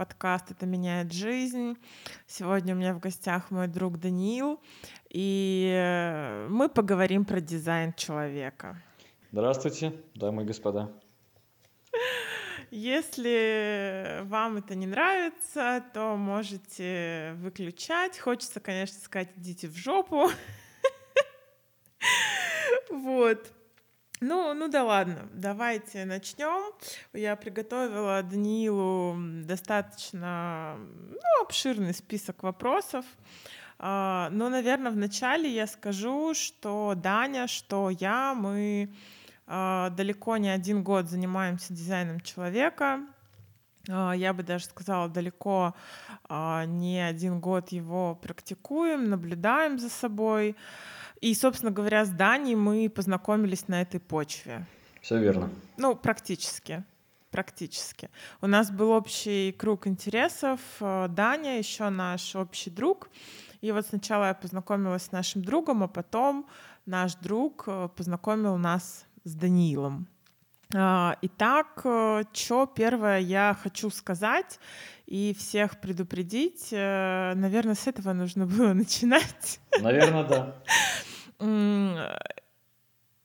подкаст 0.00 0.50
«Это 0.50 0.64
меняет 0.64 1.12
жизнь». 1.12 1.76
Сегодня 2.26 2.74
у 2.74 2.78
меня 2.78 2.94
в 2.94 3.00
гостях 3.00 3.50
мой 3.50 3.68
друг 3.68 3.98
Даниил, 3.98 4.58
и 5.10 6.46
мы 6.48 6.70
поговорим 6.70 7.26
про 7.26 7.42
дизайн 7.42 7.92
человека. 7.92 8.82
Здравствуйте, 9.30 9.92
дамы 10.14 10.44
и 10.44 10.46
господа. 10.46 10.90
Если 12.70 14.22
вам 14.22 14.56
это 14.56 14.74
не 14.74 14.86
нравится, 14.86 15.84
то 15.92 16.16
можете 16.16 17.34
выключать. 17.36 18.18
Хочется, 18.18 18.58
конечно, 18.58 18.98
сказать, 19.00 19.28
идите 19.36 19.68
в 19.68 19.76
жопу. 19.76 20.30
Вот. 22.88 23.52
Ну, 24.20 24.52
ну 24.52 24.68
да 24.68 24.84
ладно, 24.84 25.30
давайте 25.32 26.04
начнем. 26.04 26.74
Я 27.14 27.36
приготовила 27.36 28.22
Даниилу 28.22 29.16
достаточно 29.46 30.76
ну, 30.78 31.42
обширный 31.42 31.94
список 31.94 32.42
вопросов. 32.42 33.06
А, 33.78 34.28
но, 34.30 34.50
наверное, 34.50 34.90
вначале 34.92 35.50
я 35.50 35.66
скажу, 35.66 36.34
что 36.34 36.92
Даня, 36.94 37.46
что 37.46 37.88
я, 37.88 38.34
мы 38.34 38.92
а, 39.46 39.88
далеко 39.88 40.36
не 40.36 40.50
один 40.50 40.82
год 40.82 41.08
занимаемся 41.08 41.72
дизайном 41.72 42.20
человека. 42.20 43.00
А, 43.88 44.12
я 44.12 44.34
бы 44.34 44.42
даже 44.42 44.66
сказала, 44.66 45.08
далеко 45.08 45.74
не 46.28 47.00
один 47.00 47.40
год 47.40 47.70
его 47.70 48.14
практикуем, 48.14 49.08
наблюдаем 49.08 49.78
за 49.78 49.88
собой. 49.88 50.56
И, 51.20 51.34
собственно 51.34 51.70
говоря, 51.70 52.04
с 52.04 52.10
Даней 52.10 52.54
мы 52.54 52.88
познакомились 52.88 53.68
на 53.68 53.82
этой 53.82 54.00
почве. 54.00 54.66
Все 55.02 55.18
верно. 55.18 55.50
Ну, 55.76 55.94
практически. 55.94 56.84
Практически. 57.30 58.10
У 58.40 58.46
нас 58.46 58.70
был 58.70 58.90
общий 58.90 59.52
круг 59.52 59.86
интересов. 59.86 60.60
Э, 60.80 61.06
Даня, 61.08 61.58
еще 61.58 61.88
наш 61.88 62.34
общий 62.34 62.70
друг. 62.70 63.08
И 63.60 63.70
вот 63.70 63.86
сначала 63.86 64.26
я 64.26 64.34
познакомилась 64.34 65.04
с 65.04 65.12
нашим 65.12 65.44
другом, 65.44 65.82
а 65.84 65.88
потом 65.88 66.46
наш 66.86 67.14
друг 67.14 67.64
э, 67.66 67.88
познакомил 67.94 68.56
нас 68.56 69.06
с 69.22 69.34
Даниилом. 69.34 70.08
А, 70.74 71.16
итак, 71.22 71.82
э, 71.84 72.24
что 72.32 72.66
первое 72.66 73.20
я 73.20 73.56
хочу 73.62 73.90
сказать 73.90 74.58
и 75.06 75.34
всех 75.38 75.80
предупредить. 75.80 76.72
Наверное, 76.72 77.74
с 77.74 77.86
этого 77.86 78.12
нужно 78.12 78.46
было 78.46 78.72
начинать. 78.72 79.60
Наверное, 79.80 80.24
да. 80.24 80.56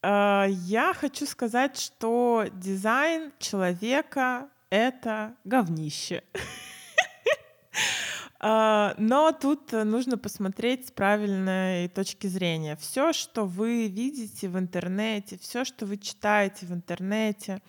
А, 0.08 0.46
я 0.48 0.94
хочу 0.94 1.26
сказать, 1.26 1.80
что 1.80 2.46
дизайн 2.54 3.34
человека— 3.40 4.50
это 4.70 5.36
говнище. 5.44 6.24
А, 8.40 8.94
но 9.00 9.32
тут 9.32 9.72
нужно 9.72 10.20
посмотреть 10.20 10.90
с 10.90 10.92
правильной 10.92 11.88
точки 11.90 12.28
зрения. 12.28 12.76
Все, 12.76 13.14
что 13.14 13.46
вы 13.46 13.88
видите 13.88 14.48
в 14.48 14.60
интернете, 14.60 15.40
все, 15.42 15.66
что 15.66 15.88
вы 15.88 15.98
читаете 15.98 16.68
в 16.68 16.72
интернете, 16.72 17.64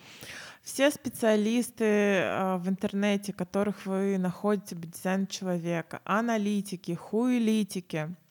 все 0.62 0.90
специалисты 0.90 2.20
а, 2.22 2.58
в 2.58 2.68
интернете, 2.68 3.32
которых 3.32 3.86
вы 3.86 4.18
находите 4.18 4.76
по 4.76 4.86
дизайну 4.86 5.26
человека, 5.26 6.02
аналитики, 6.04 6.92
хуэлитики— 6.94 8.14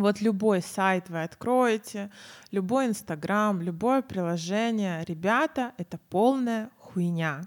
вот 0.00 0.20
любой 0.20 0.62
сайт 0.62 1.08
вы 1.08 1.22
откроете, 1.22 2.10
любой 2.50 2.86
Инстаграм, 2.86 3.60
любое 3.60 4.02
приложение, 4.02 5.04
ребята, 5.06 5.72
это 5.78 5.98
полная 6.10 6.70
хуйня. 6.78 7.42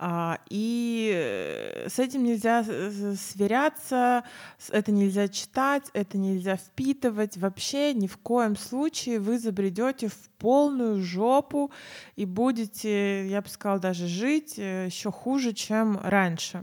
А, 0.00 0.38
и 0.48 1.10
э, 1.12 1.88
с 1.88 1.98
этим 1.98 2.22
нельзя 2.22 2.62
сверяться, 2.62 4.22
это 4.70 4.92
нельзя 4.92 5.26
читать, 5.26 5.90
это 5.92 6.16
нельзя 6.18 6.56
впитывать. 6.56 7.36
Вообще 7.36 7.94
ни 7.94 8.06
в 8.06 8.16
коем 8.18 8.56
случае 8.56 9.18
вы 9.18 9.40
забредете 9.40 10.06
в 10.06 10.30
полную 10.38 11.02
жопу 11.02 11.72
и 12.14 12.26
будете, 12.26 13.28
я 13.28 13.42
бы 13.42 13.48
сказала, 13.48 13.80
даже 13.80 14.06
жить 14.06 14.54
э, 14.56 14.86
еще 14.86 15.10
хуже, 15.10 15.52
чем 15.52 15.98
раньше. 16.00 16.62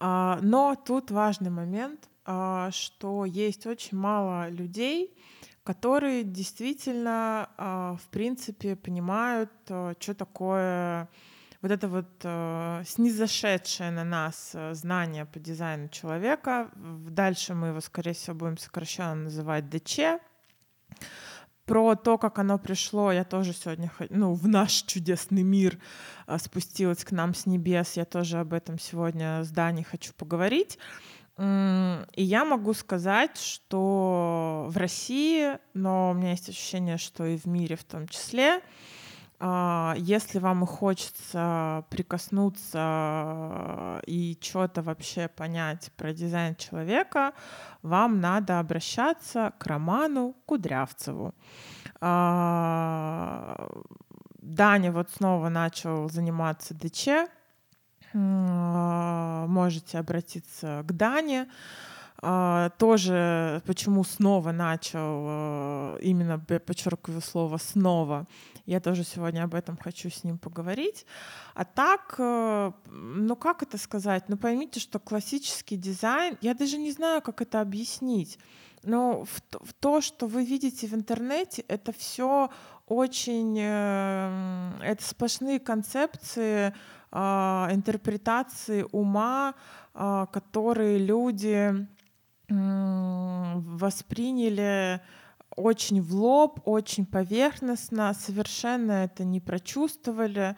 А, 0.00 0.38
но 0.40 0.76
тут 0.76 1.10
важный 1.10 1.50
момент— 1.50 2.07
что 2.72 3.24
есть 3.24 3.66
очень 3.66 3.96
мало 3.96 4.50
людей, 4.50 5.16
которые 5.68 6.24
действительно, 6.24 7.50
а, 7.58 7.96
в 7.96 8.08
принципе, 8.08 8.74
понимают, 8.74 9.50
а, 9.68 9.94
что 9.98 10.14
такое 10.14 11.08
вот 11.60 11.70
это 11.70 11.88
вот 11.88 12.86
снизошедшее 12.86 13.90
на 13.90 14.04
нас 14.04 14.54
знание 14.72 15.26
по 15.26 15.40
дизайну 15.40 15.88
человека. 15.88 16.70
Дальше 16.76 17.54
мы 17.54 17.68
его, 17.68 17.80
скорее 17.80 18.12
всего, 18.12 18.36
будем 18.36 18.58
сокращенно 18.58 19.24
называть 19.24 19.68
ДЧ. 19.68 20.20
Про 21.64 21.96
то, 21.96 22.16
как 22.16 22.38
оно 22.38 22.58
пришло, 22.58 23.10
я 23.10 23.24
тоже 23.24 23.52
сегодня, 23.52 23.90
ну, 24.08 24.34
в 24.34 24.46
наш 24.46 24.84
чудесный 24.84 25.42
мир 25.42 25.80
спустилась 26.38 27.04
к 27.04 27.10
нам 27.10 27.34
с 27.34 27.44
небес. 27.44 27.96
Я 27.96 28.04
тоже 28.04 28.38
об 28.38 28.52
этом 28.52 28.78
сегодня 28.78 29.42
с 29.42 29.50
Даней 29.50 29.82
хочу 29.82 30.12
поговорить. 30.14 30.78
И 31.38 32.22
я 32.22 32.44
могу 32.44 32.74
сказать, 32.74 33.38
что 33.38 34.66
в 34.68 34.76
России, 34.76 35.58
но 35.72 36.10
у 36.10 36.14
меня 36.14 36.30
есть 36.30 36.48
ощущение, 36.48 36.98
что 36.98 37.24
и 37.26 37.36
в 37.36 37.46
мире 37.46 37.76
в 37.76 37.84
том 37.84 38.08
числе, 38.08 38.60
а, 39.40 39.94
если 39.96 40.40
вам 40.40 40.64
и 40.64 40.66
хочется 40.66 41.84
прикоснуться 41.90 42.80
и 44.04 44.36
что-то 44.40 44.82
вообще 44.82 45.28
понять 45.28 45.92
про 45.96 46.12
дизайн 46.12 46.56
человека, 46.56 47.34
вам 47.82 48.20
надо 48.20 48.58
обращаться 48.58 49.52
к 49.58 49.66
Роману 49.66 50.34
Кудрявцеву. 50.44 51.36
А, 52.00 53.70
Даня 54.40 54.90
вот 54.90 55.10
снова 55.10 55.48
начал 55.50 56.10
заниматься 56.10 56.74
ДЧ, 56.74 57.28
можете 58.14 59.98
обратиться 59.98 60.84
к 60.86 60.92
Дане. 60.92 61.48
А, 62.20 62.70
тоже 62.78 63.62
почему 63.64 64.02
снова 64.02 64.50
начал, 64.50 64.98
а, 65.00 65.96
именно 65.98 66.38
подчеркиваю 66.38 67.20
слово 67.20 67.58
снова. 67.58 68.26
Я 68.66 68.80
тоже 68.80 69.04
сегодня 69.04 69.44
об 69.44 69.54
этом 69.54 69.76
хочу 69.76 70.10
с 70.10 70.24
ним 70.24 70.36
поговорить. 70.36 71.06
А 71.54 71.64
так, 71.64 72.16
ну 72.18 73.36
как 73.36 73.62
это 73.62 73.78
сказать? 73.78 74.24
Ну 74.28 74.36
поймите, 74.36 74.80
что 74.80 74.98
классический 74.98 75.76
дизайн, 75.76 76.36
я 76.40 76.54
даже 76.54 76.76
не 76.76 76.90
знаю, 76.90 77.22
как 77.22 77.40
это 77.40 77.60
объяснить. 77.60 78.38
Но 78.82 79.24
в, 79.24 79.42
в 79.64 79.72
то, 79.72 80.00
что 80.00 80.26
вы 80.26 80.44
видите 80.44 80.86
в 80.86 80.94
интернете, 80.94 81.62
это 81.68 81.92
все 81.92 82.50
очень, 82.86 83.58
э, 83.60 84.72
это 84.82 85.04
сплошные 85.04 85.60
концепции, 85.60 86.68
а, 86.68 86.74
интерпретации 87.12 88.86
ума, 88.92 89.54
а, 89.94 90.26
которые 90.26 90.98
люди 90.98 91.86
восприняли 92.50 95.02
очень 95.58 96.00
в 96.00 96.14
лоб, 96.14 96.60
очень 96.64 97.04
поверхностно, 97.04 98.14
совершенно 98.14 98.92
это 98.92 99.24
не 99.24 99.40
прочувствовали 99.40 100.56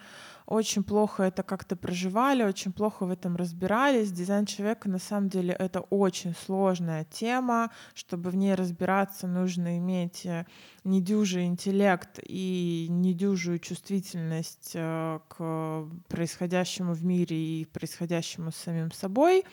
очень 0.50 0.82
плохо 0.82 1.22
это 1.22 1.44
как-то 1.44 1.76
проживали, 1.76 2.42
очень 2.42 2.72
плохо 2.72 3.06
в 3.06 3.10
этом 3.10 3.36
разбирались. 3.36 4.10
Дизайн 4.10 4.46
человека 4.46 4.88
на 4.88 4.98
самом 4.98 5.28
деле 5.28 5.54
это 5.54 5.80
очень 5.80 6.34
сложная 6.34 7.04
тема. 7.04 7.70
Чтобы 7.94 8.30
в 8.30 8.36
ней 8.36 8.56
разбираться, 8.56 9.28
нужно 9.28 9.78
иметь 9.78 10.26
э, 10.26 10.46
недюжий 10.82 11.46
интеллект 11.46 12.18
и 12.26 12.88
недюжую 12.90 13.60
чувствительность 13.60 14.72
э, 14.74 15.20
к 15.28 15.88
происходящему 16.08 16.94
в 16.94 17.04
мире 17.04 17.36
и 17.36 17.64
происходящему 17.66 18.50
с 18.50 18.56
самим 18.56 18.90
собой. 18.90 19.44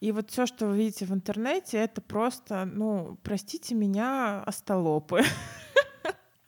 И 0.00 0.12
вот 0.12 0.30
все, 0.30 0.46
что 0.46 0.66
вы 0.66 0.78
видите 0.78 1.04
в 1.04 1.12
интернете, 1.12 1.76
это 1.76 2.00
просто, 2.00 2.64
ну, 2.64 3.18
простите 3.22 3.74
меня, 3.74 4.42
остолопы. 4.44 5.20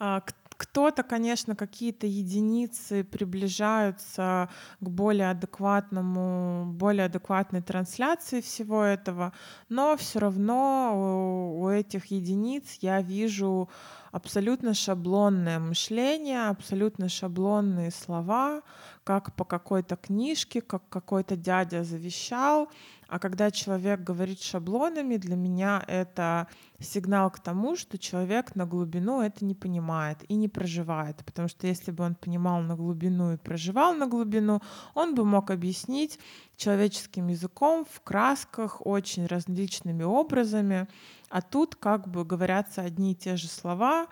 А, 0.01 0.21
кто-то, 0.59 1.05
конечно, 1.05 1.55
какие-то 1.55 2.07
единицы 2.07 3.05
приближаются 3.05 4.51
к 4.81 4.89
более 4.89 5.31
адекватному, 5.31 6.73
более 6.73 7.07
адекватной 7.07 7.63
трансляции 7.63 8.41
всего 8.41 8.83
этого, 8.83 9.33
но 9.69 9.97
все 9.97 10.19
равно 10.19 11.55
у 11.57 11.69
этих 11.69 12.07
единиц 12.07 12.79
я 12.81 13.01
вижу 13.01 13.71
абсолютно 14.11 14.75
шаблонное 14.75 15.61
мышление, 15.61 16.49
абсолютно 16.49 17.09
шаблонные 17.09 17.93
слова, 17.93 18.63
как 19.05 19.37
по 19.37 19.45
какой-то 19.45 19.95
книжке, 19.97 20.61
как 20.61 20.83
какой-то 20.89 21.37
дядя 21.37 21.85
завещал. 21.85 22.69
А 23.09 23.19
когда 23.19 23.51
человек 23.51 24.01
говорит 24.01 24.43
шаблонами, 24.43 25.17
для 25.17 25.35
меня 25.35 25.83
это 25.89 26.47
сигнал 26.79 27.31
к 27.31 27.41
тому, 27.41 27.75
что 27.75 27.97
человек 27.97 28.55
на 28.55 28.67
глубину 28.67 29.23
это 29.23 29.47
не 29.47 29.55
понимает 29.55 30.19
и 30.29 30.35
не 30.35 30.49
проживает. 30.49 31.25
Потому 31.25 31.49
что 31.49 31.67
если 31.67 31.91
бы 31.91 32.05
он 32.05 32.15
понимал 32.15 32.61
на 32.61 32.77
глубину 32.77 33.33
и 33.33 33.39
проживал 33.39 33.95
на 33.95 34.07
глубину, 34.07 34.61
он 34.95 35.15
бы 35.15 35.25
мог 35.25 35.51
объяснить 35.51 36.19
человеческим 36.57 37.29
языком, 37.29 37.87
в 37.91 38.01
красках, 38.03 38.87
очень 38.87 39.25
различными 39.25 40.03
образами. 40.03 40.87
А 41.31 41.41
тут 41.41 41.77
как 41.77 42.09
бы 42.09 42.27
говорятся 42.27 42.83
одни 42.83 43.13
и 43.13 43.15
те 43.15 43.37
же 43.37 43.49
слова, 43.49 44.09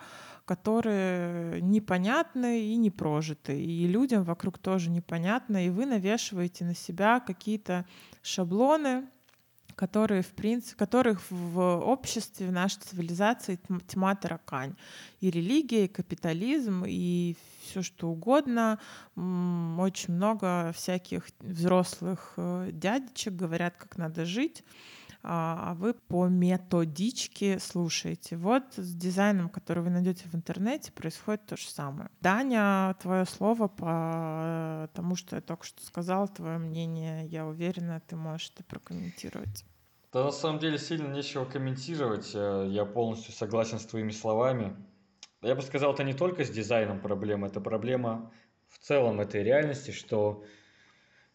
которые 0.47 1.61
непонятны 1.61 2.61
и 2.61 2.77
не 2.77 2.89
прожиты. 2.89 3.61
И 3.61 3.85
людям 3.85 4.23
вокруг 4.23 4.57
тоже 4.57 4.89
непонятно, 4.89 5.65
и 5.65 5.69
вы 5.69 5.85
навешиваете 5.85 6.63
на 6.63 6.73
себя 6.73 7.19
какие-то 7.19 7.85
шаблоны, 8.21 9.03
которые, 9.75 10.21
в 10.21 10.31
принципе, 10.31 10.77
которых 10.77 11.21
в 11.29 11.59
обществе, 11.79 12.47
в 12.47 12.53
нашей 12.53 12.79
цивилизации 12.79 13.59
тьма 13.87 14.15
таракань. 14.15 14.75
И 15.19 15.29
религия, 15.29 15.83
и 15.83 15.89
капитализм, 15.89 16.85
и 16.87 17.35
все 17.61 17.81
что 17.81 18.07
угодно. 18.07 18.79
Очень 19.15 20.13
много 20.13 20.71
всяких 20.73 21.27
взрослых 21.41 22.35
э, 22.37 22.69
дядечек 22.71 23.33
говорят, 23.33 23.75
как 23.75 23.97
надо 23.97 24.23
жить 24.23 24.63
а, 25.29 25.71
а 25.71 25.73
вы 25.73 25.93
по 25.93 26.27
методичке 26.27 27.59
слушаете. 27.59 28.37
Вот 28.37 28.63
с 28.77 28.95
дизайном, 28.95 29.49
который 29.49 29.83
вы 29.83 29.89
найдете 29.89 30.23
в 30.29 30.35
интернете, 30.35 30.93
происходит 30.93 31.45
то 31.45 31.57
же 31.57 31.67
самое. 31.67 32.09
Даня, 32.21 32.95
твое 33.01 33.25
слово 33.25 33.67
по 33.67 34.89
тому, 34.93 35.17
что 35.17 35.35
я 35.35 35.41
только 35.41 35.65
что 35.65 35.85
сказал, 35.85 36.29
твое 36.29 36.59
мнение, 36.59 37.27
я 37.27 37.45
уверена, 37.45 38.01
ты 38.07 38.15
можешь 38.15 38.51
это 38.55 38.63
прокомментировать. 38.63 39.65
Да, 40.13 40.23
на 40.23 40.31
самом 40.31 40.59
деле 40.59 40.77
сильно 40.77 41.13
нечего 41.13 41.43
комментировать. 41.43 42.31
Э, 42.33 42.65
я 42.69 42.85
полностью 42.85 43.33
согласен 43.33 43.79
с 43.79 43.85
твоими 43.85 44.11
словами. 44.11 44.77
Я 45.41 45.55
бы 45.55 45.61
сказал, 45.61 45.93
это 45.93 46.05
не 46.05 46.13
только 46.13 46.45
с 46.45 46.49
дизайном 46.49 47.01
проблема, 47.01 47.47
это 47.47 47.59
проблема 47.59 48.31
в 48.69 48.79
целом 48.79 49.19
этой 49.19 49.43
реальности, 49.43 49.91
что 49.91 50.45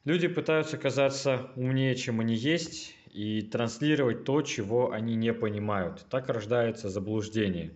люди 0.04 0.28
пытаются 0.28 0.78
казаться 0.78 1.50
умнее, 1.56 1.94
чем 1.94 2.20
они 2.20 2.34
есть, 2.34 2.96
и 3.12 3.42
транслировать 3.42 4.24
то, 4.24 4.40
чего 4.42 4.90
они 4.90 5.14
не 5.14 5.34
понимают. 5.34 6.06
Так 6.08 6.28
рождается 6.28 6.88
заблуждение. 6.88 7.74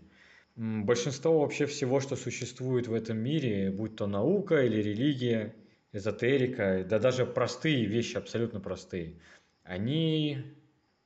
Большинство 0.56 1.40
вообще 1.40 1.66
всего, 1.66 2.00
что 2.00 2.16
существует 2.16 2.88
в 2.88 2.94
этом 2.94 3.18
мире, 3.18 3.70
будь 3.70 3.96
то 3.96 4.06
наука 4.06 4.62
или 4.64 4.80
религия, 4.82 5.54
эзотерика, 5.92 6.84
да 6.88 6.98
даже 6.98 7.26
простые 7.26 7.84
вещи, 7.84 8.16
абсолютно 8.16 8.60
простые, 8.60 9.20
они, 9.64 10.38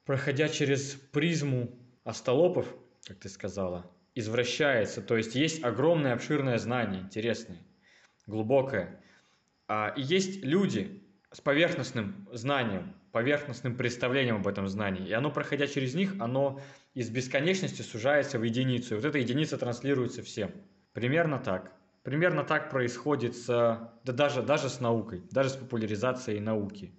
проходя 0.04 0.48
через 0.48 0.94
призму 1.12 1.70
остолопов, 2.04 2.72
как 3.06 3.18
ты 3.18 3.28
сказала, 3.28 3.90
извращается. 4.14 5.02
То 5.02 5.16
есть 5.16 5.34
есть 5.34 5.64
огромное 5.64 6.12
обширное 6.12 6.58
знание, 6.58 7.00
интересное, 7.00 7.58
глубокое. 8.28 9.00
А, 9.66 9.92
и 9.96 10.02
есть 10.02 10.44
люди 10.44 11.02
с 11.32 11.40
поверхностным 11.40 12.28
знанием, 12.32 12.94
поверхностным 13.12 13.76
представлением 13.76 14.36
об 14.36 14.46
этом 14.46 14.68
знании. 14.68 15.08
И 15.08 15.12
оно, 15.12 15.30
проходя 15.30 15.66
через 15.66 15.94
них, 15.94 16.14
оно 16.20 16.60
из 16.94 17.10
бесконечности 17.10 17.82
сужается 17.82 18.38
в 18.38 18.42
единицу. 18.42 18.94
И 18.94 18.96
вот 18.96 19.04
эта 19.04 19.18
единица 19.18 19.58
транслируется 19.58 20.22
всем. 20.22 20.52
Примерно 20.92 21.38
так. 21.38 21.72
Примерно 22.02 22.44
так 22.44 22.70
происходит 22.70 23.36
с, 23.36 23.46
да 23.46 24.12
даже, 24.12 24.42
даже 24.42 24.68
с 24.68 24.80
наукой, 24.80 25.22
даже 25.30 25.50
с 25.50 25.56
популяризацией 25.56 26.40
науки. 26.40 26.94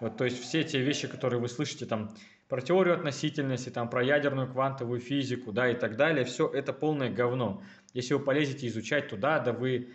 Вот, 0.00 0.16
то 0.16 0.24
есть 0.24 0.40
все 0.42 0.64
те 0.64 0.80
вещи, 0.80 1.06
которые 1.06 1.40
вы 1.40 1.48
слышите 1.48 1.86
там 1.86 2.14
про 2.48 2.60
теорию 2.60 2.94
относительности, 2.94 3.70
там, 3.70 3.88
про 3.88 4.02
ядерную 4.02 4.50
квантовую 4.50 5.00
физику, 5.00 5.52
да, 5.52 5.70
и 5.70 5.74
так 5.74 5.96
далее, 5.96 6.24
все 6.24 6.48
это 6.48 6.72
полное 6.72 7.08
говно. 7.08 7.62
Если 7.94 8.14
вы 8.14 8.20
полезете 8.20 8.66
изучать 8.66 9.08
туда, 9.08 9.38
да 9.38 9.52
вы 9.52 9.92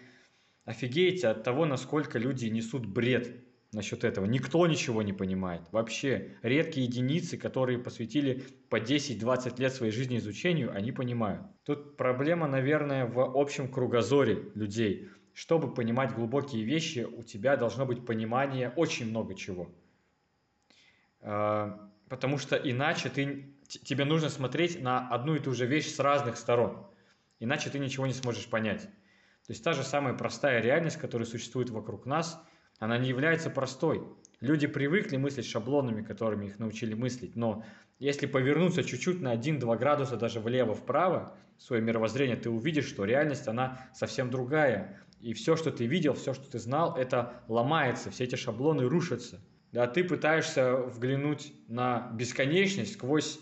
офигеете 0.66 1.28
от 1.28 1.44
того, 1.44 1.66
насколько 1.66 2.18
люди 2.18 2.46
несут 2.48 2.86
бред 2.86 3.47
насчет 3.74 4.04
этого. 4.04 4.26
Никто 4.26 4.66
ничего 4.68 5.02
не 5.02 5.14
понимает. 5.14 5.62
Вообще, 5.72 6.38
редкие 6.42 6.86
единицы, 6.86 7.38
которые 7.38 7.80
посвятили 7.80 8.44
по 8.70 8.80
10-20 8.80 9.60
лет 9.60 9.74
своей 9.74 9.92
жизни 9.92 10.18
изучению, 10.18 10.74
они 10.74 10.92
понимают. 10.92 11.44
Тут 11.64 11.98
проблема, 11.98 12.48
наверное, 12.48 13.06
в 13.06 13.20
общем 13.20 13.70
кругозоре 13.70 14.52
людей. 14.56 15.10
Чтобы 15.34 15.74
понимать 15.74 16.14
глубокие 16.14 16.64
вещи, 16.64 17.00
у 17.00 17.24
тебя 17.24 17.58
должно 17.58 17.86
быть 17.86 18.06
понимание 18.06 18.72
очень 18.76 19.10
много 19.10 19.36
чего. 19.36 19.70
А, 21.22 21.92
потому 22.10 22.38
что 22.38 22.56
иначе 22.56 23.10
ты, 23.10 23.54
тебе 23.68 24.06
нужно 24.06 24.30
смотреть 24.30 24.82
на 24.82 25.08
одну 25.10 25.36
и 25.36 25.40
ту 25.40 25.54
же 25.54 25.68
вещь 25.68 25.94
с 25.94 26.00
разных 26.00 26.38
сторон. 26.38 26.88
Иначе 27.40 27.70
ты 27.70 27.78
ничего 27.78 28.08
не 28.08 28.14
сможешь 28.14 28.50
понять. 28.50 28.84
То 29.46 29.54
есть 29.54 29.64
та 29.64 29.74
же 29.74 29.84
самая 29.84 30.16
простая 30.16 30.60
реальность, 30.62 30.98
которая 30.98 31.28
существует 31.28 31.70
вокруг 31.70 32.06
нас– 32.06 32.42
она 32.80 32.98
не 32.98 33.10
является 33.10 33.50
простой. 33.50 34.04
Люди 34.40 34.68
привыкли 34.68 35.18
мыслить 35.18 35.48
шаблонами, 35.48 36.04
которыми 36.04 36.46
их 36.46 36.60
научили 36.60 36.94
мыслить, 36.94 37.36
но 37.36 37.64
если 38.00 38.28
повернуться 38.28 38.84
чуть-чуть 38.84 39.22
на 39.22 39.34
1-2 39.36 39.78
градуса 39.78 40.18
даже 40.18 40.40
влево-вправо, 40.40 41.36
свое 41.58 41.82
мировоззрение, 41.82 42.36
ты 42.36 42.50
увидишь, 42.50 42.86
что 42.86 43.06
реальность, 43.06 43.48
она 43.48 43.90
совсем 43.94 44.30
другая. 44.30 45.02
И 45.20 45.34
все, 45.34 45.56
что 45.56 45.72
ты 45.72 45.88
видел, 45.88 46.14
все, 46.14 46.34
что 46.36 46.50
ты 46.50 46.60
знал, 46.60 46.96
это 46.96 47.42
ломается, 47.48 48.12
все 48.12 48.26
эти 48.26 48.36
шаблоны 48.36 48.88
рушатся. 48.88 49.42
Да, 49.72 49.88
ты 49.88 50.04
пытаешься 50.04 50.78
взглянуть 50.78 51.52
на 51.68 52.12
бесконечность 52.14 52.94
сквозь 52.94 53.40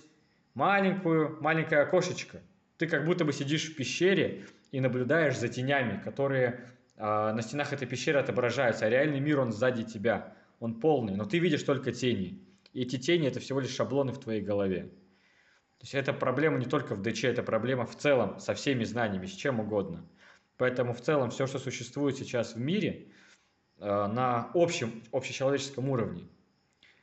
маленькую, 0.53 1.37
маленькое 1.41 1.81
окошечко. 1.81 2.41
Ты 2.77 2.87
как 2.87 3.05
будто 3.05 3.25
бы 3.25 3.33
сидишь 3.33 3.69
в 3.69 3.75
пещере 3.75 4.45
и 4.71 4.79
наблюдаешь 4.79 5.37
за 5.37 5.49
тенями, 5.49 6.01
которые 6.01 6.65
а, 6.97 7.33
на 7.33 7.41
стенах 7.41 7.73
этой 7.73 7.87
пещеры 7.87 8.19
отображаются, 8.19 8.85
а 8.85 8.89
реальный 8.89 9.19
мир, 9.19 9.39
он 9.39 9.51
сзади 9.51 9.83
тебя, 9.83 10.33
он 10.59 10.79
полный, 10.79 11.15
но 11.15 11.25
ты 11.25 11.39
видишь 11.39 11.63
только 11.63 11.91
тени. 11.91 12.41
И 12.73 12.81
эти 12.81 12.97
тени– 12.97 13.27
это 13.29 13.39
всего 13.39 13.59
лишь 13.59 13.73
шаблоны 13.73 14.11
в 14.11 14.19
твоей 14.19 14.41
голове. 14.41 14.83
То 15.77 15.83
есть 15.83 15.95
это 15.95 16.13
проблема 16.13 16.57
не 16.57 16.65
только 16.65 16.95
в 16.95 17.01
ДЧ, 17.01 17.25
это 17.25 17.43
проблема 17.43 17.85
в 17.85 17.95
целом 17.95 18.39
со 18.39 18.53
всеми 18.53 18.83
знаниями, 18.83 19.25
с 19.25 19.33
чем 19.33 19.59
угодно. 19.59 20.07
Поэтому 20.57 20.93
в 20.93 21.01
целом 21.01 21.29
все, 21.31 21.47
что 21.47 21.59
существует 21.59 22.17
сейчас 22.17 22.55
в 22.55 22.59
мире 22.59 23.07
а, 23.79 24.07
на 24.07 24.51
общем, 24.53 25.03
общечеловеческом 25.11 25.89
уровне, 25.89 26.27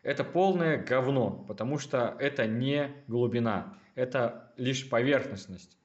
это 0.03 0.25
полное 0.25 0.83
говно, 0.83 1.31
потому 1.47 1.79
что 1.79 2.17
это 2.19 2.47
не 2.47 2.91
глубина, 3.07 3.79
это 3.95 4.53
лишь 4.57 4.89
поверхностность. 4.89 5.79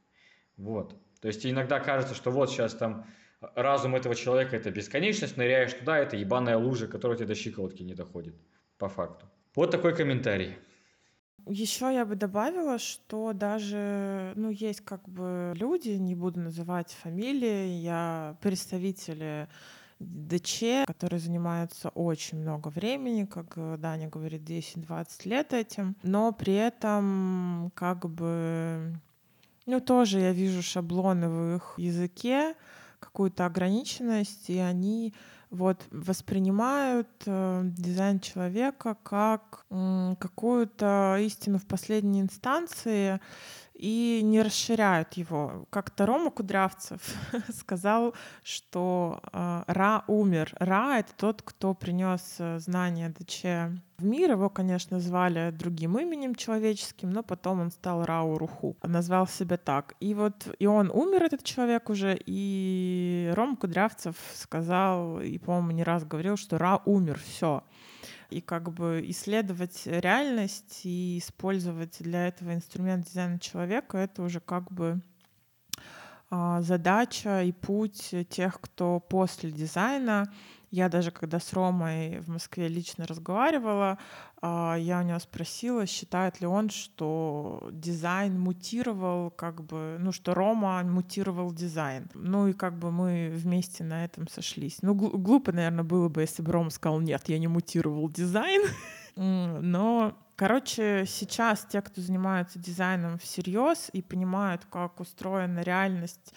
Вот. 0.56 0.96
То 1.22 1.28
есть 1.28 1.46
иногда 1.46 1.80
кажется, 1.80 2.16
что 2.16 2.32
вот 2.32 2.50
сейчас 2.50 2.74
там 2.74 3.06
разум 3.42 3.96
этого 3.96 4.16
человека 4.16 4.56
это 4.56 4.72
бесконечность, 4.72 5.38
ныряешь 5.38 5.74
туда, 5.74 5.98
это 5.98 6.16
ебаная 6.16 6.58
лужа, 6.58 6.88
которая 6.88 7.18
тебе 7.18 7.28
до 7.28 7.36
щиколотки 7.36 7.84
не 7.84 7.94
доходит, 7.94 8.36
по 8.78 8.90
факту. 8.90 9.26
Вот 9.56 9.72
такой 9.72 9.96
комментарий. 9.96 10.58
Еще 11.50 11.94
я 11.94 12.06
бы 12.06 12.16
добавила, 12.16 12.78
что 12.78 13.32
даже, 13.34 14.34
ну, 14.36 14.50
есть 14.50 14.82
как 14.82 15.08
бы 15.08 15.54
люди, 15.56 15.92
не 15.92 16.14
буду 16.14 16.42
называть 16.42 16.92
фамилии, 16.92 17.70
я 17.80 18.36
представители 18.42 19.48
ДЧ, 20.00 20.86
которые 20.86 21.20
занимаются 21.20 21.90
очень 21.90 22.40
много 22.40 22.68
времени, 22.68 23.24
как 23.26 23.80
Даня 23.80 24.10
говорит, 24.10 24.42
10-20 24.42 25.08
лет 25.26 25.54
этим, 25.54 25.96
но 26.04 26.34
при 26.34 26.54
этом 26.54 27.72
как 27.74 28.10
бы, 28.10 29.00
ну, 29.66 29.80
тоже 29.80 30.20
я 30.20 30.34
вижу 30.34 30.62
шаблоны 30.62 31.30
в 31.30 31.56
их 31.56 31.74
языке, 31.78 32.56
какую-то 33.08 33.46
ограниченность, 33.46 34.50
и 34.50 34.58
они 34.60 35.14
вот 35.50 35.82
воспринимают 35.92 37.08
э, 37.26 37.62
дизайн 37.64 38.20
человека 38.20 38.98
как 39.04 39.66
э, 39.70 40.16
какую-то 40.20 41.18
истину 41.22 41.58
в 41.58 41.66
последней 41.66 42.22
инстанции, 42.22 43.22
и 43.78 44.22
не 44.24 44.42
расширяют 44.42 45.14
его. 45.14 45.66
Как-то 45.70 46.06
Рома 46.06 46.32
Кудрявцев 46.32 47.00
сказал, 47.54 48.16
что 48.44 49.22
э, 49.32 49.64
Ра 49.68 50.04
умер. 50.08 50.56
Ра— 50.60 50.98
это 51.00 51.14
тот, 51.16 51.42
кто 51.44 51.74
принес 51.74 52.36
э, 52.40 52.60
знания 52.60 53.14
ДЧ 53.18 53.78
в 54.00 54.04
мир. 54.04 54.32
Его, 54.32 54.50
конечно, 54.50 55.00
звали 55.00 55.52
другим 55.52 55.98
именем 56.00 56.34
человеческим, 56.34 57.12
но 57.12 57.22
потом 57.22 57.62
он 57.62 57.72
стал 57.72 58.04
Рау 58.04 58.38
Руху. 58.38 58.76
Назвал 58.82 59.28
себя 59.28 59.58
так. 59.58 59.94
И 60.00 60.14
вот 60.16 60.48
и 60.58 60.66
он 60.66 60.90
умер, 60.92 61.24
этот 61.24 61.44
человек 61.44 61.90
уже, 61.90 62.18
и 62.26 63.32
Рома 63.36 63.56
Кудрявцев 63.56 64.16
сказал, 64.34 65.22
и, 65.22 65.38
по-моему, 65.38 65.72
не 65.72 65.84
раз 65.84 66.04
говорил, 66.04 66.36
что 66.38 66.58
Ра 66.58 66.82
умер, 66.86 67.20
все 67.24 67.64
и 68.30 68.42
как 68.42 68.72
бы 68.72 69.04
исследовать 69.08 69.84
реальность 69.86 70.82
и 70.84 71.20
использовать 71.20 71.98
для 72.00 72.28
этого 72.28 72.54
инструмент 72.54 73.06
дизайна 73.06 73.40
человека, 73.40 73.98
это 73.98 74.24
уже 74.24 74.40
как 74.40 74.72
бы 74.72 75.02
а, 76.30 76.62
задача 76.62 77.44
и 77.44 77.52
путь 77.52 78.14
тех, 78.30 78.60
кто 78.60 79.00
после 79.00 79.52
дизайна 79.52 80.32
Я 80.70 80.90
даже 80.90 81.12
когда 81.12 81.40
с 81.40 81.54
Ромой 81.54 82.20
в 82.20 82.30
Москве 82.30 82.68
лично 82.68 83.08
разговаривала, 83.08 83.98
а, 84.42 84.76
я 84.76 85.00
у 85.00 85.04
него 85.04 85.20
спросила, 85.20 85.86
считает 85.86 86.42
ли 86.42 86.48
он, 86.48 86.70
что 86.70 87.70
дизайн 87.72 88.40
мутировал, 88.40 89.32
как 89.32 89.64
бы, 89.64 89.98
ну, 90.00 90.12
что 90.12 90.34
Рома 90.34 90.84
мутировал 90.84 91.54
дизайн. 91.54 92.10
Ну 92.14 92.48
и 92.48 92.54
как 92.54 92.78
бы 92.78 92.92
мы 92.92 93.32
вместе 93.34 93.84
на 93.84 94.04
этом 94.04 94.28
сошлись. 94.28 94.80
Ну, 94.82 94.94
глупо, 94.94 95.52
наверное, 95.52 95.84
было 95.84 96.10
бы, 96.10 96.22
если 96.22 96.42
бы 96.42 96.52
Рома 96.52 96.70
сказал, 96.70 97.00
нет, 97.00 97.24
я 97.28 97.40
не 97.40 97.48
мутировал 97.48 98.10
дизайн. 98.10 98.62
Но 99.16 100.16
Короче, 100.38 101.06
сейчас 101.08 101.66
те, 101.68 101.82
кто 101.82 102.00
занимаются 102.00 102.60
дизайном 102.60 103.18
всерьез 103.18 103.90
и 103.92 104.04
понимают, 104.04 104.68
как 104.70 105.00
устроена 105.00 105.62
реальность 105.62 106.32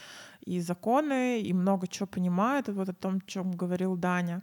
и 0.45 0.61
законы, 0.61 1.41
и 1.41 1.53
много 1.53 1.87
чего 1.87 2.07
понимают, 2.07 2.69
вот 2.69 2.89
о 2.89 2.95
том, 2.95 3.17
о 3.17 3.21
чем 3.27 3.53
говорил 3.53 3.97
Даня, 3.97 4.43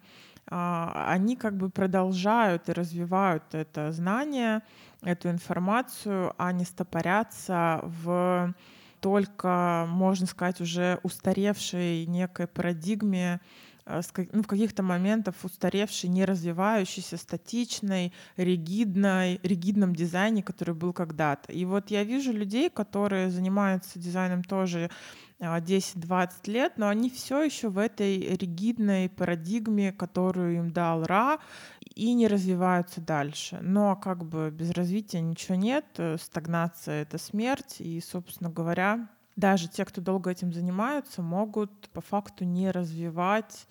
а, 0.50 1.08
они 1.10 1.36
как 1.36 1.58
бы 1.58 1.70
продолжают 1.70 2.70
и 2.70 2.74
развивают 2.74 3.44
это 3.51 3.92
знание, 3.92 4.62
эту 5.01 5.30
информацию, 5.30 6.34
а 6.38 6.51
не 6.51 6.66
стопорятся 6.66 7.82
в 7.84 8.54
только, 9.00 9.86
можно 9.88 10.25
сказать, 10.25 10.60
уже 10.60 11.00
устаревшей 11.04 12.06
некой 12.08 12.48
парадигме 12.48 13.39
Э, 13.88 14.01
ну, 14.34 14.44
в 14.44 14.48
каких-то 14.48 14.84
моментах 14.84 15.36
устаревшей, 15.44 16.10
не 16.10 16.25
развивающейся, 16.25 17.18
статичной, 17.18 18.13
ригидной, 18.36 19.39
ригидном 19.44 19.96
дизайне, 19.96 20.44
который 20.44 20.75
был 20.75 20.94
когда-то. 20.94 21.54
И 21.54 21.63
вот 21.66 21.89
я 21.89 22.04
вижу 22.04 22.34
людей, 22.34 22.70
которые 22.70 23.32
занимаются 23.32 23.98
дизайном 23.98 24.44
тоже 24.44 24.89
10-20 25.39 26.29
э, 26.46 26.51
лет, 26.51 26.74
но 26.77 26.88
они 26.88 27.10
все 27.10 27.44
еще 27.44 27.70
в 27.70 27.77
этой 27.77 28.20
ригидной 28.36 29.10
парадигме, 29.10 29.91
которую 29.91 30.58
им 30.58 30.72
дал 30.72 31.03
Ра, 31.03 31.39
и 31.96 32.13
не 32.13 32.27
развиваются 32.27 33.01
дальше. 33.01 33.60
Но 33.62 33.96
как 33.96 34.24
бы 34.24 34.50
без 34.51 34.72
развития 34.72 35.22
ничего 35.22 35.56
нет, 35.56 35.86
э, 35.98 36.17
стагнация— 36.20 37.01
это 37.03 37.17
смерть, 37.17 37.75
и, 37.79 38.01
собственно 38.01 38.50
говоря, 38.50 39.08
даже 39.36 39.67
те, 39.67 39.86
кто 39.86 40.01
долго 40.01 40.32
этим 40.32 40.51
занимаются, 40.51 41.22
могут 41.22 41.89
по 41.89 42.01
факту 42.01 42.44
не 42.44 42.72
развивать 42.72 43.67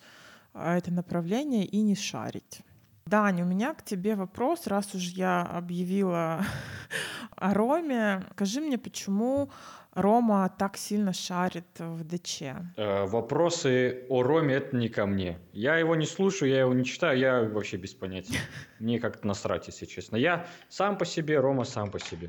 а, 0.55 0.77
это 0.77 0.93
направление 0.93 1.65
и 1.65 1.83
не 1.83 1.95
шарить. 1.95 2.61
Даня, 3.05 3.45
у 3.45 3.47
меня 3.47 3.75
к 3.75 3.85
тебе 3.85 4.15
вопрос, 4.15 4.67
раз 4.67 4.95
уж 4.95 5.03
я 5.11 5.43
объявила 5.43 6.45
о 7.37 7.53
Роме. 7.53 8.25
Скажи 8.33 8.61
мне, 8.61 8.79
почему 8.79 9.51
Рома 9.97 10.55
так 10.59 10.77
сильно 10.77 11.15
шарит 11.15 11.65
в 11.79 12.05
ДЧ? 12.05 12.43
Э, 12.77 13.07
вопросы 13.07 14.05
о 14.11 14.23
Роме— 14.23 14.55
это 14.57 14.77
не 14.77 14.91
ко 14.91 15.07
мне. 15.07 15.39
Я 15.53 15.79
его 15.79 15.97
не 15.97 16.05
слушаю, 16.05 16.51
я 16.51 16.61
его 16.61 16.75
не 16.75 16.85
читаю, 16.85 17.19
я 17.19 17.43
вообще 17.43 17.79
без 17.79 17.95
понятия. 17.95 18.39
Мне 18.79 19.01
как-то 19.01 19.27
насрать, 19.27 19.69
если 19.69 19.87
честно. 19.87 20.17
Я 20.17 20.47
сам 20.69 20.99
по 20.99 21.07
себе, 21.07 21.41
Рома 21.41 21.65
сам 21.65 21.91
по 21.91 21.99
себе. 21.99 22.29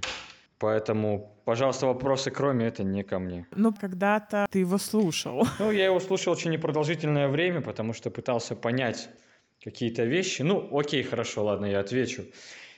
Поэтому, 0.59 1.35
пожалуйста, 1.43 1.87
вопросы 1.87 2.31
кроме 2.31 2.67
это 2.67 2.83
не 2.83 3.03
ко 3.03 3.19
мне. 3.19 3.45
Ну, 3.51 3.73
когда-то 3.73 4.47
ты 4.49 4.59
его 4.59 4.77
слушал. 4.77 5.45
Ну, 5.59 5.69
я 5.69 5.85
его 5.85 5.99
слушал 5.99 6.33
очень 6.33 6.51
непродолжительное 6.51 7.27
время, 7.27 7.61
потому 7.61 7.93
что 7.93 8.09
пытался 8.09 8.55
понять 8.55 9.09
какие-то 9.61 10.03
вещи. 10.05 10.41
Ну, 10.41 10.67
окей, 10.71 11.03
хорошо, 11.03 11.43
ладно, 11.43 11.65
я 11.65 11.81
отвечу. 11.81 12.23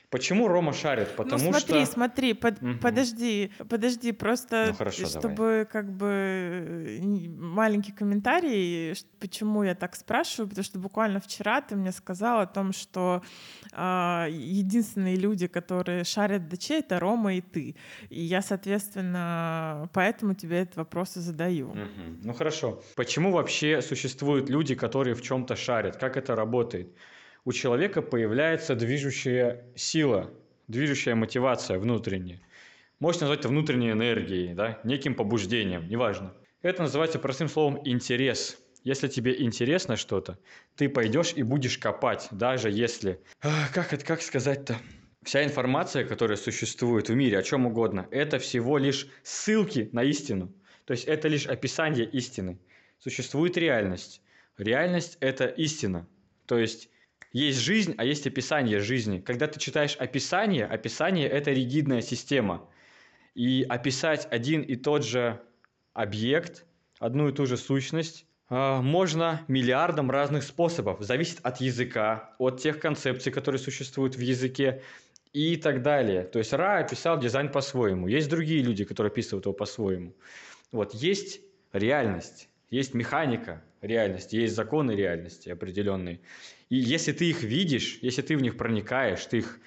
Почему 0.09 0.47
Рома 0.47 0.73
шарит? 0.73 1.09
Ну, 1.11 1.23
Потому 1.23 1.45
ну, 1.45 1.51
смотри, 1.51 1.85
что... 1.85 1.93
смотри, 1.93 2.33
под, 2.33 2.61
угу. 2.63 2.79
подожди, 2.81 3.51
подожди, 3.69 4.11
просто 4.11 4.67
ну, 4.69 4.73
хорошо, 4.73 5.05
чтобы 5.05 5.35
давай. 5.35 5.65
как 5.65 5.91
бы 5.93 6.99
маленький 7.37 7.91
комментарий, 7.91 8.95
почему 9.19 9.61
я 9.63 9.75
так 9.75 9.95
спрашиваю, 9.95 10.49
потому 10.49 10.63
что 10.63 10.79
буквально 10.79 11.19
вчера 11.19 11.61
ты 11.61 11.75
мне 11.75 11.91
сказал 11.91 12.39
о 12.39 12.47
том, 12.47 12.73
что 12.73 13.21
э, 13.71 14.27
единственные 14.31 15.15
люди, 15.15 15.45
которые 15.45 16.03
шарят 16.03 16.49
ДЧ, 16.49 16.71
это 16.71 16.99
Рома 16.99 17.35
и 17.35 17.41
ты. 17.41 17.75
И 18.09 18.19
я, 18.21 18.41
соответственно, 18.41 19.89
поэтому 19.93 20.33
тебе 20.33 20.61
этот 20.61 20.77
вопрос 20.77 21.17
и 21.17 21.19
задаю. 21.19 21.69
Угу. 21.69 21.77
Ну 22.23 22.33
хорошо. 22.33 22.81
Почему 22.95 23.31
вообще 23.31 23.83
существуют 23.83 24.49
люди, 24.49 24.73
которые 24.73 25.13
в 25.13 25.21
чем-то 25.21 25.55
шарят? 25.55 25.97
Как 25.97 26.17
это 26.17 26.35
работает? 26.35 26.95
У 27.49 27.51
человека 27.51 28.03
появляется 28.03 28.75
движущая 28.75 29.63
сила, 29.75 30.29
движущая 30.67 31.15
мотивация 31.15 31.79
внутренняя. 31.79 32.39
Можете 32.99 33.25
назвать 33.25 33.39
это 33.39 33.49
внутренней 33.49 33.89
энергией, 33.89 34.53
да, 34.53 34.79
неким 34.83 35.15
побуждением, 35.15 35.87
неважно. 35.89 36.31
Это 36.61 36.83
называется 36.83 37.17
простым 37.17 37.49
словом 37.49 37.81
интерес. 37.85 38.59
Если 38.83 39.07
тебе 39.07 39.41
интересно 39.41 39.95
что-то, 39.95 40.37
ты 40.75 40.89
пойдешь 40.89 41.33
и 41.35 41.41
будешь 41.41 41.79
копать, 41.79 42.27
даже 42.29 42.69
если... 42.69 43.19
Как 43.73 43.93
это, 43.93 44.05
как 44.05 44.21
сказать-то? 44.21 44.77
Вся 45.23 45.43
информация, 45.43 46.05
которая 46.05 46.37
существует 46.37 47.09
в 47.09 47.15
мире, 47.15 47.39
о 47.39 47.41
чем 47.41 47.65
угодно, 47.65 48.07
это 48.11 48.37
всего 48.37 48.77
лишь 48.77 49.07
ссылки 49.23 49.89
на 49.91 50.03
истину. 50.03 50.53
То 50.85 50.91
есть 50.91 51.05
это 51.05 51.27
лишь 51.27 51.47
описание 51.47 52.05
истины. 52.05 52.59
Существует 52.99 53.57
реальность. 53.57 54.21
Реальность– 54.59 55.17
это 55.19 55.47
истина. 55.47 56.07
То 56.45 56.59
есть 56.59 56.89
есть 57.31 57.59
жизнь, 57.59 57.93
а 57.97 58.05
есть 58.05 58.25
описание 58.25 58.79
жизни. 58.79 59.19
Когда 59.19 59.47
ты 59.47 59.59
читаешь 59.59 59.95
описание, 59.97 60.65
описание– 60.65 61.27
это 61.29 61.51
ригидная 61.51 62.01
система. 62.01 62.67
И 63.35 63.65
описать 63.69 64.27
один 64.31 64.61
и 64.61 64.75
тот 64.75 65.05
же 65.05 65.41
объект, 65.93 66.65
одну 66.99 67.29
и 67.29 67.31
ту 67.31 67.45
же 67.45 67.57
сущность, 67.57 68.25
а, 68.49 68.81
можно 68.81 69.45
миллиардом 69.47 70.09
разных 70.09 70.43
способов. 70.43 71.01
Зависит 71.01 71.39
от 71.43 71.61
языка, 71.61 72.35
от 72.39 72.59
тех 72.61 72.79
концепций, 72.79 73.31
которые 73.31 73.59
существуют 73.59 74.15
в 74.15 74.19
языке 74.19 74.81
и 75.31 75.55
так 75.55 75.83
далее. 75.83 76.23
То 76.23 76.39
есть 76.39 76.51
Ра 76.53 76.79
описал 76.79 77.19
дизайн 77.19 77.51
по-своему. 77.51 78.07
Есть 78.07 78.29
другие 78.29 78.63
люди, 78.63 78.83
которые 78.85 79.11
описывают 79.11 79.45
его 79.45 79.53
по-своему. 79.53 80.15
Вот 80.71 80.95
есть 80.95 81.41
реальность, 81.73 82.49
есть 82.69 82.93
механика 82.93 83.63
реальности, 83.81 84.35
есть 84.35 84.55
законы 84.55 84.91
реальности 84.91 85.49
определенные. 85.49 86.21
И 86.69 86.75
если 86.75 87.11
ты 87.11 87.29
их 87.29 87.43
видишь, 87.43 87.99
если 88.01 88.21
ты 88.21 88.37
в 88.37 88.41
них 88.41 88.57
проникаешь, 88.57 89.25
ты 89.25 89.39
их 89.39 89.59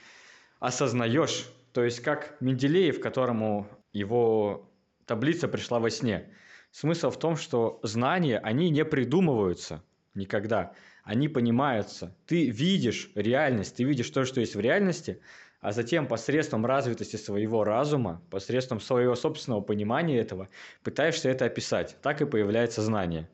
осознаешь, 0.61 1.47
то 1.73 1.83
есть 1.83 2.01
как 2.01 2.41
Менделеев, 2.41 3.01
которому 3.01 3.69
его 3.93 4.71
таблица 5.07 5.49
пришла 5.49 5.81
во 5.81 5.91
сне. 5.91 6.31
Смысл 6.71 7.11
в 7.11 7.19
том, 7.19 7.37
что 7.37 7.81
знания, 7.83 8.39
они 8.39 8.71
не 8.71 8.85
придумываются 8.85 9.83
никогда, 10.15 10.75
они 11.05 11.29
понимаются. 11.29 12.17
Ты 12.27 12.51
видишь 12.51 13.11
реальность, 13.15 13.77
ты 13.77 13.85
видишь 13.85 14.11
то, 14.11 14.25
что 14.25 14.41
есть 14.41 14.55
в 14.55 14.61
реальности, 14.61 15.21
а 15.63 15.71
затем 15.71 16.09
посредством 16.09 16.67
развитости 16.67 17.15
своего 17.17 17.63
разума, 17.63 18.21
посредством 18.31 18.81
своего 18.81 19.15
собственного 19.15 19.61
понимания 19.61 20.19
этого, 20.19 20.49
пытаешься 20.83 21.31
это 21.31 21.45
описать. 21.45 21.97
Так 22.03 22.21
и 22.21 22.27
появляется 22.27 22.83
знание. 22.83 23.29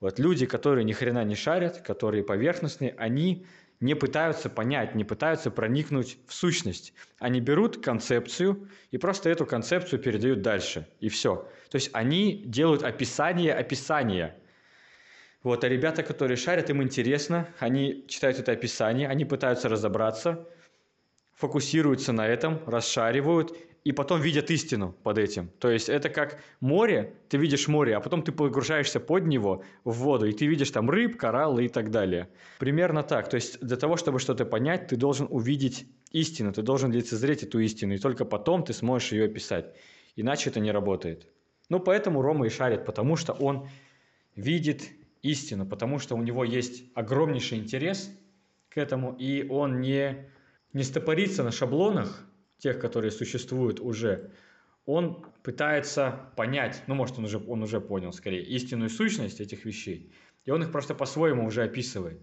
Вот 0.00 0.18
люди, 0.18 0.46
которые 0.46 0.84
ни 0.84 0.92
хрена 0.92 1.24
не 1.24 1.36
шарят, 1.36 1.80
которые 1.80 2.24
поверхностные, 2.24 2.94
они 2.98 3.46
не 3.78 3.94
пытаются 3.94 4.50
понять, 4.50 4.96
не 4.96 5.04
пытаются 5.04 5.52
проникнуть 5.52 6.18
в 6.26 6.34
сущность. 6.34 6.92
Они 7.20 7.40
берут 7.40 7.82
концепцию 7.82 8.68
и 8.90 8.98
просто 8.98 9.30
эту 9.30 9.46
концепцию 9.46 10.00
передают 10.00 10.42
дальше. 10.42 10.88
И 10.98 11.08
все. 11.08 11.48
То 11.70 11.76
есть 11.76 11.90
они 11.92 12.42
делают 12.44 12.82
описание 12.82 13.54
описания. 13.54 14.36
Вот, 15.44 15.62
а 15.62 15.68
ребята, 15.68 16.02
которые 16.02 16.36
шарят, 16.36 16.68
им 16.68 16.82
интересно, 16.82 17.48
они 17.60 18.04
читают 18.08 18.40
это 18.40 18.52
описание, 18.52 19.08
они 19.08 19.24
пытаются 19.24 19.68
разобраться, 19.68 20.46
фокусируются 21.40 22.12
на 22.12 22.26
этом, 22.26 22.60
расшаривают 22.66 23.56
и 23.82 23.92
потом 23.92 24.20
видят 24.20 24.50
истину 24.50 24.94
под 25.02 25.16
этим. 25.16 25.50
То 25.58 25.70
есть 25.70 25.88
это 25.88 26.10
как 26.10 26.42
море, 26.60 27.14
ты 27.30 27.38
видишь 27.38 27.66
море, 27.66 27.96
а 27.96 28.00
потом 28.00 28.22
ты 28.22 28.30
погружаешься 28.30 29.00
под 29.00 29.26
него 29.26 29.64
в 29.84 29.92
воду, 29.92 30.26
и 30.26 30.32
ты 30.32 30.46
видишь 30.46 30.70
там 30.70 30.90
рыб, 30.90 31.16
кораллы 31.16 31.64
и 31.64 31.68
так 31.68 31.90
далее. 31.90 32.28
Примерно 32.58 33.02
так. 33.02 33.30
То 33.30 33.36
есть 33.36 33.58
для 33.60 33.76
того, 33.76 33.96
чтобы 33.96 34.18
что-то 34.18 34.44
понять, 34.44 34.88
ты 34.88 34.96
должен 34.96 35.26
увидеть 35.30 35.86
истину, 36.12 36.52
ты 36.52 36.62
должен 36.62 36.92
лицезреть 36.92 37.42
эту 37.42 37.58
истину, 37.60 37.94
и 37.94 37.98
только 37.98 38.26
потом 38.26 38.62
ты 38.62 38.74
сможешь 38.74 39.12
ее 39.12 39.24
описать. 39.24 39.74
Иначе 40.16 40.50
это 40.50 40.60
не 40.60 40.72
работает. 40.72 41.26
Ну, 41.70 41.80
поэтому 41.80 42.20
Рома 42.20 42.46
и 42.46 42.50
шарит, 42.50 42.84
потому 42.84 43.16
что 43.16 43.32
он 43.32 43.68
видит 44.36 44.90
истину, 45.22 45.64
потому 45.66 45.98
что 45.98 46.16
у 46.16 46.22
него 46.22 46.44
есть 46.44 46.84
огромнейший 46.94 47.58
интерес 47.58 48.10
к 48.68 48.76
этому, 48.76 49.14
и 49.18 49.46
он 49.48 49.80
не, 49.80 50.30
не 50.72 50.82
стопорится 50.82 51.42
на 51.42 51.50
шаблонах, 51.50 52.24
тех, 52.58 52.78
которые 52.78 53.10
существуют 53.10 53.80
уже, 53.80 54.30
он 54.86 55.24
пытается 55.42 56.32
понять, 56.36 56.82
ну, 56.86 56.94
может, 56.94 57.18
он 57.18 57.24
уже, 57.24 57.38
он 57.38 57.62
уже 57.62 57.80
понял, 57.80 58.12
скорее, 58.12 58.44
истинную 58.44 58.90
сущность 58.90 59.40
этих 59.40 59.64
вещей, 59.64 60.12
и 60.44 60.50
он 60.50 60.62
их 60.62 60.72
просто 60.72 60.94
по-своему 60.94 61.46
уже 61.46 61.62
описывает. 61.62 62.20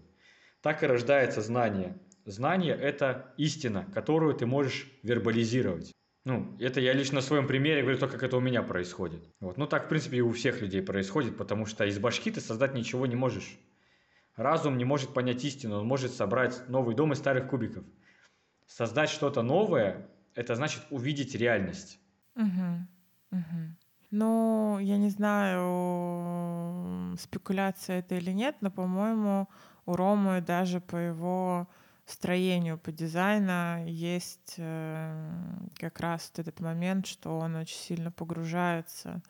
Так 0.60 0.82
и 0.82 0.86
рождается 0.86 1.40
знание. 1.40 1.98
Знание– 2.24 2.74
это 2.80 3.32
истина, 3.36 3.86
которую 3.94 4.34
ты 4.34 4.44
можешь 4.44 4.90
вербализировать. 5.02 5.92
Ну, 6.24 6.56
это 6.58 6.80
я 6.80 6.92
лично 6.92 7.16
на 7.16 7.20
своем 7.22 7.46
примере 7.46 7.80
говорю 7.80 7.96
то, 7.96 8.06
как 8.06 8.22
это 8.22 8.36
у 8.36 8.40
меня 8.40 8.62
происходит. 8.62 9.22
Вот. 9.40 9.56
Ну, 9.56 9.66
так, 9.66 9.86
в 9.86 9.88
принципе, 9.88 10.18
и 10.18 10.20
у 10.20 10.32
всех 10.32 10.60
людей 10.60 10.82
происходит, 10.82 11.38
потому 11.38 11.64
что 11.64 11.86
из 11.86 11.98
башки 11.98 12.30
ты 12.30 12.40
создать 12.40 12.74
ничего 12.74 13.06
не 13.06 13.16
можешь. 13.16 13.58
Разум 14.36 14.76
не 14.76 14.84
может 14.84 15.14
понять 15.14 15.42
истину, 15.44 15.78
он 15.78 15.86
может 15.86 16.12
собрать 16.12 16.68
новый 16.68 16.94
дом 16.94 17.12
из 17.12 17.18
старых 17.18 17.48
кубиков. 17.48 17.84
Создать 18.68 19.10
что-то 19.10 19.42
новое– 19.42 20.06
это 20.34 20.54
значит 20.54 20.84
увидеть 20.90 21.34
реальность. 21.34 21.98
Угу. 22.36 22.86
Угу. 23.32 23.74
Ну, 24.10 24.78
я 24.78 24.98
не 24.98 25.10
знаю, 25.10 25.66
спекуляция 27.18 27.98
это 27.98 28.14
или 28.14 28.30
нет, 28.30 28.56
но, 28.60 28.70
по-моему, 28.70 29.48
у 29.84 29.96
Ромы 29.96 30.40
даже 30.40 30.80
по 30.80 30.96
его 30.96 31.68
строению, 32.06 32.78
по 32.78 32.92
дизайну 32.92 33.86
есть 33.86 34.54
э, 34.58 35.28
как 35.76 36.00
раз 36.00 36.30
вот 36.30 36.46
этот 36.46 36.60
момент, 36.60 37.06
что 37.06 37.38
он 37.38 37.56
очень 37.56 37.76
сильно 37.78 38.10
погружается 38.10 39.22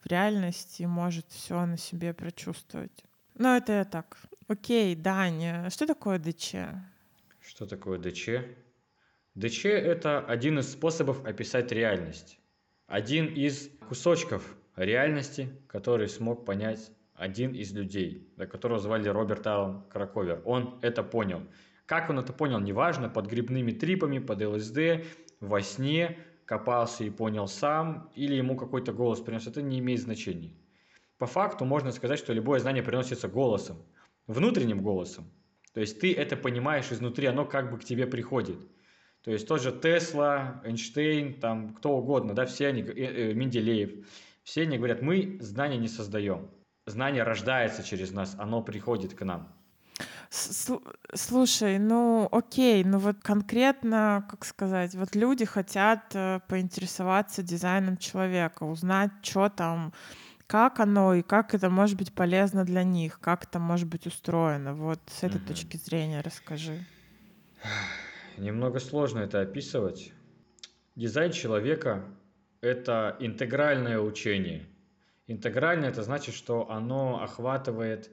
в 0.00 0.06
реальность 0.06 0.80
и 0.80 0.86
может 0.86 1.26
все 1.30 1.64
на 1.66 1.76
себе 1.76 2.12
прочувствовать. 2.14 3.04
Ну, 3.34 3.56
это 3.56 3.72
я 3.72 3.84
так. 3.84 4.18
Окей, 4.46 4.94
Даня, 4.94 5.70
что 5.70 5.86
такое 5.86 6.18
ДЧ? 6.18 6.54
Что 7.40 7.66
такое 7.66 7.98
ДЧ? 7.98 8.28
ДЧ— 9.40 9.64
это 9.66 10.20
один 10.20 10.58
из 10.58 10.70
способов 10.70 11.24
описать 11.24 11.72
реальность. 11.72 12.38
Один 12.86 13.24
из 13.24 13.70
кусочков 13.88 14.54
реальности, 14.76 15.48
который 15.66 16.08
смог 16.08 16.44
понять 16.44 16.92
один 17.14 17.54
из 17.54 17.72
людей, 17.72 18.28
которого 18.36 18.78
звали 18.78 19.08
Роберт 19.08 19.46
Аллен 19.46 19.82
Краковер. 19.88 20.42
Он 20.44 20.78
это 20.82 21.02
понял. 21.02 21.40
Как 21.86 22.10
он 22.10 22.18
это 22.18 22.34
понял, 22.34 22.60
неважно, 22.60 23.08
под 23.08 23.28
грибными 23.28 23.72
трипами, 23.72 24.18
под 24.18 24.42
ЛСД, 24.42 25.06
во 25.40 25.62
сне, 25.62 26.18
копался 26.44 27.04
и 27.04 27.10
понял 27.10 27.48
сам, 27.48 28.12
или 28.14 28.34
ему 28.34 28.58
какой-то 28.58 28.92
голос 28.92 29.20
принес, 29.20 29.46
это 29.46 29.62
не 29.62 29.78
имеет 29.78 30.02
значения. 30.02 30.52
По 31.16 31.26
факту 31.26 31.64
можно 31.64 31.92
сказать, 31.92 32.18
что 32.18 32.34
любое 32.34 32.60
знание 32.60 32.82
приносится 32.82 33.26
голосом, 33.26 33.78
внутренним 34.26 34.82
голосом. 34.82 35.32
То 35.72 35.80
есть 35.80 35.98
ты 35.98 36.12
это 36.12 36.36
понимаешь 36.36 36.92
изнутри, 36.92 37.26
оно 37.26 37.46
как 37.46 37.70
бы 37.70 37.78
к 37.78 37.84
тебе 37.84 38.06
приходит. 38.06 38.58
То 39.22 39.30
есть 39.30 39.46
тот 39.46 39.60
же 39.60 39.70
Тесла, 39.70 40.62
Эйнштейн, 40.64 41.34
там 41.34 41.74
кто 41.74 41.96
угодно, 41.96 42.34
да, 42.34 42.46
все 42.46 42.68
они, 42.68 42.82
э, 42.82 43.30
э, 43.30 43.34
Менделеев, 43.34 44.06
все 44.42 44.62
они 44.62 44.78
говорят, 44.78 45.02
мы 45.02 45.38
знания 45.40 45.76
не 45.76 45.88
создаем. 45.88 46.50
Знание 46.86 47.22
рождается 47.22 47.82
через 47.82 48.12
нас, 48.12 48.34
оно 48.38 48.62
приходит 48.62 49.14
к 49.14 49.24
нам. 49.24 49.52
Слушай, 50.30 51.78
ну 51.78 52.28
окей, 52.30 52.84
ну 52.84 52.98
вот 52.98 53.16
конкретно, 53.20 54.26
как 54.30 54.44
сказать, 54.44 54.94
вот 54.94 55.14
люди 55.14 55.44
хотят 55.44 56.14
э, 56.14 56.40
поинтересоваться 56.48 57.42
дизайном 57.42 57.96
человека, 57.96 58.62
узнать, 58.62 59.10
что 59.22 59.48
там, 59.48 59.92
как 60.46 60.80
оно 60.80 61.14
и 61.14 61.22
как 61.22 61.54
это 61.54 61.68
может 61.68 61.98
быть 61.98 62.14
полезно 62.14 62.64
для 62.64 62.84
них, 62.84 63.20
как 63.20 63.44
это 63.44 63.58
может 63.58 63.88
быть 63.88 64.06
устроено. 64.06 64.72
Вот 64.72 65.00
с 65.08 65.24
этой 65.24 65.40
угу. 65.40 65.48
точки 65.48 65.76
зрения 65.76 66.20
расскажи. 66.22 66.86
Немного 68.40 68.80
сложно 68.80 69.18
это 69.18 69.42
описывать. 69.42 70.14
Дизайн 70.96 71.30
человека– 71.30 72.06
это 72.62 73.14
интегральное 73.20 74.00
учение. 74.00 74.66
Интегральное– 75.26 75.88
это 75.90 76.02
значит, 76.02 76.34
что 76.34 76.70
оно 76.70 77.22
охватывает 77.22 78.10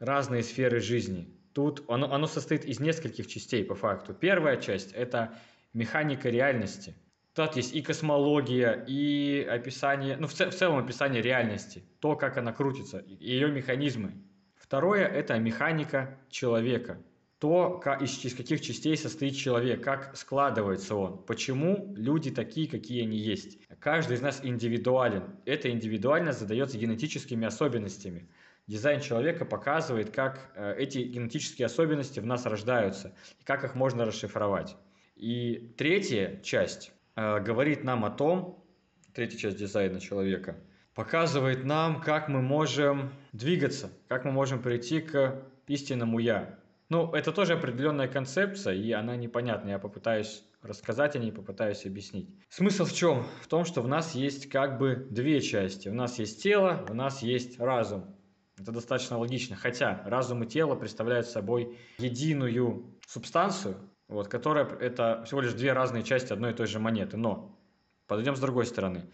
разные 0.00 0.42
сферы 0.42 0.80
жизни. 0.80 1.30
Тут 1.54 1.82
оно, 1.88 2.12
оно 2.12 2.26
состоит 2.26 2.66
из 2.66 2.78
нескольких 2.78 3.26
частей 3.26 3.64
по 3.64 3.74
факту. 3.74 4.12
Первая 4.12 4.58
часть– 4.58 4.92
это 4.94 5.32
механика 5.72 6.28
реальности. 6.28 6.94
Тут 7.32 7.56
есть 7.56 7.74
и 7.74 7.80
космология, 7.80 8.84
и 8.86 9.48
описание, 9.50 10.18
ну 10.18 10.26
в, 10.26 10.34
в 10.34 10.54
целом 10.54 10.76
описание 10.76 11.22
реальности, 11.22 11.82
то, 12.00 12.16
как 12.16 12.36
она 12.36 12.52
крутится, 12.52 13.02
ее 13.06 13.50
механизмы. 13.50 14.12
Второе– 14.56 15.06
это 15.08 15.38
механика 15.38 16.18
человека– 16.28 16.98
то, 17.38 17.82
из, 18.00 18.24
из 18.24 18.34
каких 18.34 18.60
частей 18.60 18.96
состоит 18.96 19.36
человек, 19.36 19.82
как 19.82 20.16
складывается 20.16 20.94
он, 20.94 21.18
почему 21.24 21.92
люди 21.96 22.30
такие, 22.30 22.68
какие 22.68 23.02
они 23.02 23.18
есть. 23.18 23.58
Каждый 23.80 24.16
из 24.16 24.22
нас 24.22 24.40
индивидуален. 24.42 25.24
Эта 25.44 25.70
индивидуальность 25.70 26.38
задается 26.38 26.78
генетическими 26.78 27.46
особенностями. 27.46 28.28
Дизайн 28.66 29.00
человека 29.00 29.44
показывает, 29.44 30.10
как 30.10 30.50
э, 30.54 30.76
эти 30.78 30.98
генетические 30.98 31.66
особенности 31.66 32.18
в 32.20 32.26
нас 32.26 32.46
рождаются 32.46 33.14
и 33.38 33.44
как 33.44 33.62
их 33.64 33.74
можно 33.74 34.06
расшифровать. 34.06 34.76
И 35.16 35.74
третья 35.76 36.40
часть 36.42 36.92
э, 37.16 37.40
говорит 37.40 37.84
нам 37.84 38.06
о 38.06 38.10
том, 38.10 38.64
третья 39.12 39.36
часть 39.36 39.58
дизайна 39.58 40.00
человека, 40.00 40.56
показывает 40.94 41.64
нам, 41.64 42.00
как 42.00 42.28
мы 42.28 42.40
можем 42.40 43.12
двигаться, 43.32 43.90
как 44.08 44.24
мы 44.24 44.32
можем 44.32 44.62
прийти 44.62 45.00
к 45.00 45.42
истинному 45.66 46.18
«я», 46.18 46.58
ну, 46.88 47.12
это 47.12 47.32
тоже 47.32 47.54
определенная 47.54 48.08
концепция, 48.08 48.74
и 48.74 48.92
она 48.92 49.16
непонятна. 49.16 49.70
Я 49.70 49.78
попытаюсь 49.78 50.44
рассказать 50.62 51.16
о 51.16 51.18
ней, 51.18 51.32
попытаюсь 51.32 51.86
объяснить. 51.86 52.28
Смысл 52.48 52.84
в 52.84 52.92
чем? 52.92 53.26
В 53.42 53.48
том, 53.48 53.64
что 53.64 53.82
в 53.82 53.88
нас 53.88 54.14
есть 54.14 54.48
как 54.48 54.78
бы 54.78 55.06
две 55.10 55.40
части. 55.40 55.88
У 55.88 55.94
нас 55.94 56.18
есть 56.18 56.42
тело, 56.42 56.84
у 56.88 56.94
нас 56.94 57.22
есть 57.22 57.58
разум. 57.58 58.14
Это 58.58 58.70
достаточно 58.70 59.18
логично. 59.18 59.56
Хотя 59.56 60.02
разум 60.06 60.44
и 60.44 60.46
тело 60.46 60.74
представляют 60.74 61.26
собой 61.26 61.78
единую 61.98 62.98
субстанцию, 63.06 63.76
вот, 64.08 64.28
которая 64.28 64.66
это 64.66 65.24
всего 65.26 65.40
лишь 65.40 65.54
две 65.54 65.72
разные 65.72 66.02
части 66.02 66.32
одной 66.32 66.52
и 66.52 66.54
той 66.54 66.66
же 66.66 66.78
монеты. 66.78 67.16
Но 67.16 67.58
подойдем 68.06 68.36
с 68.36 68.40
другой 68.40 68.66
стороны. 68.66 69.10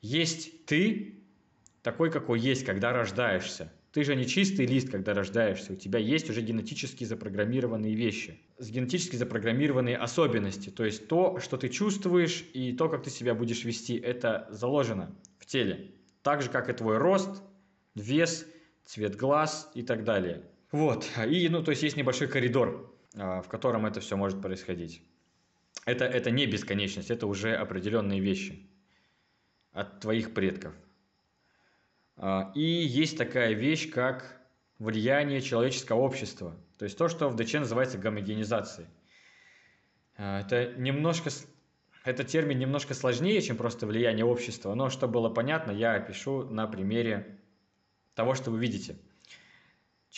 Есть 0.00 0.66
ты, 0.66 1.24
такой, 1.82 2.10
какой 2.10 2.40
есть, 2.40 2.64
когда 2.64 2.92
рождаешься. 2.92 3.72
Ты 3.96 4.04
же 4.04 4.14
не 4.14 4.26
чистый 4.26 4.66
лист, 4.66 4.90
когда 4.90 5.14
рождаешься. 5.14 5.72
У 5.72 5.76
тебя 5.76 5.98
есть 5.98 6.28
уже 6.28 6.42
генетически 6.42 7.04
запрограммированные 7.04 7.94
вещи, 7.94 8.38
генетически 8.60 9.16
запрограммированные 9.16 9.96
особенности. 9.96 10.68
То 10.68 10.84
есть 10.84 11.08
то, 11.08 11.40
что 11.40 11.56
ты 11.56 11.70
чувствуешь 11.70 12.44
и 12.52 12.74
то, 12.74 12.90
как 12.90 13.04
ты 13.04 13.08
себя 13.08 13.34
будешь 13.34 13.64
вести, 13.64 13.96
это 13.96 14.48
заложено 14.50 15.16
в 15.38 15.46
теле. 15.46 15.92
Так 16.20 16.42
же, 16.42 16.50
как 16.50 16.68
и 16.68 16.74
твой 16.74 16.98
рост, 16.98 17.42
вес, 17.94 18.46
цвет 18.84 19.16
глаз 19.16 19.70
и 19.72 19.82
так 19.82 20.04
далее. 20.04 20.42
Вот. 20.72 21.08
И, 21.26 21.48
ну, 21.48 21.62
то 21.62 21.70
есть 21.70 21.82
есть 21.82 21.96
небольшой 21.96 22.28
коридор, 22.28 22.94
а, 23.14 23.40
в 23.40 23.48
котором 23.48 23.86
это 23.86 24.00
все 24.00 24.14
может 24.18 24.42
происходить. 24.42 25.00
Это, 25.86 26.04
это 26.04 26.30
не 26.30 26.44
бесконечность, 26.44 27.10
это 27.10 27.26
уже 27.26 27.54
определенные 27.54 28.20
вещи 28.20 28.68
от 29.72 30.00
твоих 30.00 30.34
предков. 30.34 30.74
А, 32.16 32.52
и 32.54 32.62
есть 32.62 33.18
такая 33.18 33.52
вещь, 33.52 33.90
как 33.90 34.40
влияние 34.78 35.40
человеческого 35.40 36.00
общества. 36.00 36.54
То 36.78 36.84
есть 36.84 36.96
то, 36.96 37.08
что 37.08 37.28
в 37.28 37.36
ДЧ 37.36 37.54
называется 37.54 37.98
гомогенизацией. 37.98 38.88
А, 40.16 40.40
это 40.40 40.72
немножко... 40.76 41.30
Этот 42.04 42.28
термин 42.28 42.58
немножко 42.60 42.94
сложнее, 42.94 43.42
чем 43.42 43.56
просто 43.56 43.84
влияние 43.84 44.24
общества, 44.24 44.74
но 44.74 44.90
чтобы 44.90 45.14
было 45.14 45.28
понятно, 45.28 45.72
я 45.72 45.94
опишу 45.94 46.44
на 46.44 46.68
примере 46.68 47.40
того, 48.14 48.34
что 48.34 48.52
вы 48.52 48.60
видите. 48.60 48.96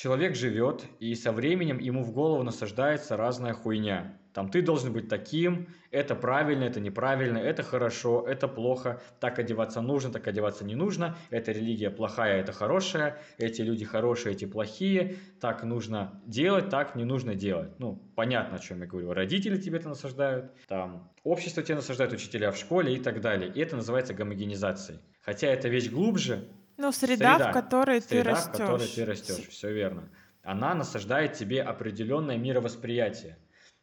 Человек 0.00 0.36
живет, 0.36 0.84
и 1.00 1.12
со 1.16 1.32
временем 1.32 1.80
ему 1.80 2.04
в 2.04 2.12
голову 2.12 2.44
насаждается 2.44 3.16
разная 3.16 3.52
хуйня. 3.52 4.16
Там 4.32 4.48
ты 4.48 4.62
должен 4.62 4.92
быть 4.92 5.08
таким, 5.08 5.66
это 5.90 6.14
правильно, 6.14 6.62
это 6.62 6.78
неправильно, 6.78 7.38
это 7.38 7.64
хорошо, 7.64 8.24
это 8.24 8.46
плохо, 8.46 9.02
так 9.18 9.40
одеваться 9.40 9.80
нужно, 9.80 10.12
так 10.12 10.28
одеваться 10.28 10.64
не 10.64 10.76
нужно, 10.76 11.18
эта 11.30 11.50
религия 11.50 11.90
плохая, 11.90 12.38
это 12.40 12.52
хорошая, 12.52 13.18
эти 13.38 13.60
люди 13.62 13.84
хорошие, 13.84 14.36
эти 14.36 14.44
плохие, 14.44 15.16
так 15.40 15.64
нужно 15.64 16.22
делать, 16.26 16.68
так 16.68 16.94
не 16.94 17.02
нужно 17.02 17.34
делать. 17.34 17.76
Ну, 17.80 18.00
понятно, 18.14 18.58
о 18.58 18.60
чем 18.60 18.78
я 18.82 18.86
говорю. 18.86 19.12
Родители 19.12 19.60
тебе 19.60 19.78
это 19.78 19.88
насаждают, 19.88 20.52
там, 20.68 21.10
общество 21.24 21.60
тебе 21.60 21.74
насаждает, 21.74 22.12
учителя 22.12 22.52
в 22.52 22.56
школе 22.56 22.94
и 22.94 23.00
так 23.00 23.20
далее. 23.20 23.50
И 23.52 23.58
это 23.58 23.74
называется 23.74 24.14
гомогенизацией. 24.14 25.00
Хотя 25.22 25.48
эта 25.48 25.68
вещь 25.68 25.90
глубже. 25.90 26.46
Ну, 26.78 26.90
среда, 26.92 27.36
среда 27.36 27.50
в 27.50 27.52
которой 27.52 28.00
среда, 28.00 28.22
ты 28.22 28.30
растешь. 28.30 28.48
в 28.48 28.52
которой 28.52 28.88
ты 28.88 29.04
растешь, 29.04 29.48
все 29.48 29.72
верно. 29.72 30.08
Она 30.42 30.74
насаждает 30.74 31.34
тебе 31.34 31.62
определенное 31.62 32.38
мировосприятие 32.38 33.36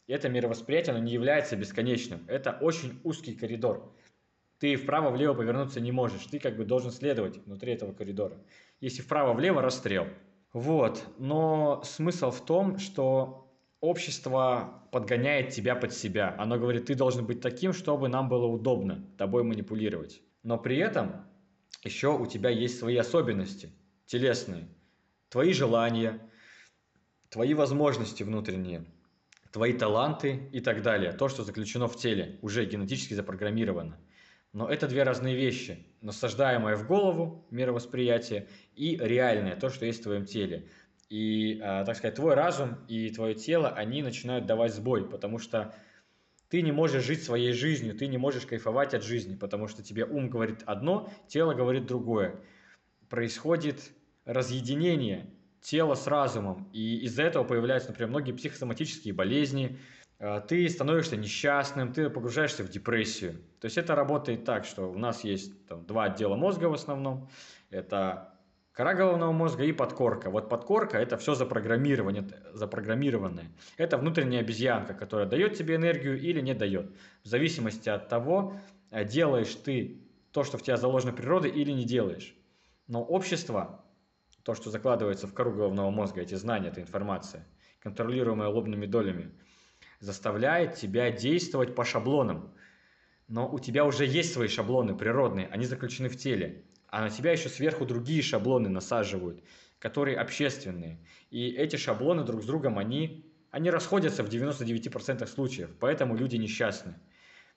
это 0.08 0.30
мировосприятие, 0.30 0.96
оно 0.96 1.04
не 1.04 1.14
является 1.14 1.56
бесконечным. 1.56 2.24
Это 2.28 2.58
очень 2.62 3.00
узкий 3.04 3.34
коридор. 3.34 3.92
Ты 4.60 4.76
вправо-влево 4.76 5.34
повернуться 5.34 5.80
не 5.80 5.92
можешь. 5.92 6.26
Ты 6.28 6.40
как 6.40 6.56
бы 6.58 6.66
должен 6.66 6.92
следовать 6.92 7.38
внутри 7.46 7.74
этого 7.74 7.94
коридора. 7.94 8.38
Если 8.80 9.02
вправо-влево, 9.02 9.62
расстрел. 9.62 10.08
Вот. 10.54 11.04
Но 11.18 11.82
смысл 11.84 12.32
в 12.32 12.46
том, 12.46 12.78
что 12.78 13.52
общество 13.82 14.88
подгоняет 14.92 15.50
тебя 15.50 15.76
под 15.76 15.92
себя. 15.92 16.36
Оно 16.38 16.58
говорит, 16.58 16.86
ты 16.86 16.96
должен 16.96 17.26
быть 17.26 17.42
таким, 17.42 17.74
чтобы 17.74 18.08
нам 18.08 18.30
было 18.30 18.46
удобно 18.46 19.06
тобой 19.18 19.44
манипулировать. 19.44 20.22
Но 20.44 20.58
при 20.58 20.78
этом 20.78 21.25
еще 21.86 22.18
у 22.18 22.26
тебя 22.26 22.50
есть 22.50 22.78
свои 22.78 22.98
особенности 22.98 23.72
телесные. 24.06 24.68
Твои 25.30 25.54
желания, 25.54 26.20
твои 27.30 27.54
возможности 27.54 28.24
внутренние– 28.24 28.86
твои 29.56 29.72
таланты 29.72 30.50
и 30.52 30.60
так 30.60 30.82
далее. 30.82 31.14
То, 31.14 31.30
что 31.30 31.46
заключено 31.46 31.88
в 31.88 31.96
теле, 31.96 32.38
уже 32.42 32.66
генетически 32.66 33.14
запрограммировано. 33.14 33.98
Но 34.52 34.68
это 34.68 34.86
две 34.86 35.04
разные 35.04 35.34
вещи. 35.34 35.88
Насаждаемое 36.02 36.76
в 36.76 36.86
голову 36.86 37.48
мировосприятие 37.52 38.50
и 38.76 38.98
реальное, 38.98 39.56
то, 39.56 39.70
что 39.70 39.86
есть 39.86 40.02
в 40.02 40.04
твоем 40.04 40.26
теле. 40.26 40.68
И, 41.08 41.54
э, 41.54 41.86
так 41.86 41.96
сказать, 41.96 42.16
твой 42.16 42.34
разум 42.34 42.80
и 42.90 43.10
твое 43.12 43.34
тело, 43.34 43.70
они 43.70 44.02
начинают 44.02 44.46
давать 44.46 44.74
сбой, 44.74 45.10
потому 45.10 45.40
что 45.40 45.74
ты 46.50 46.62
не 46.62 46.72
можешь 46.72 47.04
жить 47.04 47.24
своей 47.24 47.54
жизнью, 47.54 47.96
ты 47.96 48.08
не 48.08 48.18
можешь 48.18 48.46
кайфовать 48.46 48.94
от 48.94 49.04
жизни, 49.04 49.36
потому 49.36 49.68
что 49.68 49.84
тебе 49.84 50.06
ум 50.06 50.30
говорит 50.30 50.64
одно, 50.66 51.12
тело 51.28 51.54
говорит 51.54 51.86
другое. 51.86 52.36
Происходит 53.10 53.92
разъединение 54.26 55.30
тела 55.62 55.96
с 55.96 56.08
разумом, 56.08 56.70
и 56.74 56.98
из-за 57.06 57.24
этого 57.24 57.44
появляются, 57.44 57.90
например, 57.90 58.10
многие 58.10 58.34
психосоматические 58.34 59.14
болезни, 59.14 59.80
э, 60.20 60.42
ты 60.48 60.68
становишься 60.70 61.18
несчастным, 61.18 61.92
ты 61.92 62.10
погружаешься 62.10 62.64
в 62.64 62.70
депрессию. 62.70 63.42
То 63.60 63.66
есть 63.66 63.78
это 63.78 63.96
работает 63.96 64.46
так, 64.46 64.66
что 64.66 64.92
у 64.92 64.98
нас 64.98 65.24
есть 65.24 65.66
там, 65.68 65.86
два 65.86 66.06
отдела 66.06 66.36
мозга 66.36 66.66
в 66.66 66.74
основном. 66.74 67.30
Это 67.72 68.35
Кора 68.76 68.94
головного 68.94 69.32
мозга 69.32 69.64
и 69.64 69.72
подкорка. 69.72 70.30
Вот 70.30 70.50
подкорка– 70.50 70.98
это 71.00 71.16
все 71.18 71.34
запрограммирование, 71.34 72.28
запрограммированное. 72.52 73.50
Это 73.78 73.98
внутренняя 73.98 74.42
обезьянка, 74.42 74.94
которая 74.94 75.26
дает 75.26 75.54
тебе 75.54 75.78
энергию 75.78 76.20
или 76.20 76.42
не 76.42 76.54
дает. 76.54 76.94
В 77.24 77.28
зависимости 77.28 77.88
от 77.88 78.10
того, 78.10 78.60
э, 78.92 79.06
делаешь 79.06 79.56
ты 79.56 80.02
то, 80.34 80.44
что 80.44 80.58
в 80.58 80.62
тебя 80.62 80.76
заложено 80.76 81.14
природой, 81.14 81.52
или 81.52 81.72
не 81.72 81.86
делаешь. 81.86 82.36
Но 82.88 83.02
общество, 83.02 83.86
то, 84.44 84.56
что 84.56 84.70
закладывается 84.70 85.26
в 85.26 85.34
кору 85.34 85.54
головного 85.54 85.90
мозга, 85.90 86.20
эти 86.20 86.36
знания, 86.36 86.68
эта 86.68 86.82
информация, 86.82 87.48
контролируемая 87.80 88.50
лобными 88.50 88.88
долями, 88.88 89.32
заставляет 90.02 90.76
тебя 90.76 91.12
действовать 91.12 91.76
по 91.76 91.86
шаблонам. 91.86 92.54
Но 93.30 93.50
у 93.50 93.58
тебя 93.58 93.86
уже 93.86 94.06
есть 94.06 94.34
свои 94.34 94.50
шаблоны 94.50 94.98
природные, 94.98 95.48
они 95.48 95.66
заключены 95.66 96.10
в 96.10 96.18
теле 96.18 96.66
а 96.96 97.02
на 97.02 97.10
тебя 97.10 97.34
еще 97.34 97.50
сверху 97.50 97.86
другие 97.86 98.22
шаблоны 98.22 98.70
насаживают, 98.70 99.44
которые 99.80 100.16
общественные. 100.16 100.98
И 101.30 101.50
эти 101.50 101.76
шаблоны 101.76 102.24
друг 102.24 102.42
с 102.42 102.46
другом, 102.46 102.80
они, 102.80 103.30
они 103.52 103.70
расходятся 103.70 104.24
в 104.24 104.30
99% 104.30 105.28
случаев, 105.28 105.72
поэтому 105.78 106.16
люди 106.16 106.38
несчастны. 106.38 106.96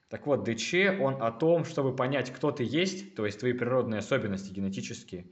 Так 0.08 0.26
вот, 0.26 0.42
ДЧ, 0.42 0.74
он 0.98 1.22
о 1.22 1.30
том, 1.30 1.64
чтобы 1.64 1.94
понять, 1.94 2.32
кто 2.32 2.50
ты 2.50 2.64
есть, 2.64 3.14
то 3.14 3.26
есть 3.26 3.38
твои 3.38 3.52
природные 3.52 4.00
особенности 4.00 4.50
генетические, 4.50 5.30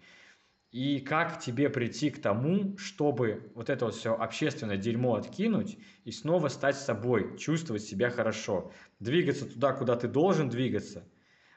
и 0.71 1.01
как 1.01 1.41
тебе 1.41 1.69
прийти 1.69 2.11
к 2.11 2.23
тому, 2.23 2.79
чтобы 2.79 3.51
вот 3.57 3.71
это 3.71 3.87
вот 3.87 3.97
все 3.97 4.15
общественное 4.15 4.77
дерьмо 4.77 5.17
откинуть 5.17 5.79
и 6.05 6.13
снова 6.13 6.47
стать 6.47 6.77
собой, 6.77 7.37
чувствовать 7.39 7.83
себя 7.83 8.11
хорошо, 8.11 8.71
двигаться 9.01 9.47
туда, 9.47 9.73
куда 9.73 9.97
ты 9.97 10.07
должен 10.07 10.49
двигаться, 10.49 11.09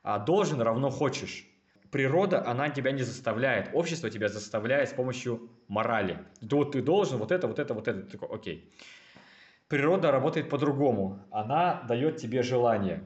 а 0.02 0.18
должен 0.18 0.60
равно 0.60 0.90
хочешь 0.90 1.46
природа, 1.91 2.45
она 2.45 2.69
тебя 2.69 2.91
не 2.91 3.04
заставляет, 3.04 3.69
общество 3.73 4.10
тебя 4.10 4.28
заставляет 4.28 4.89
с 4.89 4.93
помощью 4.93 5.49
морали. 5.67 6.19
Да 6.41 6.58
вот 6.58 6.71
ты 6.71 6.82
должен 6.82 7.17
вот 7.17 7.32
это, 7.32 7.47
вот 7.47 7.60
это, 7.60 7.73
вот 7.73 7.88
это. 7.88 8.02
Ты 8.02 8.17
такой, 8.17 8.30
окей. 8.30 8.71
Природа 9.67 10.12
работает 10.12 10.49
по-другому. 10.49 11.25
Она 11.32 11.84
дает 11.88 12.17
тебе 12.17 12.41
желание. 12.41 13.04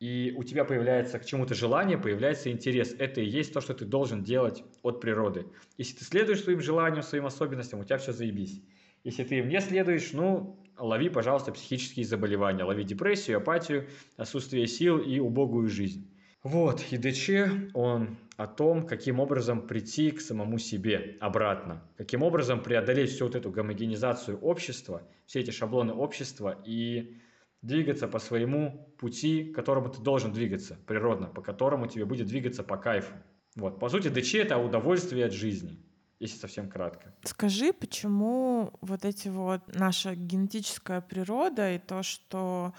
И 0.00 0.32
у 0.34 0.44
тебя 0.44 0.64
появляется 0.64 1.18
к 1.18 1.26
чему-то 1.26 1.54
желание, 1.54 1.98
появляется 1.98 2.50
интерес. 2.50 2.94
Это 2.98 3.20
и 3.20 3.26
есть 3.26 3.52
то, 3.52 3.60
что 3.60 3.74
ты 3.74 3.84
должен 3.84 4.24
делать 4.24 4.64
от 4.82 5.00
природы. 5.02 5.46
Если 5.76 5.98
ты 5.98 6.04
следуешь 6.04 6.42
своим 6.42 6.60
желаниям, 6.60 7.02
своим 7.02 7.26
особенностям, 7.26 7.80
у 7.80 7.84
тебя 7.84 7.98
все 7.98 8.12
заебись. 8.12 8.62
Если 9.04 9.24
ты 9.24 9.38
им 9.38 9.48
не 9.48 9.60
следуешь, 9.60 10.12
ну, 10.14 10.58
лови, 10.78 11.10
пожалуйста, 11.10 11.52
психические 11.52 12.06
заболевания. 12.06 12.64
Лови 12.64 12.84
депрессию, 12.84 13.36
апатию, 13.36 13.88
отсутствие 14.16 14.66
сил 14.66 14.98
и 14.98 15.18
убогую 15.18 15.68
жизнь. 15.68 16.10
Вот, 16.42 16.82
ИДЧ, 16.90 17.72
он 17.74 18.16
о 18.38 18.46
том, 18.46 18.86
каким 18.86 19.20
образом 19.20 19.66
прийти 19.66 20.10
к 20.10 20.22
самому 20.22 20.58
себе 20.58 21.18
обратно, 21.20 21.82
каким 21.98 22.22
образом 22.22 22.62
преодолеть 22.62 23.10
всю 23.10 23.26
вот 23.26 23.34
эту 23.34 23.50
гомогенизацию 23.50 24.38
общества, 24.38 25.02
все 25.26 25.40
эти 25.40 25.50
шаблоны 25.50 25.92
общества 25.92 26.58
и 26.64 27.20
двигаться 27.60 28.08
по 28.08 28.18
своему 28.18 28.94
пути, 28.98 29.44
к 29.44 29.54
которому 29.54 29.90
ты 29.90 30.00
должен 30.00 30.32
двигаться 30.32 30.78
природно, 30.86 31.26
по 31.26 31.42
которому 31.42 31.86
тебе 31.88 32.06
будет 32.06 32.28
двигаться 32.28 32.62
по 32.62 32.78
кайфу. 32.78 33.12
Вот, 33.54 33.78
по 33.78 33.90
сути, 33.90 34.08
ДЧ– 34.08 34.34
это 34.36 34.56
удовольствие 34.56 35.26
от 35.26 35.32
жизни, 35.32 35.78
если 36.20 36.38
совсем 36.38 36.70
кратко. 36.70 37.14
Скажи, 37.24 37.74
почему 37.74 38.72
вот 38.80 39.04
эти 39.04 39.28
вот 39.28 39.60
наша 39.74 40.14
генетическая 40.14 41.02
природа 41.02 41.74
и 41.74 41.78
то, 41.78 42.02
что 42.02 42.72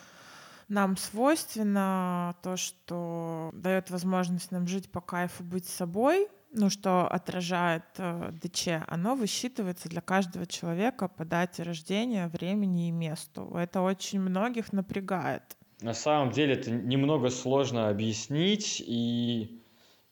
нам 0.72 0.96
свойственно 0.96 2.36
то, 2.42 2.56
что 2.56 3.52
дает 3.54 3.90
возможность 3.90 4.52
нам 4.52 4.68
жить 4.68 4.90
по 4.90 5.02
кайфу, 5.02 5.44
быть 5.44 5.68
собой, 5.68 6.30
ну, 6.54 6.70
что 6.70 7.08
отражает 7.08 7.84
э, 7.98 8.32
ДЧ, 8.42 8.86
оно 8.88 9.16
высчитывается 9.16 9.90
для 9.90 10.02
каждого 10.02 10.46
человека 10.46 11.10
по 11.10 11.26
дате 11.26 11.64
рождения, 11.64 12.28
времени 12.28 12.88
и 12.88 12.92
месту. 12.92 13.54
Это 13.56 13.82
очень 13.82 14.22
многих 14.22 14.72
напрягает. 14.72 15.44
На 15.82 15.94
самом 15.94 16.32
деле 16.32 16.54
это 16.54 16.72
немного 16.72 17.30
сложно 17.30 17.90
объяснить, 17.90 18.82
и 18.86 19.62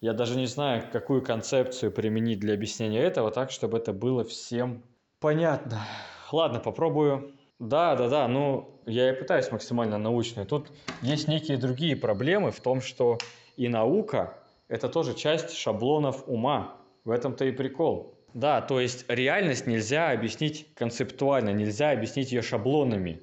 я 0.02 0.13
даже 0.13 0.36
не 0.36 0.48
знаю, 0.48 0.84
какую 0.91 1.22
концепцию 1.22 1.91
применить 1.91 2.39
для 2.39 2.54
объяснения 2.54 3.00
этого, 3.00 3.32
так, 3.32 3.52
чтобы 3.52 3.78
это 3.78 3.93
было 3.93 4.26
всем 4.26 4.84
понятно. 5.19 5.82
Ладно, 6.32 6.60
попробую 6.60 7.34
да, 7.60 7.95
да, 7.95 8.08
да, 8.08 8.28
ну, 8.28 8.82
я 8.86 9.12
и 9.12 9.13
пытаюсь 9.13 9.52
максимально 9.52 9.98
научно. 9.98 10.45
Тут 10.45 10.72
есть 11.02 11.28
некие 11.28 11.58
другие 11.58 11.95
проблемы 11.95 12.52
в 12.52 12.60
том, 12.60 12.82
что 12.82 13.17
и 13.58 13.67
наука– 13.67 14.38
это 14.69 14.88
тоже 14.88 15.13
часть 15.13 15.54
шаблонов 15.54 16.24
ума. 16.28 16.78
В 17.04 17.12
этом-то 17.12 17.45
и 17.45 17.52
прикол. 17.52 18.15
Да, 18.34 18.62
то 18.62 18.80
есть 18.80 19.06
реальность 19.08 19.65
нельзя 19.67 20.12
объяснить 20.12 20.67
концептуально, 20.76 21.50
нельзя 21.50 21.91
объяснить 21.91 22.32
ее 22.32 22.41
шаблонами. 22.41 23.22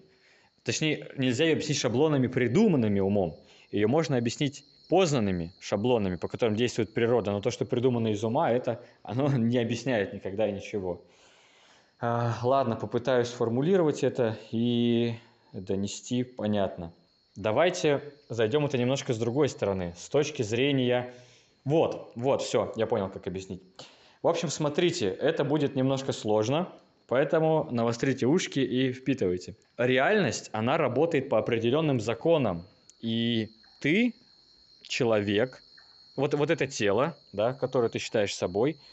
Точнее, 0.65 1.09
нельзя 1.17 1.45
ее 1.45 1.53
объяснить 1.53 1.79
шаблонами, 1.79 2.27
придуманными 2.27 3.01
умом. 3.01 3.37
Ее 3.71 3.87
можно 3.87 4.17
объяснить 4.17 4.65
познанными 4.89 5.53
шаблонами, 5.61 6.17
по 6.17 6.29
которым 6.29 6.57
действует 6.57 6.93
природа. 6.93 7.31
Но 7.31 7.41
то, 7.41 7.51
что 7.51 7.65
придумано 7.65 8.09
из 8.09 8.25
ума, 8.25 8.51
это 8.51 8.83
оно 9.03 9.29
не 9.37 9.59
объясняет 9.59 10.13
никогда 10.13 10.51
ничего. 10.51 11.05
А, 11.99 12.39
ладно, 12.43 12.77
попытаюсь 12.77 13.29
сформулировать 13.29 14.05
это 14.05 14.39
и 14.51 15.15
донести 15.53 16.25
понятно. 16.25 16.93
Давайте 17.37 18.03
зайдем 18.29 18.67
это 18.67 18.77
немножко 18.77 19.15
с 19.15 19.19
другой 19.19 19.49
стороны, 19.49 19.95
с 19.97 20.09
точки 20.09 20.43
зрения... 20.43 21.15
Вот, 21.65 22.13
вот, 22.15 22.43
все, 22.43 22.73
я 22.77 22.87
понял, 22.87 23.09
как 23.09 23.27
объяснить. 23.27 23.61
В 24.23 24.29
общем, 24.29 24.51
смотрите, 24.51 25.09
это 25.09 25.43
будет 25.43 25.75
немножко 25.75 26.13
сложно, 26.13 26.69
поэтому 27.09 27.67
навострите 27.73 28.27
ушки 28.27 28.61
и 28.61 28.93
впитывайте. 28.93 29.57
Реальность, 29.77 30.49
она 30.53 30.77
работает 30.77 31.29
по 31.29 31.39
определенным 31.39 31.99
законам, 31.99 32.67
и 33.01 33.49
ты, 33.81 34.15
человек, 34.83 35.61
вот, 36.15 36.35
вот 36.35 36.51
это 36.51 36.69
тело, 36.69 37.17
да, 37.33 37.53
которое 37.53 37.89
ты 37.89 37.99
считаешь 37.99 38.35
собой– 38.35 38.79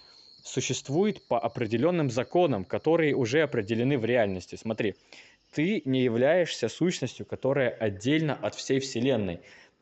существует 0.43 1.25
по 1.27 1.39
определенным 1.39 2.11
законам, 2.11 2.65
которые 2.65 3.15
уже 3.15 3.41
определены 3.41 3.97
в 3.97 4.05
реальности. 4.05 4.55
Смотри, 4.55 4.95
ты 5.53 5.81
не 5.85 6.03
являешься 6.03 6.67
сущностью, 6.67 7.25
которая 7.25 7.69
отдельно 7.69 8.35
от 8.35 8.53
всей 8.55 8.79
Вселенной. 8.79 9.39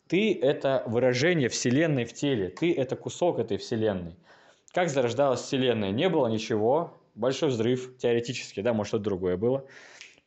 Ты– 0.07 0.37
это 0.41 0.83
выражение 0.85 1.49
Вселенной 1.49 2.05
в 2.05 2.13
теле, 2.13 2.49
ты– 2.49 2.73
это 2.77 2.95
кусок 2.95 3.39
этой 3.39 3.57
Вселенной. 3.57 4.15
Как 4.71 4.89
зарождалась 4.89 5.41
Вселенная? 5.41 5.91
Не 5.91 6.09
было 6.09 6.27
ничего, 6.27 6.97
большой 7.15 7.49
взрыв, 7.49 7.97
теоретически, 7.97 8.61
да, 8.61 8.73
может, 8.73 8.89
что-то 8.89 9.05
другое 9.05 9.37
было. 9.37 9.65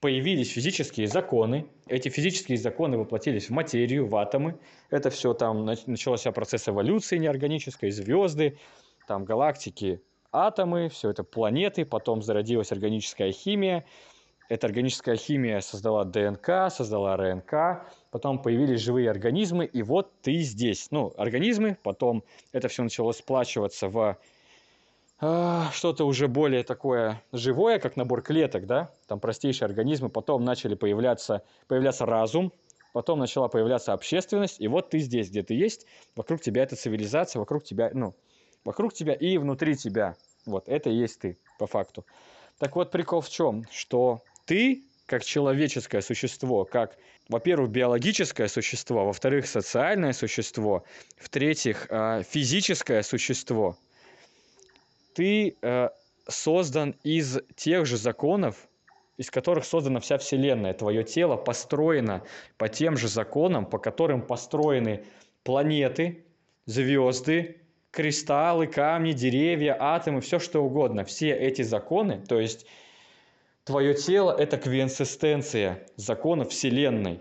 Появились 0.01 0.51
физические 0.51 1.07
законы, 1.07 1.66
эти 1.87 2.09
физические 2.09 2.59
законы 2.59 2.99
воплотились 2.99 3.49
в 3.49 3.51
материю, 3.51 4.07
в 4.07 4.16
атомы. 4.16 4.59
Это 4.90 5.11
все 5.11 5.33
там 5.33 5.64
начался 5.64 6.33
процесс 6.33 6.68
эволюции 6.68 7.16
неорганической, 7.18 7.90
звезды, 7.90 8.59
там 9.07 9.25
галактики, 9.25 10.03
атомы, 10.35 10.88
все 10.88 11.11
это 11.11 11.23
планеты, 11.23 11.85
потом 11.85 12.20
зародилась 12.20 12.73
органическая 12.73 13.33
химия. 13.33 13.85
Эта 14.49 14.66
органическая 14.66 15.16
химия 15.16 15.61
создала 15.61 16.05
ДНК, 16.05 16.70
создала 16.70 17.16
РНК, 17.16 17.88
потом 18.11 18.42
появились 18.42 18.81
живые 18.81 19.11
организмы, 19.11 19.64
и 19.64 19.83
вот 19.83 20.12
ты 20.20 20.38
здесь. 20.40 20.88
Ну, 20.90 21.14
организмы, 21.16 21.79
потом 21.83 22.25
это 22.53 22.68
все 22.68 22.83
начало 22.83 23.12
сплачиваться 23.12 23.88
в 23.88 24.18
э, 25.23 25.62
что-то 25.73 26.05
уже 26.05 26.29
более 26.29 26.62
такое 26.62 27.23
живое, 27.33 27.79
как 27.79 27.97
набор 27.97 28.20
клеток, 28.20 28.66
да, 28.66 28.90
там 29.07 29.18
простейшие 29.18 29.64
организмы, 29.66 30.11
потом 30.11 30.44
начали 30.44 30.75
появляться, 30.75 31.42
появляться 31.66 32.05
разум, 32.05 32.53
потом 32.92 33.18
начала 33.20 33.49
появляться 33.49 33.94
общественность, 33.94 34.61
и 34.61 34.68
вот 34.68 34.90
ты 34.90 34.99
здесь, 34.99 35.31
где 35.31 35.42
ты 35.42 35.55
есть, 35.55 35.87
вокруг 36.16 36.42
тебя 36.42 36.64
эта 36.64 36.77
цивилизация, 36.77 37.40
вокруг 37.40 37.64
тебя, 37.64 37.90
ну, 37.94 38.14
вокруг 38.64 38.94
тебя 38.94 39.14
и 39.14 39.38
внутри 39.38 39.77
тебя. 39.77 40.16
Вот, 40.46 40.68
это 40.68 40.90
и 40.90 40.94
есть 40.94 41.20
ты, 41.20 41.38
по 41.59 41.66
факту. 41.66 42.05
Так 42.59 42.77
вот, 42.77 42.90
прикол 42.90 43.20
в 43.20 43.29
чем? 43.29 43.66
Что 43.70 44.22
ты, 44.44 44.85
как 45.07 45.24
человеческое 45.24 46.03
существо, 46.03 46.64
как, 46.64 46.96
во-первых, 47.29 47.70
биологическое 47.70 48.48
существо, 48.48 49.07
во-вторых, 49.07 49.46
социальное 49.46 50.12
существо, 50.12 50.85
в-третьих, 51.16 51.87
а, 51.90 52.22
физическое 52.22 53.03
существо, 53.03 53.77
ты 55.14 55.57
э, 55.62 55.88
создан 56.27 56.96
из 57.05 57.38
тех 57.55 57.87
же 57.87 57.96
законов, 57.96 58.68
из 59.16 59.31
которых 59.31 59.64
создана 59.64 60.00
вся 60.00 60.18
Вселенная. 60.18 60.74
Твое 60.74 61.05
тело 61.05 61.37
построено 61.37 62.22
по 62.59 62.68
тем 62.68 62.96
же 62.96 63.09
законам, 63.09 63.64
по 63.64 63.79
которым 63.79 64.22
построены 64.22 65.05
планеты, 65.44 66.24
звезды, 66.66 67.61
кристаллы, 67.94 68.66
камни, 68.66 69.12
деревья, 69.12 69.76
атомы, 69.78 70.20
все 70.20 70.38
что 70.38 70.61
угодно. 70.61 71.04
Все 71.04 71.30
эти 71.30 71.62
законы, 71.62 72.22
то 72.28 72.40
есть 72.40 72.66
твое 73.64 73.94
тело– 73.94 74.35
это 74.38 74.59
квинсистенция 74.59 75.87
законов 75.96 76.50
Вселенной. 76.50 77.20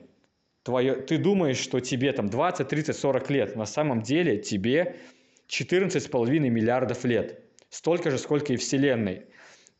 Твое, 0.63 0.95
ты 0.95 1.17
думаешь, 1.17 1.57
что 1.57 1.79
тебе 1.79 2.11
там 2.11 2.29
20, 2.29 2.67
30, 2.67 2.95
40 2.95 3.29
лет. 3.29 3.55
На 3.55 3.65
самом 3.65 4.01
деле 4.01 4.37
тебе 4.37 4.95
14,5 5.49 6.39
миллиардов 6.39 7.03
лет. 7.03 7.39
Столько 7.69 8.11
же, 8.11 8.17
сколько 8.17 8.53
и 8.53 8.57
Вселенной. 8.57 9.25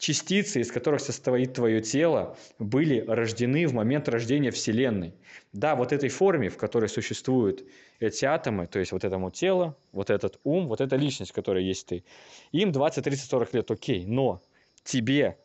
Частицы, 0.04 0.60
из 0.60 0.70
которых 0.70 1.00
состоит 1.00 1.54
твое 1.54 1.82
тело, 1.82 2.36
были 2.60 3.00
рождены 3.08 3.66
в 3.68 3.74
момент 3.74 4.10
рождения 4.10 4.52
Вселенной. 4.52 5.14
Да, 5.54 5.78
вот 5.78 5.94
этой 5.94 6.10
форме, 6.10 6.50
в 6.50 6.58
которой 6.58 6.90
существуют 6.90 7.64
эти 8.02 8.26
атомы, 8.26 8.68
то 8.68 8.80
есть 8.80 8.92
вот 8.92 9.06
этому 9.06 9.32
тело, 9.32 9.78
вот 9.94 10.10
этот 10.10 10.42
ум, 10.44 10.68
вот 10.68 10.82
эта 10.82 10.98
личность, 10.98 11.32
которая 11.32 11.64
есть 11.64 11.88
ты, 11.88 12.04
им 12.52 12.74
20, 12.74 13.02
30, 13.02 13.30
40 13.30 13.54
лет, 13.54 13.72
окей, 13.72 14.06
но 14.06 14.42
тебе, 14.84 15.38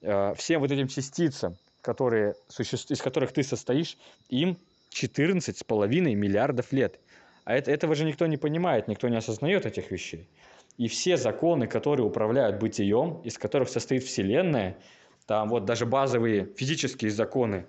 э, 0.00 0.34
всем 0.38 0.60
вот 0.60 0.70
этим 0.70 0.88
частицам, 0.88 1.58
которые, 1.82 2.36
из 2.88 3.02
которых 3.02 3.32
ты 3.32 3.42
состоишь, 3.42 3.98
им 4.30 4.56
14,5 4.92 6.14
миллиардов 6.14 6.72
лет. 6.72 6.98
А 7.44 7.54
это, 7.54 7.70
этого 7.70 7.94
же 7.94 8.06
никто 8.06 8.26
не 8.26 8.38
понимает, 8.38 8.88
никто 8.88 9.08
не 9.08 9.18
осознает 9.18 9.66
этих 9.66 9.90
вещей. 9.90 10.26
И 10.80 10.88
все 10.88 11.18
законы, 11.18 11.66
которые 11.66 12.06
управляют 12.06 12.58
бытием, 12.58 13.20
из 13.20 13.36
которых 13.36 13.68
состоит 13.68 14.02
Вселенная, 14.02 14.78
там 15.26 15.50
вот 15.50 15.66
даже 15.66 15.84
базовые 15.84 16.46
физические 16.56 17.10
законы, 17.10 17.66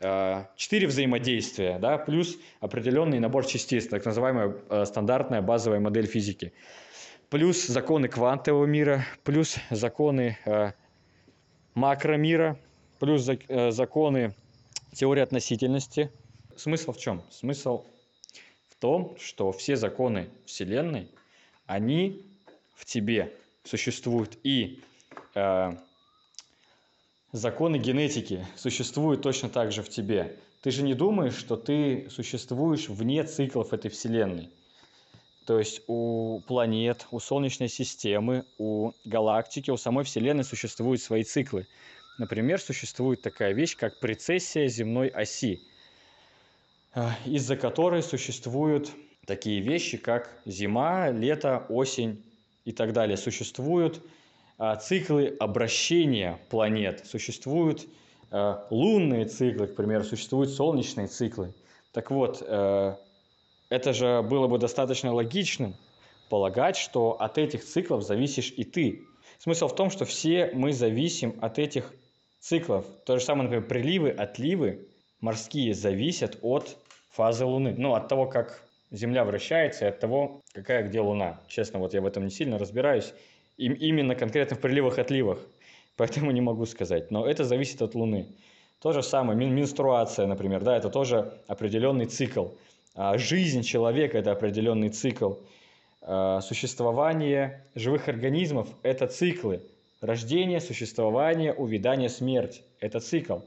э, 0.00 0.44
четыре 0.56 0.88
взаимодействия, 0.88 1.78
да, 1.78 1.98
плюс 1.98 2.36
определенный 2.58 3.20
набор 3.20 3.46
частиц, 3.46 3.86
так 3.86 4.04
называемая 4.04 4.56
э, 4.70 4.84
стандартная 4.86 5.40
базовая 5.40 5.78
модель 5.78 6.06
физики, 6.06 6.52
плюс 7.30 7.64
законы 7.64 8.08
квантового 8.08 8.64
мира, 8.64 9.04
плюс 9.22 9.54
законы 9.70 10.36
э, 10.44 10.72
макромира, 11.74 12.58
плюс 12.98 13.22
законы 13.22 14.34
теории 14.94 15.22
относительности. 15.22 16.10
Смысл 16.56 16.90
в 16.90 16.98
чем? 16.98 17.22
Смысл 17.30 17.84
в 18.68 18.74
том, 18.80 19.16
что 19.20 19.52
все 19.52 19.76
законы 19.76 20.28
Вселенной, 20.44 21.08
они 21.66 22.24
в 22.78 22.84
тебе 22.84 23.34
существуют 23.64 24.38
и 24.44 24.80
э, 25.34 25.72
законы 27.32 27.76
генетики 27.76 28.46
существуют 28.56 29.22
точно 29.22 29.48
так 29.48 29.72
же 29.72 29.82
в 29.82 29.88
тебе. 29.88 30.38
Ты 30.62 30.70
же 30.70 30.82
не 30.82 30.94
думаешь, 30.94 31.36
что 31.36 31.56
ты 31.56 32.08
существуешь 32.08 32.88
вне 32.88 33.24
циклов 33.24 33.72
этой 33.72 33.90
Вселенной. 33.90 34.50
То 35.44 35.58
есть 35.58 35.82
у 35.88 36.40
планет, 36.46 37.06
у 37.10 37.18
Солнечной 37.18 37.68
системы, 37.68 38.44
у 38.58 38.92
галактики, 39.04 39.70
у 39.70 39.76
самой 39.76 40.04
Вселенной 40.04 40.44
существуют 40.44 41.02
свои 41.02 41.24
циклы. 41.24 41.66
Например, 42.18 42.60
существует 42.60 43.22
такая 43.22 43.54
вещь, 43.54 43.76
как 43.76 43.98
прецессия 43.98 44.68
земной 44.68 45.08
оси, 45.08 45.60
э, 46.94 47.08
из-за 47.26 47.56
которой 47.56 48.02
существуют 48.02 48.92
такие 49.26 49.60
вещи, 49.60 49.96
как 49.96 50.30
зима, 50.44 51.10
лето, 51.10 51.66
осень, 51.68 52.22
и 52.68 52.72
так 52.72 52.92
далее. 52.92 53.16
Существуют 53.16 54.02
а, 54.58 54.76
циклы 54.76 55.34
обращения 55.40 56.38
планет, 56.50 57.06
существуют 57.06 57.86
а, 58.30 58.66
лунные 58.68 59.24
циклы, 59.24 59.68
к 59.68 59.74
примеру, 59.74 60.04
существуют 60.04 60.50
солнечные 60.50 61.06
циклы. 61.06 61.54
Так 61.92 62.10
вот, 62.10 62.42
э, 62.46 62.96
это 63.70 63.92
же 63.94 64.22
было 64.22 64.46
бы 64.46 64.58
достаточно 64.58 65.12
логичным 65.14 65.74
полагать, 66.28 66.76
что 66.76 67.12
от 67.12 67.38
этих 67.38 67.64
циклов 67.64 68.02
зависишь 68.02 68.52
и 68.54 68.64
ты. 68.64 69.06
Смысл 69.38 69.68
в 69.68 69.74
том, 69.74 69.88
что 69.88 70.04
все 70.04 70.50
мы 70.52 70.74
зависим 70.74 71.38
от 71.40 71.58
этих 71.58 71.90
циклов. 72.38 72.84
То 73.06 73.18
же 73.18 73.24
самое, 73.24 73.44
например, 73.44 73.66
приливы, 73.66 74.10
отливы 74.10 74.86
морские 75.22 75.72
зависят 75.72 76.38
от 76.42 76.76
фазы 77.10 77.46
Луны. 77.46 77.74
Ну, 77.78 77.94
от 77.94 78.08
того, 78.08 78.26
как 78.26 78.67
Земля 78.90 79.24
вращается 79.24 79.84
и 79.84 79.88
от 79.88 80.00
того, 80.00 80.40
какая 80.52 80.82
где 80.82 81.00
Луна. 81.00 81.40
Честно, 81.46 81.78
вот 81.78 81.92
я 81.92 82.00
в 82.00 82.06
этом 82.06 82.24
не 82.24 82.30
сильно 82.30 82.58
разбираюсь. 82.58 83.12
И, 83.58 83.66
именно 83.66 84.14
конкретно 84.14 84.56
в 84.56 84.60
приливах-отливах. 84.60 85.38
Поэтому 85.96 86.30
не 86.30 86.40
могу 86.40 86.64
сказать. 86.64 87.10
Но 87.10 87.26
это 87.26 87.44
зависит 87.44 87.82
от 87.82 87.94
Луны. 87.94 88.28
То 88.80 88.92
же 88.92 89.02
самое, 89.02 89.38
менструация, 89.38 90.26
например, 90.26 90.62
да, 90.62 90.76
это 90.76 90.88
тоже 90.88 91.34
определенный 91.48 92.06
цикл. 92.06 92.46
А 92.94 93.18
жизнь 93.18 93.62
человека– 93.62 94.16
это 94.18 94.32
определенный 94.32 94.88
цикл. 94.88 95.34
А 96.00 96.40
существование 96.40 97.64
живых 97.74 98.08
организмов– 98.08 98.68
это 98.82 99.06
циклы. 99.06 99.60
Рождение, 100.00 100.60
существование, 100.60 101.52
увядание, 101.52 102.08
смерть– 102.08 102.62
это 102.80 103.00
цикл. 103.00 103.40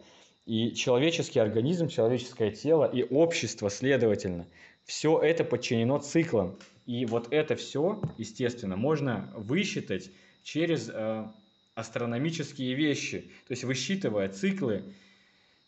И 0.46 0.74
человеческий 0.74 1.40
организм, 1.40 1.88
человеческое 1.88 2.52
тело 2.52 2.86
и 2.86 3.04
общество, 3.04 3.70
следовательно– 3.70 4.46
все 4.92 5.18
это 5.20 5.46
подчинено 5.46 6.00
циклам. 6.00 6.60
И 6.86 7.06
вот 7.06 7.32
это 7.32 7.56
все, 7.56 8.02
естественно, 8.18 8.76
можно 8.76 9.32
высчитать 9.38 10.12
через 10.44 10.90
э, 10.90 11.32
астрономические 11.76 12.74
вещи. 12.74 13.32
То 13.48 13.54
есть 13.54 13.64
высчитывая 13.64 14.28
циклы 14.28 14.84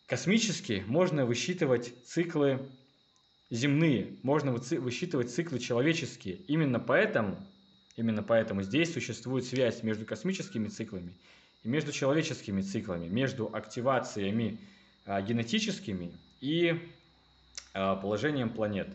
космические, 0.08 0.84
можно 0.88 1.26
высчитывать 1.26 1.94
циклы 2.06 2.70
земные, 3.50 4.18
можно 4.24 4.52
высчитывать 4.52 5.32
циклы 5.32 5.60
человеческие. 5.60 6.36
Именно 6.50 6.82
поэтому, 6.82 7.38
именно 7.96 8.24
поэтому 8.24 8.62
здесь 8.62 8.94
существует 8.94 9.46
связь 9.46 9.84
между 9.84 10.06
космическими 10.06 10.68
циклами 10.68 11.14
и 11.64 11.70
между 11.70 11.94
человеческими 11.94 12.62
циклами, 12.62 13.08
между 13.08 13.50
активациями 13.56 14.60
э, 15.06 15.26
генетическими 15.26 16.12
и 16.42 16.78
э, 17.74 17.96
положением 18.02 18.50
планет. 18.50 18.90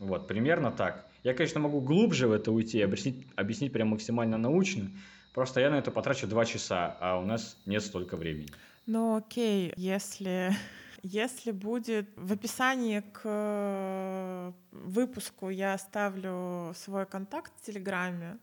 Вот, 0.00 0.26
примерно 0.26 0.72
так. 0.72 1.06
Я, 1.22 1.34
конечно, 1.34 1.60
могу 1.60 1.80
глубже 1.80 2.26
в 2.26 2.32
это 2.32 2.50
уйти, 2.50 2.80
объяснить, 2.80 3.26
объяснить 3.36 3.72
прям 3.72 3.88
максимально 3.88 4.38
научно. 4.38 4.90
Просто 5.34 5.60
я 5.60 5.70
на 5.70 5.76
это 5.76 5.90
потрачу 5.90 6.26
два 6.26 6.46
часа, 6.46 6.96
а 7.00 7.18
у 7.18 7.24
нас 7.24 7.58
нет 7.66 7.84
столько 7.84 8.16
времени. 8.16 8.48
Ну 8.86 9.16
окей, 9.16 9.74
если, 9.76 10.56
если 11.02 11.50
будет 11.50 12.08
в 12.16 12.32
описании 12.32 13.00
к 13.12 13.20
э, 13.24 14.52
выпуску 14.72 15.50
я 15.50 15.74
оставлю 15.74 16.72
свой 16.74 17.04
контакт 17.04 17.52
в 17.60 17.66
Телеграме, 17.66 18.38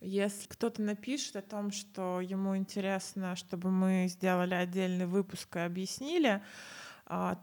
если 0.00 0.46
кто-то 0.48 0.80
напишет 0.80 1.34
о 1.34 1.42
том, 1.42 1.72
что 1.72 2.20
ему 2.20 2.56
интересно, 2.56 3.34
чтобы 3.34 3.70
мы 3.70 4.06
сделали 4.08 4.54
отдельный 4.54 5.06
выпуск 5.06 5.56
и 5.56 5.60
объяснили, 5.60 6.40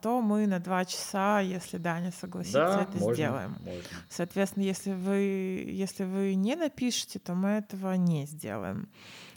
то 0.01 0.21
мы 0.21 0.47
на 0.47 0.59
два 0.59 0.85
часа, 0.85 1.39
если 1.39 1.77
Даня 1.77 2.11
согласится, 2.11 2.59
да, 2.59 2.81
это 2.81 2.97
можно, 2.97 3.13
сделаем. 3.13 3.57
Можно. 3.59 3.83
Соответственно, 4.09 4.63
если 4.63 4.91
вы, 4.91 5.65
если 5.67 6.03
вы 6.03 6.35
не 6.35 6.55
напишете, 6.55 7.19
то 7.19 7.35
мы 7.35 7.49
этого 7.49 7.93
не 7.93 8.25
сделаем. 8.25 8.89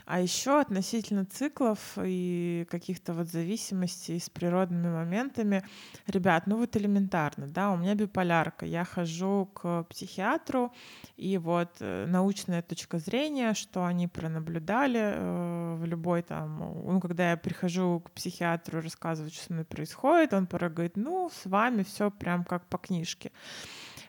А 0.06 0.20
еще 0.20 0.60
относительно 0.60 1.24
циклов 1.24 1.96
и 2.02 2.66
каких-то 2.70 3.14
вот 3.14 3.28
зависимостей 3.28 4.20
с 4.20 4.28
природными 4.28 4.88
моментами, 4.88 5.64
ребят, 6.06 6.46
ну 6.46 6.58
вот 6.58 6.76
элементарно, 6.76 7.46
да, 7.46 7.70
у 7.70 7.76
меня 7.76 7.94
биполярка, 7.94 8.66
я 8.66 8.84
хожу 8.84 9.48
к 9.54 9.84
психиатру, 9.84 10.72
и 11.16 11.38
вот 11.38 11.76
э, 11.80 12.04
научная 12.06 12.60
точка 12.60 12.98
зрения, 12.98 13.54
что 13.54 13.86
они 13.86 14.06
пронаблюдали 14.06 15.00
э, 15.00 15.76
в 15.76 15.86
любой 15.86 16.22
там, 16.22 16.58
ну, 16.84 17.00
когда 17.00 17.30
я 17.30 17.36
прихожу 17.38 18.00
к 18.00 18.10
психиатру 18.10 18.82
рассказывать, 18.82 19.32
что 19.32 19.44
со 19.44 19.52
мной 19.54 19.64
происходит, 19.64 20.34
он 20.34 20.46
порой 20.46 20.70
говорит, 20.70 20.96
ну, 20.96 21.30
с 21.30 21.46
вами 21.46 21.82
все 21.82 22.10
прям 22.10 22.44
как 22.44 22.66
по 22.66 22.76
книжке. 22.76 23.32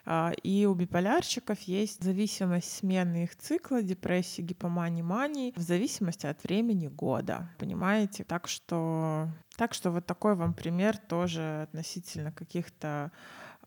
А, 0.08 0.32
и 0.44 0.66
у 0.66 0.74
биполярщиков 0.74 1.60
есть 1.62 2.02
зависимость 2.02 2.72
смены 2.78 3.24
их 3.24 3.36
цикла, 3.36 3.82
депрессии, 3.82 4.40
гипомании, 4.40 5.02
мании, 5.02 5.52
в 5.56 5.60
зависимости 5.60 6.26
от 6.26 6.42
времени 6.44 6.86
года. 6.86 7.50
Понимаете? 7.58 8.22
Так 8.22 8.46
что, 8.46 9.28
так 9.56 9.74
что 9.74 9.90
вот 9.90 10.06
такой 10.06 10.36
вам 10.36 10.54
пример 10.54 10.96
тоже 10.96 11.62
относительно 11.64 12.30
каких-то 12.30 13.10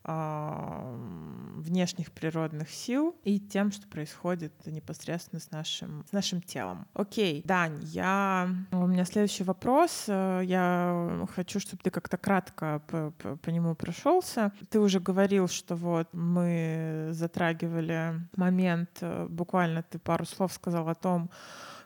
внешних 0.04 2.10
природных 2.12 2.70
сил 2.70 3.14
и 3.22 3.38
тем, 3.38 3.70
что 3.70 3.86
происходит 3.86 4.52
непосредственно 4.66 5.40
с 5.40 5.50
нашим, 5.50 6.04
с 6.08 6.12
нашим 6.12 6.40
телом. 6.40 6.86
Окей, 6.94 7.42
Дань, 7.44 7.78
я... 7.82 8.48
у 8.72 8.86
меня 8.86 9.04
следующий 9.04 9.44
вопрос. 9.44 10.04
Э, 10.08 10.40
я 10.42 11.26
хочу, 11.34 11.60
чтобы 11.60 11.82
ты 11.82 11.90
как-то 11.90 12.16
кратко 12.16 12.82
по, 12.88 13.10
по, 13.10 13.36
по 13.36 13.50
нему 13.50 13.74
прошелся. 13.74 14.52
Ты 14.70 14.80
уже 14.80 15.00
говорил, 15.00 15.48
что 15.48 15.76
вот 15.76 16.08
мы 16.12 17.08
затрагивали 17.10 18.14
момент, 18.36 18.98
э, 19.02 19.26
буквально 19.28 19.82
ты 19.82 19.98
пару 19.98 20.24
слов 20.24 20.52
сказал 20.52 20.88
о 20.88 20.94
том, 20.94 21.30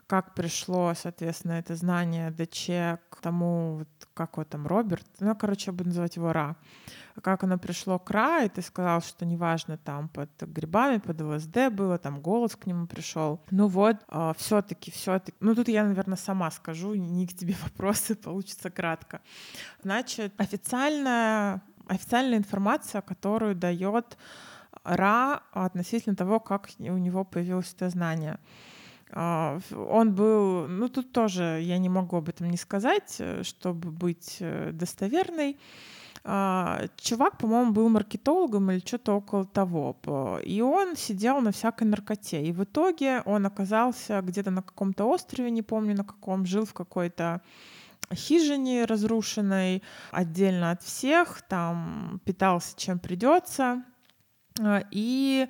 как 0.07 0.35
пришло, 0.35 0.93
соответственно, 0.95 1.53
это 1.53 1.75
знание 1.75 2.31
ДЧ 2.31 2.99
к 3.09 3.21
тому, 3.21 3.77
вот, 3.79 3.87
как 4.13 4.37
вот 4.37 4.49
там 4.49 4.67
Роберт, 4.67 5.05
ну, 5.19 5.35
короче, 5.35 5.71
я 5.71 5.73
буду 5.73 5.89
называть 5.89 6.15
его 6.15 6.31
Ра, 6.31 6.55
как 7.21 7.43
оно 7.43 7.57
пришло 7.57 7.99
к 7.99 8.11
Ра, 8.11 8.43
и 8.43 8.49
ты 8.49 8.61
сказал, 8.61 9.01
что 9.01 9.25
неважно, 9.25 9.77
там 9.77 10.09
под 10.09 10.29
грибами, 10.41 10.97
под 10.97 11.21
ЛСД 11.21 11.69
было, 11.71 11.97
там 11.97 12.21
голос 12.21 12.55
к 12.55 12.65
нему 12.65 12.87
пришел. 12.87 13.39
Ну 13.51 13.67
вот, 13.67 13.97
э, 14.09 14.33
все-таки, 14.37 14.91
все-таки, 14.91 15.37
ну 15.39 15.55
тут 15.55 15.67
я, 15.67 15.83
наверное, 15.83 16.17
сама 16.17 16.51
скажу, 16.51 16.95
не 16.95 17.27
к 17.27 17.33
тебе 17.33 17.55
вопросы, 17.63 18.15
получится 18.15 18.69
кратко. 18.69 19.21
Значит, 19.83 20.33
официальная, 20.37 21.61
официальная 21.87 22.37
информация, 22.37 23.01
которую 23.01 23.55
дает 23.55 24.17
Ра 24.83 25.41
относительно 25.51 26.15
того, 26.15 26.39
как 26.39 26.69
у 26.79 26.97
него 26.97 27.23
появилось 27.23 27.73
это 27.73 27.89
знание— 27.89 28.39
а, 29.11 29.59
он 29.71 30.13
был, 30.13 30.67
ну 30.67 30.89
тут 30.89 31.11
тоже 31.11 31.59
я 31.61 31.77
не 31.77 31.89
могу 31.89 32.17
об 32.17 32.29
этом 32.29 32.49
не 32.49 32.57
сказать, 32.57 33.15
э, 33.19 33.43
чтобы 33.43 33.91
быть 33.91 34.37
э, 34.39 34.71
достоверной. 34.73 35.57
А, 36.27 36.87
чувак, 36.97 37.37
по-моему, 37.37 37.71
был 37.71 37.87
маркетологом 37.87 38.71
или 38.71 38.79
что-то 38.79 39.13
около 39.13 39.45
того. 39.45 39.95
И 40.43 40.59
он 40.59 40.95
сидел 40.95 41.39
на 41.39 41.51
всякой 41.51 41.83
наркоте. 41.83 42.43
И 42.43 42.51
в 42.51 42.63
итоге 42.63 43.21
он 43.25 43.45
оказался 43.45 44.21
где-то 44.21 44.49
на 44.49 44.63
каком-то 44.63 45.05
острове, 45.05 45.51
не 45.51 45.61
помню 45.61 45.95
на 45.95 46.03
каком, 46.03 46.47
жил 46.47 46.65
в 46.65 46.73
какой-то 46.73 47.41
хижине 48.11 48.85
разрушенной, 48.85 49.83
отдельно 50.11 50.71
от 50.71 50.81
всех, 50.81 51.43
там 51.43 52.19
питался 52.25 52.75
чем 52.75 52.97
придется. 52.97 53.83
А, 54.59 54.83
и 54.89 55.47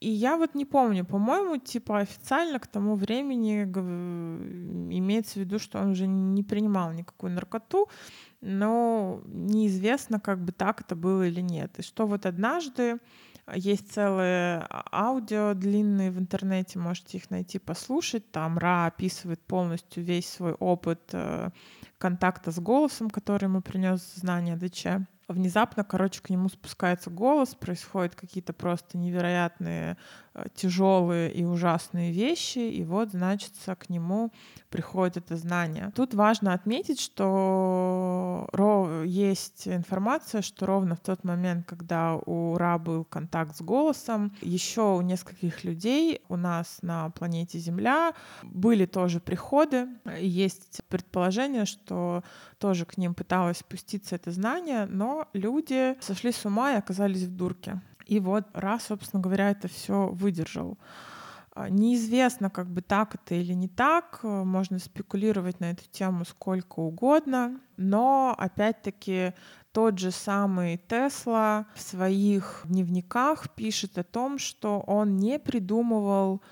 и 0.00 0.10
я 0.10 0.36
вот 0.36 0.54
не 0.54 0.66
помню, 0.66 1.04
по-моему, 1.04 1.56
типа 1.56 2.00
официально 2.00 2.58
к 2.58 2.66
тому 2.66 2.96
времени 2.96 3.62
имеется 3.62 5.34
в 5.34 5.36
виду, 5.36 5.58
что 5.58 5.80
он 5.80 5.92
уже 5.92 6.06
не 6.06 6.42
принимал 6.42 6.92
никакую 6.92 7.32
наркоту, 7.32 7.88
но 8.42 9.22
неизвестно, 9.26 10.20
как 10.20 10.44
бы 10.44 10.52
так 10.52 10.82
это 10.82 10.96
было 10.96 11.26
или 11.26 11.40
нет. 11.40 11.78
И 11.78 11.82
что 11.82 12.06
вот 12.06 12.26
однажды 12.26 12.98
есть 13.54 13.92
целые 13.92 14.66
аудио 14.92 15.54
длинные 15.54 16.10
в 16.10 16.18
интернете, 16.18 16.78
можете 16.78 17.16
их 17.16 17.30
найти, 17.30 17.58
послушать. 17.58 18.30
Там 18.32 18.58
Ра 18.58 18.86
описывает 18.86 19.40
полностью 19.40 20.02
весь 20.02 20.28
свой 20.28 20.52
опыт 20.52 21.10
э, 21.12 21.50
контакта 21.98 22.50
с 22.50 22.58
голосом, 22.58 23.08
который 23.08 23.44
ему 23.44 23.62
принес 23.62 24.02
знание 24.16 24.56
ДЧ 24.56 25.06
внезапно, 25.28 25.84
короче, 25.84 26.20
к 26.22 26.30
нему 26.30 26.48
спускается 26.48 27.10
голос, 27.10 27.54
происходят 27.54 28.14
какие-то 28.14 28.52
просто 28.52 28.96
невероятные, 28.98 29.96
э, 30.34 30.46
тяжелые 30.54 31.32
и 31.32 31.44
ужасные 31.44 32.12
вещи, 32.12 32.58
и 32.58 32.84
вот, 32.84 33.10
значит, 33.10 33.52
к 33.64 33.88
нему 33.88 34.32
приходит 34.70 35.16
это 35.16 35.36
знание. 35.36 35.92
Тут 35.94 36.14
важно 36.14 36.52
отметить, 36.52 37.00
что 37.00 38.46
есть 39.04 39.66
информация, 39.66 40.42
что 40.42 40.66
ровно 40.66 40.96
в 40.96 41.00
тот 41.00 41.24
момент, 41.24 41.66
когда 41.66 42.14
у 42.14 42.56
Ра 42.56 42.78
был 42.78 43.04
контакт 43.04 43.56
с 43.56 43.62
голосом, 43.62 44.32
еще 44.40 44.96
у 44.96 45.00
нескольких 45.00 45.64
людей 45.64 46.22
у 46.28 46.36
нас 46.36 46.78
на 46.82 47.10
планете 47.10 47.58
Земля 47.58 48.12
были 48.42 48.86
тоже 48.86 49.20
приходы. 49.20 49.88
Есть 50.18 50.82
предположение, 50.88 51.64
что 51.64 52.22
тоже 52.58 52.84
к 52.84 52.96
ним 52.96 53.14
пыталось 53.14 53.58
спуститься 53.58 54.16
это 54.16 54.30
знание, 54.30 54.86
но 54.86 55.28
люди 55.32 55.96
сошли 56.00 56.32
с 56.32 56.44
ума 56.44 56.72
и 56.72 56.76
оказались 56.76 57.22
в 57.22 57.36
дурке. 57.36 57.80
И 58.06 58.20
вот 58.20 58.44
раз, 58.52 58.84
собственно 58.84 59.22
говоря, 59.22 59.50
это 59.50 59.68
все 59.68 60.08
выдержал. 60.08 60.78
А, 61.52 61.68
неизвестно, 61.70 62.50
как 62.50 62.68
бы 62.68 62.82
так 62.82 63.14
это 63.14 63.34
или 63.34 63.52
не 63.52 63.68
так, 63.68 64.20
можно 64.22 64.78
спекулировать 64.78 65.58
на 65.58 65.70
эту 65.70 65.84
тему 65.90 66.24
сколько 66.24 66.80
угодно, 66.80 67.60
но 67.76 68.34
опять-таки 68.36 69.32
тот 69.72 69.98
же 69.98 70.10
самый 70.10 70.78
Тесла 70.78 71.66
в 71.74 71.80
своих 71.80 72.62
дневниках 72.64 73.50
пишет 73.54 73.98
о 73.98 74.04
том, 74.04 74.38
что 74.38 74.80
он 74.80 75.16
не 75.16 75.38
придумывал 75.38 76.42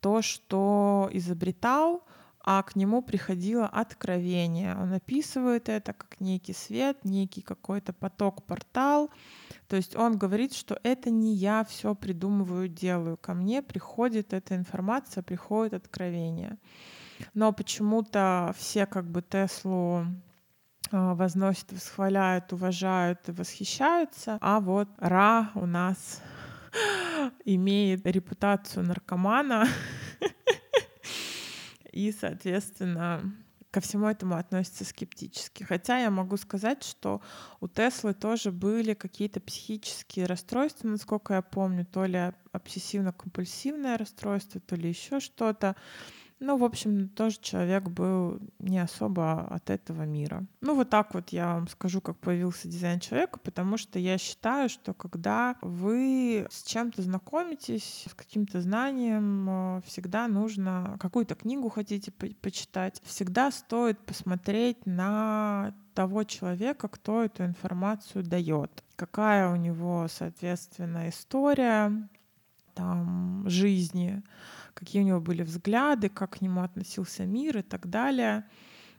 то, 0.00 0.22
что 0.22 1.08
изобретал, 1.12 2.02
а 2.46 2.62
к 2.62 2.76
нему 2.76 3.00
приходило 3.02 3.66
откровение. 3.66 4.76
Он 4.76 4.92
описывает 4.92 5.70
это 5.70 5.94
как 5.94 6.20
некий 6.20 6.52
свет, 6.52 6.98
некий 7.04 7.40
какой-то 7.40 7.94
поток, 7.94 8.44
портал. 8.44 9.10
То 9.66 9.76
есть 9.76 9.96
он 9.96 10.18
говорит, 10.18 10.52
что 10.52 10.78
это 10.82 11.10
не 11.10 11.34
я 11.34 11.64
все 11.64 11.94
придумываю, 11.94 12.68
делаю. 12.68 13.16
Ко 13.16 13.32
мне 13.32 13.62
приходит 13.62 14.34
эта 14.34 14.56
информация, 14.56 15.22
приходит 15.22 15.72
откровение. 15.72 16.58
Но 17.32 17.52
почему-то 17.52 18.54
все 18.58 18.84
как 18.84 19.10
бы 19.10 19.22
Теслу 19.22 20.06
а, 20.90 21.14
возносят, 21.14 21.72
восхваляют, 21.72 22.52
уважают 22.52 23.28
и 23.28 23.32
восхищаются, 23.32 24.38
а 24.40 24.60
вот 24.60 24.88
Ра 24.98 25.50
у 25.54 25.64
нас 25.66 26.20
имеет 27.44 28.06
репутацию 28.06 28.84
наркомана, 28.84 29.66
и, 31.94 32.10
соответственно, 32.12 33.32
ко 33.70 33.80
всему 33.80 34.08
этому 34.08 34.36
относятся 34.36 34.84
скептически. 34.84 35.62
Хотя 35.62 35.98
я 35.98 36.10
могу 36.10 36.36
сказать, 36.36 36.82
что 36.82 37.20
у 37.60 37.68
Теслы 37.68 38.14
тоже 38.14 38.50
были 38.50 38.94
какие-то 38.94 39.40
психические 39.40 40.26
расстройства, 40.26 40.88
насколько 40.88 41.34
я 41.34 41.42
помню, 41.42 41.86
то 41.86 42.04
ли 42.04 42.32
обсессивно-компульсивное 42.52 43.96
расстройство, 43.96 44.60
то 44.60 44.74
ли 44.74 44.88
еще 44.88 45.20
что-то. 45.20 45.76
Ну, 46.40 46.58
в 46.58 46.64
общем, 46.64 47.08
тоже 47.08 47.38
человек 47.40 47.84
был 47.84 48.38
не 48.58 48.78
особо 48.78 49.46
от 49.46 49.70
этого 49.70 50.02
мира. 50.02 50.44
Ну, 50.60 50.74
вот 50.74 50.90
так 50.90 51.14
вот 51.14 51.30
я 51.30 51.54
вам 51.54 51.68
скажу, 51.68 52.00
как 52.00 52.18
появился 52.18 52.68
дизайн 52.68 53.00
человека, 53.00 53.38
потому 53.38 53.76
что 53.76 53.98
я 53.98 54.18
считаю, 54.18 54.68
что 54.68 54.94
когда 54.94 55.56
вы 55.62 56.46
с 56.50 56.64
чем-то 56.64 57.02
знакомитесь, 57.02 58.04
с 58.10 58.14
каким-то 58.14 58.60
знанием, 58.60 59.48
э, 59.48 59.80
всегда 59.86 60.26
нужно 60.28 60.96
какую-то 61.00 61.34
книгу 61.34 61.68
хотите 61.68 62.10
по 62.10 62.26
почитать, 62.42 63.00
всегда 63.04 63.50
стоит 63.50 63.98
посмотреть 64.00 64.84
на 64.86 65.74
того 65.94 66.24
человека, 66.24 66.88
кто 66.88 67.22
эту 67.22 67.44
информацию 67.44 68.24
дает, 68.24 68.82
какая 68.96 69.50
у 69.50 69.56
него, 69.56 70.06
соответственно, 70.08 71.08
история 71.08 72.08
там 72.74 73.44
жизни, 73.48 74.22
какие 74.74 75.02
у 75.02 75.06
него 75.06 75.20
были 75.20 75.42
взгляды, 75.42 76.08
как 76.08 76.38
к 76.38 76.40
нему 76.40 76.62
относился 76.62 77.24
мир 77.26 77.58
и 77.58 77.62
так 77.62 77.88
далее. 77.88 78.44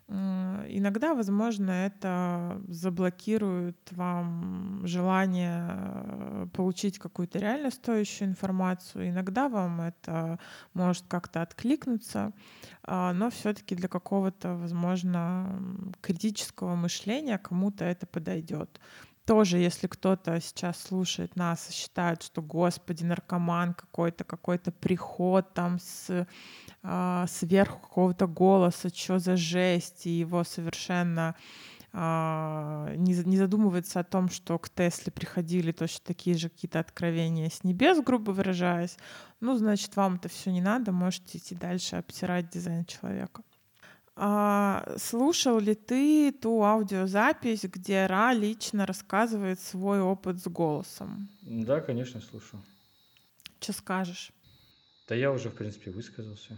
Иногда, 0.07 1.15
возможно, 1.15 1.71
это 1.71 2.61
заблокирует 2.67 3.77
вам 3.91 4.85
желание 4.85 6.47
получить 6.53 6.99
какую-то 6.99 7.39
реально 7.39 7.71
стоящую 7.71 8.29
информацию. 8.29 9.09
Иногда 9.09 9.49
вам 9.49 9.81
это 9.81 10.39
может 10.75 11.05
как-то 11.07 11.41
откликнуться, 11.41 12.33
а, 12.83 13.13
но 13.13 13.31
все-таки 13.31 13.73
для 13.73 13.88
какого-то, 13.88 14.53
возможно, 14.53 15.59
критического 16.01 16.75
мышления 16.75 17.39
кому-то 17.39 17.83
это 17.83 18.05
подойдет 18.05 18.79
тоже, 19.25 19.57
если 19.57 19.88
кто-то 19.88 20.39
сейчас 20.39 20.79
слушает 20.79 21.35
нас 21.35 21.69
и 21.69 21.73
считает, 21.73 22.21
что, 22.21 22.41
господи, 22.41 23.03
наркоман 23.03 23.73
какой-то, 23.73 24.23
какой-то 24.23 24.71
приход 24.71 25.53
там 25.53 25.79
с 25.79 26.27
э, 26.83 27.25
сверху 27.27 27.79
какого-то 27.79 28.27
голоса, 28.27 28.89
что 28.89 29.19
за 29.19 29.35
жесть, 29.35 30.05
и 30.05 30.11
его 30.11 30.43
совершенно 30.43 31.35
э, 31.91 32.95
не, 32.97 33.13
не 33.25 33.38
задумывается 33.38 33.99
о 33.99 34.03
том, 34.03 34.29
что 34.29 34.59
к 34.59 34.69
Тесле 34.69 35.11
приходили 35.11 35.71
точно 35.71 36.05
такие 36.05 36.38
же 36.38 36.49
какие-то 36.49 36.79
откровения 36.79 37.49
с 37.49 37.63
небес, 37.63 38.03
грубо 38.03 38.31
выражаясь, 38.31 38.97
ну, 39.39 39.57
значит, 39.57 39.95
вам 39.95 40.15
это 40.15 40.29
все 40.29 40.51
не 40.51 40.61
надо, 40.61 40.91
можете 40.91 41.39
идти 41.39 41.55
дальше 41.55 41.95
обтирать 41.95 42.49
дизайн 42.49 42.85
человека. 42.85 43.41
А, 44.17 44.95
слушал 44.97 45.59
ли 45.59 45.76
ты 45.76 46.32
ту 46.32 46.63
аудиозапись, 46.63 47.63
где 47.63 48.05
Ра 48.05 48.34
лично 48.34 48.86
рассказывает 48.86 49.59
свой 49.59 49.99
опыт 50.01 50.39
с 50.41 50.47
голосом? 50.47 51.30
Да, 51.41 51.82
конечно, 51.82 52.22
слушал. 52.22 52.59
Что 53.59 53.74
скажешь? 53.74 54.32
Да 55.07 55.16
я 55.16 55.32
уже, 55.32 55.49
в 55.49 55.55
принципе, 55.55 55.91
высказался. 55.91 56.57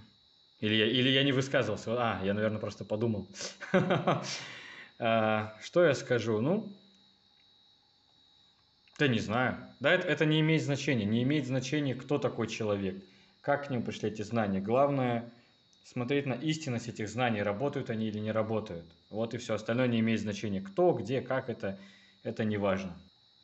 Или 0.59 0.75
я, 0.75 0.85
или 0.87 1.09
я 1.09 1.23
не 1.23 1.31
высказывался. 1.31 1.91
А, 1.97 2.23
я, 2.23 2.33
наверное, 2.33 2.59
просто 2.59 2.85
подумал. 2.85 3.27
А, 4.99 5.55
что 5.61 5.83
я 5.85 5.93
скажу? 5.93 6.41
Ну, 6.41 6.75
Да 8.97 9.07
не 9.07 9.19
знаю. 9.19 9.57
Да, 9.79 9.91
это, 9.93 10.07
это 10.07 10.25
не 10.25 10.39
имеет 10.41 10.63
значения. 10.63 11.05
Не 11.05 11.21
имеет 11.21 11.45
значения, 11.45 11.93
кто 11.93 12.17
такой 12.17 12.47
человек, 12.47 13.03
как 13.41 13.67
к 13.67 13.69
нему 13.69 13.83
пришли 13.83 14.09
эти 14.09 14.23
знания. 14.23 14.59
Главное 14.59 15.31
смотреть 15.91 16.25
на 16.25 16.33
истинность 16.33 16.89
этих 16.89 17.09
знаний, 17.09 17.41
работают 17.41 17.89
они 17.89 18.07
или 18.07 18.19
не 18.19 18.31
работают. 18.31 18.85
Вот 19.09 19.33
и 19.33 19.37
все. 19.37 19.53
Остальное 19.53 19.87
не 19.87 19.99
имеет 20.01 20.19
значения. 20.19 20.61
Кто, 20.61 20.91
где, 20.91 21.21
как 21.21 21.49
это, 21.49 21.79
это 22.23 22.43
не 22.43 22.57
важно. 22.57 22.91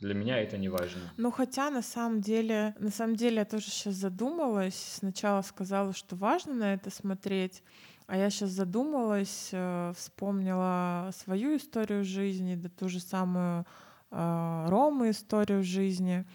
Для 0.02 0.14
меня 0.14 0.38
это 0.39 0.58
не 0.58 0.68
важно. 0.68 1.02
Ну, 1.16 1.32
хотя 1.32 1.70
на 1.70 1.82
самом 1.82 2.20
деле, 2.20 2.76
на 2.78 2.89
самом 2.89 3.16
деле 3.16 3.38
я 3.38 3.46
тоже 3.46 3.68
сейчас 3.68 3.94
задумалась. 3.94 4.76
Сначала 4.76 5.41
сказала, 5.41 5.94
что 5.94 6.18
важно 6.18 6.54
на 6.54 6.74
это 6.74 6.89
смотреть, 6.89 7.64
а 8.08 8.18
я 8.18 8.30
сейчас 8.30 8.50
задумалась, 8.50 9.50
э, 9.54 9.94
вспомнила 9.96 11.12
свою 11.16 11.56
историю 11.56 12.04
жизни, 12.04 12.56
да 12.56 12.68
ту 12.68 12.89
же 12.89 13.00
самую 13.00 13.66
э, 14.12 14.66
Ромы 14.68 15.12
историю 15.12 15.64
жизни. 15.64 16.26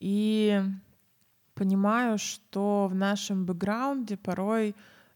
И 0.00 0.60
понимаю, 1.54 2.18
что 2.18 2.88
в 2.90 2.94
нашем 2.96 3.46
бэкграунде 3.46 4.16
порой 4.16 4.74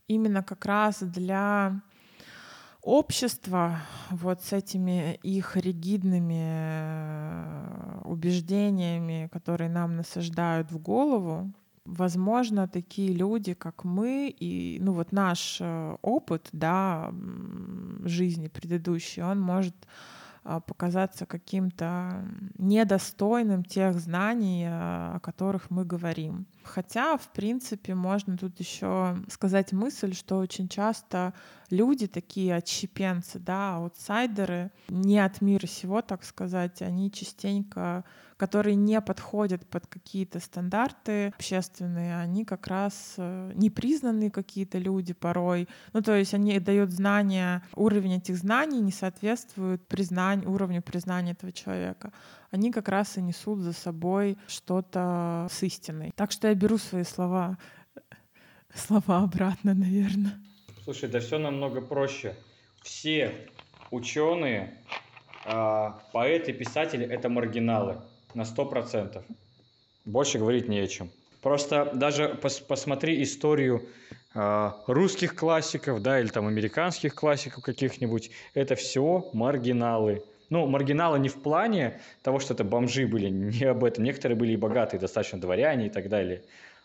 именно 0.08 0.42
как 0.42 0.64
раз 0.64 1.00
для 1.00 1.80
общества 2.82 3.80
вот 4.10 4.42
с 4.42 4.52
этими 4.52 5.14
их 5.22 5.56
ригидными 5.56 6.46
э, 6.48 8.00
убеждениями, 8.04 9.28
которые 9.32 9.68
нам 9.68 9.96
насаждают 9.96 10.70
в 10.70 10.78
голову, 10.78 11.52
возможно, 11.84 12.68
такие 12.68 13.12
люди, 13.12 13.54
как 13.54 13.84
мы, 13.84 14.28
и 14.28 14.78
ну 14.80 14.92
вот 14.92 15.10
наш 15.12 15.58
э, 15.60 15.96
опыт, 16.02 16.48
да, 16.52 17.12
жизни 18.04 18.48
предыдущий, 18.48 19.22
он 19.22 19.40
может 19.40 19.74
а, 20.48 20.60
показаться 20.60 21.26
каким-то 21.26 22.24
недостойным 22.56 23.64
тех 23.64 23.98
знаний, 23.98 24.64
а, 24.68 25.16
о 25.16 25.20
которых 25.20 25.70
мы 25.70 25.84
говорим. 25.84 26.46
Хотя, 26.66 27.16
в 27.16 27.32
принципе, 27.32 27.94
можно 27.94 28.36
тут 28.36 28.58
еще 28.58 29.16
сказать 29.28 29.72
мысль, 29.72 30.14
что 30.14 30.38
очень 30.38 30.68
часто 30.68 31.32
люди 31.70 32.06
такие 32.06 32.54
отщепенцы, 32.54 33.38
да, 33.38 33.76
аутсайдеры, 33.76 34.70
не 34.88 35.18
от 35.18 35.40
мира 35.40 35.66
сего, 35.66 36.02
так 36.02 36.24
сказать, 36.24 36.82
они 36.82 37.10
частенько 37.10 38.04
которые 38.36 38.76
не 38.76 39.00
подходят 39.00 39.66
под 39.66 39.86
какие-то 39.86 40.40
стандарты 40.40 41.28
общественные, 41.28 42.18
они 42.18 42.44
как 42.44 42.66
раз 42.66 43.14
э, 43.16 43.52
непризнанные 43.54 44.30
какие-то 44.30 44.78
люди 44.78 45.14
порой. 45.14 45.68
Ну, 45.92 46.02
то 46.02 46.14
есть 46.14 46.34
они 46.34 46.58
дают 46.60 46.90
знания, 46.90 47.62
уровень 47.74 48.14
этих 48.14 48.36
знаний 48.36 48.80
не 48.80 48.92
соответствует 48.92 49.86
признанию, 49.88 50.50
уровню 50.50 50.82
признания 50.82 51.32
этого 51.32 51.52
человека. 51.52 52.12
Они 52.50 52.70
как 52.70 52.88
раз 52.88 53.16
и 53.16 53.22
несут 53.22 53.60
за 53.60 53.72
собой 53.72 54.36
что-то 54.46 55.46
с 55.50 55.62
истиной. 55.62 56.12
Так 56.16 56.32
что 56.32 56.48
я 56.48 56.54
беру 56.54 56.78
свои 56.78 57.04
слова, 57.04 57.58
слова 58.74 59.22
обратно, 59.24 59.74
наверное. 59.74 60.40
Слушай, 60.84 61.08
да 61.08 61.20
все 61.20 61.38
намного 61.38 61.80
проще. 61.80 62.36
Все 62.82 63.48
ученые, 63.90 64.78
а, 65.44 66.00
поэты, 66.12 66.52
писатели— 66.52 67.04
это 67.10 67.28
маргиналы 67.28 68.02
на 68.34 68.44
100%. 68.44 69.24
Больше 70.04 70.38
говорить 70.38 70.68
не 70.68 70.78
о 70.78 70.86
чем. 70.86 71.10
Просто 71.42 71.90
даже 71.94 72.38
пос 72.42 72.60
посмотри 72.60 73.22
историю 73.22 73.88
э, 74.34 74.70
русских 74.86 75.36
классиков, 75.36 76.02
да, 76.02 76.20
или 76.20 76.28
там 76.28 76.46
американских 76.46 77.14
классиков 77.14 77.62
каких-нибудь. 77.62 78.30
Это 78.54 78.74
все 78.74 79.30
маргиналы. 79.32 80.24
Ну, 80.50 80.66
маргиналы 80.66 81.18
не 81.18 81.28
в 81.28 81.42
плане 81.42 82.00
того, 82.22 82.38
что 82.38 82.54
это 82.54 82.64
бомжи 82.64 83.06
были, 83.06 83.28
не 83.30 83.64
об 83.64 83.84
этом. 83.84 84.04
Некоторые 84.04 84.36
были 84.36 84.52
и 84.52 84.56
богатые, 84.56 85.00
достаточно 85.00 85.40
дворяне 85.40 85.86
и 85.86 85.90
так 85.90 86.08
далее. 86.08 86.42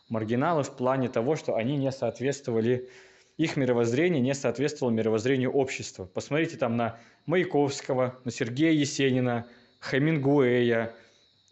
Маргиналы 0.09 0.63
в 0.63 0.71
плане 0.71 1.09
того, 1.09 1.35
что 1.35 1.55
они 1.55 1.77
не 1.77 1.91
соответствовали, 1.91 2.89
их 3.37 3.55
мировоззрение 3.55 4.21
не 4.21 4.33
соответствовало 4.33 4.93
мировоззрению 4.93 5.51
общества. 5.51 6.05
Посмотрите 6.05 6.57
там 6.57 6.75
на 6.75 6.97
Маяковского, 7.25 8.15
на 8.25 8.31
Сергея 8.31 8.71
Есенина, 8.71 9.45
Хемингуэя, 9.79 10.93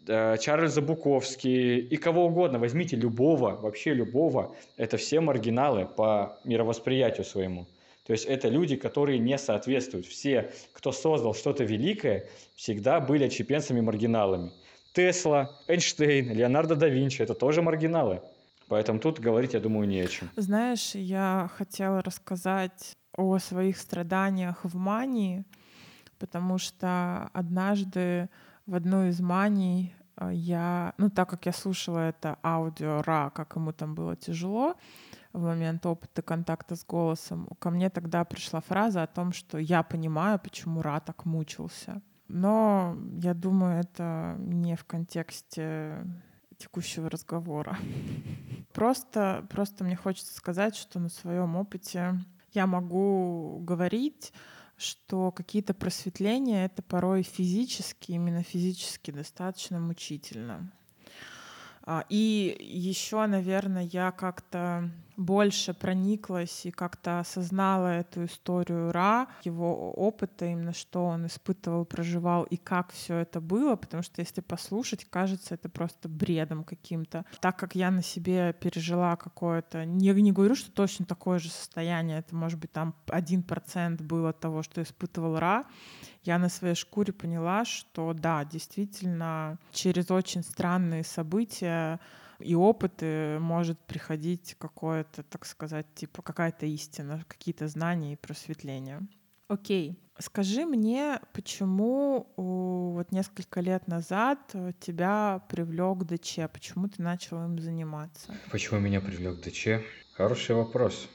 Э, 0.06 0.36
Чарльза 0.38 0.80
Буковский 0.80 1.78
и 1.78 1.96
кого 1.96 2.26
угодно. 2.26 2.58
Возьмите 2.58 2.96
любого, 2.96 3.56
вообще 3.56 3.92
любого. 3.92 4.54
Это 4.76 4.96
все 4.96 5.20
маргиналы 5.20 5.86
по 5.86 6.38
мировосприятию 6.44 7.24
своему. 7.24 7.66
То 8.10 8.14
есть 8.14 8.24
это 8.24 8.48
люди, 8.48 8.74
которые 8.74 9.20
не 9.20 9.38
соответствуют. 9.38 10.04
Все, 10.04 10.50
кто 10.72 10.90
создал 10.90 11.32
что-то 11.32 11.62
великое, 11.62 12.26
всегда 12.56 12.98
были 12.98 13.22
отщепенцами-маргиналами. 13.22 14.50
Тесла, 14.92 15.56
Эйнштейн, 15.68 16.32
Леонардо 16.32 16.74
да 16.74 16.88
Винчи– 16.88 17.22
это 17.24 17.34
тоже 17.34 17.62
маргиналы. 17.62 18.20
Поэтому 18.66 18.98
тут 18.98 19.20
говорить, 19.20 19.54
я 19.54 19.60
думаю, 19.60 19.86
не 19.86 20.00
о 20.00 20.08
чем. 20.08 20.28
Знаешь, 20.34 20.96
я 20.96 21.48
хотела 21.56 22.02
рассказать 22.02 22.96
о 23.16 23.38
своих 23.38 23.78
страданиях 23.78 24.64
в 24.64 24.74
мании, 24.74 25.44
потому 26.18 26.58
что 26.58 27.30
однажды 27.32 28.28
в 28.66 28.74
одной 28.74 29.10
из 29.10 29.20
маний 29.20 29.94
а, 30.16 30.32
я, 30.32 30.94
ну 30.98 31.10
так 31.10 31.30
как 31.30 31.46
я 31.46 31.52
слушала 31.52 32.08
это 32.08 32.38
аудио 32.42 33.02
Ра, 33.02 33.30
как 33.32 33.54
ему 33.54 33.72
там 33.72 33.94
было 33.94 34.16
тяжело 34.16 34.74
в 35.32 35.42
момент 35.42 35.86
опыта 35.86 36.22
контакта 36.22 36.76
с 36.76 36.84
голосом, 36.84 37.48
ко 37.58 37.70
мне 37.70 37.90
тогда 37.90 38.24
пришла 38.24 38.60
фраза 38.60 39.02
о 39.02 39.06
том, 39.06 39.32
что 39.32 39.58
я 39.58 39.82
понимаю, 39.82 40.38
почему 40.38 40.82
Ра 40.82 41.00
так 41.00 41.24
мучился. 41.24 42.02
Но 42.28 42.96
я 43.20 43.34
думаю, 43.34 43.80
это 43.80 44.36
не 44.38 44.76
в 44.76 44.84
контексте 44.84 46.06
текущего 46.58 47.08
разговора. 47.10 47.78
Просто, 48.72 49.44
просто 49.50 49.82
мне 49.82 49.96
хочется 49.96 50.32
сказать, 50.32 50.76
что 50.76 51.00
на 51.00 51.08
своем 51.08 51.56
опыте 51.56 52.20
я 52.52 52.68
могу 52.68 53.58
говорить 53.62 54.32
что 54.80 55.30
какие-то 55.30 55.74
просветления 55.74 56.64
это 56.64 56.80
порой 56.82 57.22
физически, 57.22 58.12
именно 58.12 58.42
физически 58.42 59.10
достаточно 59.10 59.78
мучительно. 59.78 60.72
А, 61.92 62.04
и 62.08 62.56
еще, 62.60 63.26
наверное, 63.26 63.82
я 63.82 64.12
как-то 64.12 64.88
больше 65.16 65.74
прониклась 65.74 66.64
и 66.64 66.70
как-то 66.70 67.18
осознала 67.18 67.88
эту 67.88 68.26
историю 68.26 68.92
Ра, 68.92 69.26
его 69.42 69.90
опыта, 69.92 70.46
именно 70.46 70.72
что 70.72 71.04
он 71.04 71.26
испытывал, 71.26 71.84
проживал 71.84 72.44
и 72.44 72.56
как 72.56 72.92
все 72.92 73.16
это 73.16 73.40
было, 73.40 73.74
потому 73.74 74.04
что 74.04 74.22
если 74.22 74.40
послушать, 74.40 75.04
кажется 75.04 75.54
это 75.54 75.68
просто 75.68 76.08
бредом 76.08 76.62
каким-то. 76.62 77.26
Так 77.40 77.58
как 77.58 77.74
я 77.74 77.90
на 77.90 78.04
себе 78.04 78.52
пережила 78.52 79.16
какое-то, 79.16 79.84
не, 79.84 80.10
не 80.10 80.30
говорю, 80.30 80.54
что 80.54 80.70
точно 80.70 81.04
такое 81.04 81.40
же 81.40 81.50
состояние, 81.50 82.20
это 82.20 82.36
может 82.36 82.60
быть 82.60 82.70
там 82.70 82.94
один 83.08 83.42
процент 83.42 84.00
было 84.00 84.32
того, 84.32 84.62
что 84.62 84.80
испытывал 84.80 85.40
Ра, 85.40 85.64
я 86.22 86.38
на 86.38 86.48
своей 86.48 86.74
шкуре 86.74 87.12
поняла, 87.12 87.64
что 87.64 88.12
да, 88.12 88.44
действительно, 88.44 89.58
через 89.72 90.10
очень 90.10 90.42
странные 90.42 91.04
события 91.04 91.98
и 92.38 92.54
опыты 92.54 93.38
может 93.38 93.78
приходить 93.80 94.56
какое-то, 94.58 95.22
так 95.22 95.44
сказать, 95.44 95.86
типа 95.94 96.22
какая-то 96.22 96.66
истина, 96.66 97.22
какие-то 97.28 97.68
знания 97.68 98.14
и 98.14 98.16
просветления. 98.16 99.06
Окей, 99.48 99.98
скажи 100.18 100.64
мне, 100.64 101.20
почему 101.32 102.32
вот 102.36 103.10
несколько 103.12 103.60
лет 103.60 103.88
назад 103.88 104.38
тебя 104.78 105.42
привлек 105.48 106.04
ДЧ, 106.04 106.40
почему 106.52 106.88
ты 106.88 107.02
начал 107.02 107.44
им 107.44 107.58
заниматься? 107.58 108.34
Почему 108.50 108.78
меня 108.78 109.00
привлек 109.00 109.40
ДЧ? 109.40 109.84
Хороший 110.14 110.54
вопрос. 110.54 111.08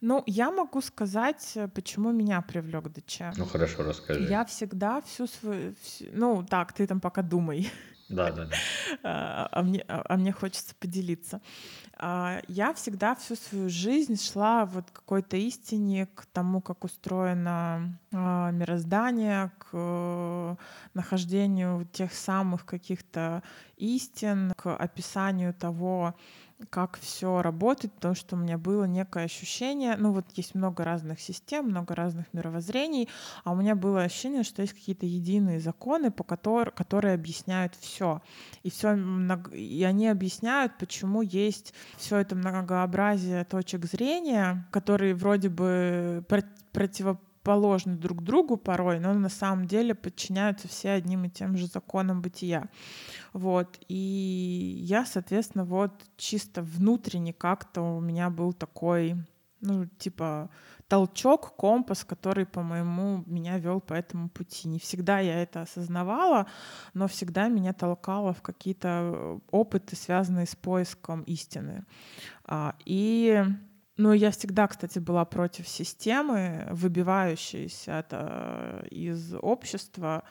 Ну, 0.00 0.22
я 0.26 0.50
могу 0.50 0.80
сказать, 0.80 1.58
почему 1.74 2.12
меня 2.12 2.40
привлек 2.40 2.88
ДЧ. 2.88 3.20
Ну 3.36 3.44
хорошо, 3.44 3.82
расскажи. 3.82 4.22
Я 4.30 4.44
всегда 4.44 5.00
всю 5.02 5.26
свою... 5.26 5.74
Всю... 5.82 6.06
Ну, 6.12 6.44
так, 6.48 6.72
ты 6.72 6.86
там 6.86 7.00
пока 7.00 7.22
думай. 7.22 7.70
Да, 8.10 8.32
да, 8.32 8.44
да. 8.44 8.56
А, 9.04 9.48
а, 9.52 9.62
мне, 9.62 9.84
а, 9.86 10.02
а 10.08 10.16
мне 10.16 10.32
хочется 10.32 10.74
поделиться. 10.74 11.40
А, 11.96 12.42
я 12.48 12.74
всегда 12.74 13.14
всю 13.14 13.36
свою 13.36 13.70
жизнь 13.70 14.20
шла 14.20 14.64
вот 14.64 14.90
к 14.90 14.94
какой-то 14.94 15.36
истине, 15.36 16.06
к 16.06 16.26
тому, 16.26 16.60
как 16.60 16.84
устроено 16.84 17.96
а, 18.12 18.50
мироздание, 18.50 19.52
к 19.58 19.68
э, 19.72 20.56
нахождению 20.94 21.86
тех 21.92 22.12
самых 22.12 22.66
каких-то 22.66 23.44
истин, 23.76 24.52
к 24.56 24.74
описанию 24.74 25.54
того, 25.54 26.16
как 26.68 26.98
все 26.98 27.42
работает, 27.42 27.94
потому 27.94 28.14
что 28.14 28.36
у 28.36 28.38
меня 28.38 28.58
было 28.58 28.84
некое 28.84 29.24
ощущение, 29.24 29.96
ну 29.96 30.12
вот 30.12 30.26
есть 30.34 30.54
много 30.54 30.84
разных 30.84 31.20
систем, 31.20 31.66
много 31.66 31.94
разных 31.94 32.26
мировоззрений, 32.32 33.08
а 33.44 33.52
у 33.52 33.56
меня 33.56 33.74
было 33.74 34.02
ощущение, 34.02 34.42
что 34.42 34.62
есть 34.62 34.74
какие-то 34.74 35.06
единые 35.06 35.60
законы, 35.60 36.10
по 36.10 36.24
которым, 36.24 36.74
которые 36.74 37.14
объясняют 37.14 37.74
все. 37.76 38.20
И 38.62 38.70
все, 38.70 38.96
и 39.52 39.82
они 39.84 40.08
объясняют, 40.08 40.76
почему 40.78 41.22
есть 41.22 41.72
все 41.96 42.18
это 42.18 42.36
многообразие 42.36 43.44
точек 43.44 43.86
зрения, 43.86 44.68
которые 44.70 45.14
вроде 45.14 45.48
бы 45.48 46.24
противо 46.72 47.18
противоположны 47.42 47.96
друг 47.96 48.22
другу 48.22 48.56
порой, 48.56 49.00
но 49.00 49.14
на 49.14 49.28
самом 49.28 49.66
деле 49.66 49.94
подчиняются 49.94 50.68
все 50.68 50.90
одним 50.90 51.24
и 51.24 51.30
тем 51.30 51.56
же 51.56 51.66
законам 51.66 52.22
бытия. 52.22 52.68
Вот. 53.32 53.78
И 53.88 54.80
я, 54.82 55.04
соответственно, 55.04 55.64
вот 55.64 55.92
чисто 56.16 56.62
внутренне 56.62 57.32
как-то 57.32 57.82
у 57.82 58.00
меня 58.00 58.30
был 58.30 58.52
такой, 58.52 59.16
ну, 59.60 59.86
типа, 59.98 60.50
толчок, 60.88 61.56
компас, 61.56 62.04
который, 62.04 62.46
по-моему, 62.46 63.22
меня 63.26 63.58
вел 63.58 63.80
по 63.80 63.94
этому 63.94 64.28
пути. 64.28 64.68
Не 64.68 64.78
всегда 64.78 65.20
я 65.20 65.42
это 65.42 65.62
осознавала, 65.62 66.46
но 66.94 67.06
всегда 67.06 67.48
меня 67.48 67.72
толкало 67.72 68.32
в 68.32 68.42
какие-то 68.42 69.40
опыты, 69.50 69.96
связанные 69.96 70.46
с 70.46 70.56
поиском 70.56 71.22
истины. 71.22 71.84
А, 72.44 72.74
и 72.84 73.44
ну, 74.00 74.14
я 74.14 74.30
всегда, 74.30 74.66
кстати, 74.66 74.98
была 74.98 75.24
против 75.24 75.68
системы, 75.68 76.66
выбивающейся 76.70 77.92
это 77.92 78.82
э, 78.82 78.88
из 78.88 79.34
общества, 79.34 80.24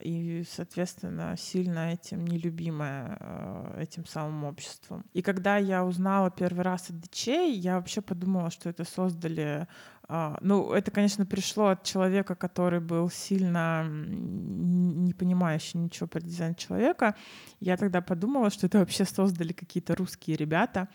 и, 0.00 0.44
соответственно, 0.50 1.34
сильно 1.38 1.92
этим 1.92 2.26
нелюбимая 2.26 3.16
э, 3.18 3.82
этим 3.82 4.04
самым 4.04 4.44
обществом. 4.44 5.04
И 5.14 5.22
когда 5.22 5.56
я 5.56 5.84
узнала 5.84 6.30
первый 6.30 6.64
раз 6.64 6.90
от 6.90 7.00
дичей, 7.00 7.54
я 7.54 7.76
вообще 7.76 8.02
подумала, 8.02 8.50
что 8.50 8.68
это 8.68 8.84
создали 8.84 9.66
а, 10.06 10.36
ну, 10.42 10.72
это, 10.72 10.90
конечно, 10.90 11.24
пришло 11.24 11.68
от 11.68 11.82
человека, 11.82 12.34
который 12.34 12.80
был 12.80 13.08
сильно 13.08 13.86
не 13.88 15.14
понимающий 15.14 15.80
ничего 15.80 16.06
про 16.06 16.20
дизайн 16.20 16.54
человека. 16.54 17.14
Я 17.58 17.78
тогда 17.78 18.02
подумала, 18.02 18.50
что 18.50 18.66
это 18.66 18.80
вообще 18.80 19.06
создали 19.06 19.54
какие-то 19.54 19.94
русские 19.94 20.36
ребята, 20.36 20.88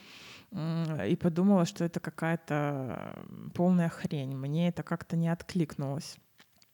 и 0.52 1.16
подумала, 1.16 1.66
что 1.66 1.84
это 1.84 2.00
какая-то 2.00 3.24
полная 3.54 3.90
хрень. 3.90 4.36
Мне 4.36 4.70
это 4.70 4.84
как-то 4.84 5.16
не 5.16 5.30
откликнулось. 5.30 6.18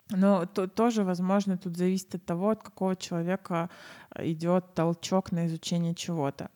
Но 0.09 0.45
то, 0.45 0.67
тоже, 0.67 1.03
возможно, 1.03 1.57
тут 1.57 1.77
зависит 1.77 2.15
от 2.15 2.25
того, 2.25 2.51
от 2.51 2.63
какого 2.63 2.95
человека 2.95 3.69
идет 4.19 4.73
толчок 4.73 5.31
на 5.31 5.47
изучение 5.47 5.95
чего-то. 5.95 6.49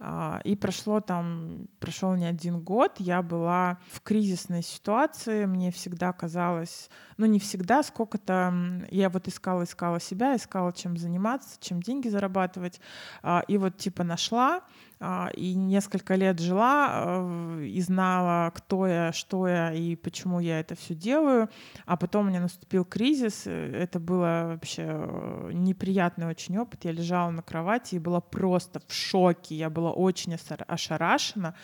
А, 0.00 0.40
и 0.44 0.56
прошло 0.56 1.00
там, 1.00 1.66
прошел 1.78 2.14
не 2.14 2.26
один 2.26 2.60
год, 2.60 2.96
я 2.98 3.22
была 3.22 3.78
в 3.90 4.00
кризисной 4.00 4.62
ситуации, 4.62 5.46
мне 5.46 5.70
всегда 5.70 6.12
казалось, 6.12 6.90
ну 7.16 7.26
не 7.26 7.38
всегда, 7.38 7.82
сколько-то, 7.82 8.52
я 8.90 9.08
вот 9.08 9.28
искала, 9.28 9.62
искала 9.62 10.00
себя, 10.00 10.36
искала, 10.36 10.72
чем 10.72 10.96
заниматься, 10.96 11.56
чем 11.60 11.80
деньги 11.80 12.08
зарабатывать, 12.08 12.80
а, 13.22 13.44
и 13.46 13.56
вот 13.56 13.76
типа 13.76 14.04
нашла, 14.04 14.62
а, 15.00 15.30
и 15.34 15.54
несколько 15.54 16.14
лет 16.14 16.40
жила 16.40 17.26
и 17.60 17.80
знала, 17.82 18.50
кто 18.54 18.86
я, 18.86 19.12
что 19.12 19.46
я 19.46 19.72
и 19.72 19.96
почему 19.96 20.40
я 20.40 20.60
это 20.60 20.76
все 20.76 20.94
делаю. 20.94 21.50
А 21.84 21.96
потом 21.96 22.26
у 22.26 22.28
меня 22.30 22.40
наступил 22.40 22.84
кризис. 22.84 23.42
Э, 23.46 23.72
это 23.74 23.98
было 23.98 24.44
вообще 24.52 24.84
э, 24.86 25.50
неприятный 25.52 26.26
очень 26.26 26.56
опыт. 26.56 26.84
Я 26.84 26.92
на 27.12 27.42
кровати 27.42 27.96
и 27.96 27.98
была 27.98 28.20
просто 28.20 28.80
в 28.86 28.92
шоке. 28.92 29.54
Я 29.54 29.70
была 29.70 29.92
очень 29.92 30.34
ошарашена 30.34 31.54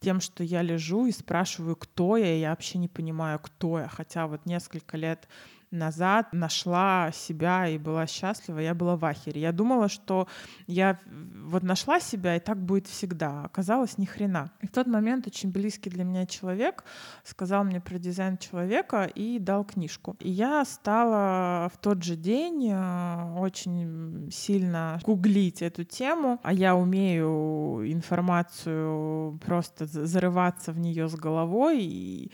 тем, 0.00 0.20
что 0.20 0.42
я 0.42 0.62
лежу 0.62 1.06
и 1.06 1.12
спрашиваю, 1.12 1.76
кто 1.76 2.16
я, 2.16 2.34
и 2.34 2.40
я 2.40 2.50
вообще 2.50 2.78
не 2.78 2.88
понимаю, 2.88 3.38
кто 3.38 3.80
я. 3.80 3.88
Хотя 3.88 4.26
вот 4.26 4.46
несколько 4.46 4.96
лет 4.96 5.28
назад 5.70 6.32
нашла 6.32 7.10
себя 7.12 7.68
и 7.68 7.78
была 7.78 8.06
счастлива, 8.06 8.58
я 8.58 8.74
была 8.74 8.96
в 8.96 9.04
ахере. 9.04 9.40
Я 9.40 9.52
думала, 9.52 9.88
что 9.88 10.28
я 10.66 10.98
вот 11.06 11.62
нашла 11.62 12.00
себя, 12.00 12.36
и 12.36 12.40
так 12.40 12.58
будет 12.58 12.86
всегда. 12.86 13.44
Оказалось, 13.44 13.98
ни 13.98 14.04
хрена. 14.04 14.50
И 14.60 14.66
в 14.66 14.70
тот 14.70 14.86
момент 14.86 15.26
очень 15.26 15.50
близкий 15.50 15.90
для 15.90 16.04
меня 16.04 16.26
человек 16.26 16.84
сказал 17.24 17.64
мне 17.64 17.80
про 17.80 17.98
дизайн 17.98 18.38
человека 18.38 19.04
и 19.04 19.38
дал 19.38 19.64
книжку. 19.64 20.16
И 20.20 20.30
я 20.30 20.64
стала 20.64 21.70
в 21.72 21.78
тот 21.78 22.02
же 22.02 22.16
день 22.16 22.70
э, 22.70 23.38
очень 23.38 24.30
сильно 24.32 24.98
гуглить 25.04 25.62
эту 25.62 25.84
тему, 25.84 26.40
а 26.42 26.52
я 26.52 26.74
умею 26.74 27.82
информацию 27.84 29.38
просто 29.44 29.86
зарываться 29.86 30.72
в 30.72 30.78
нее 30.78 31.08
с 31.08 31.14
головой 31.14 31.82
и 31.82 32.30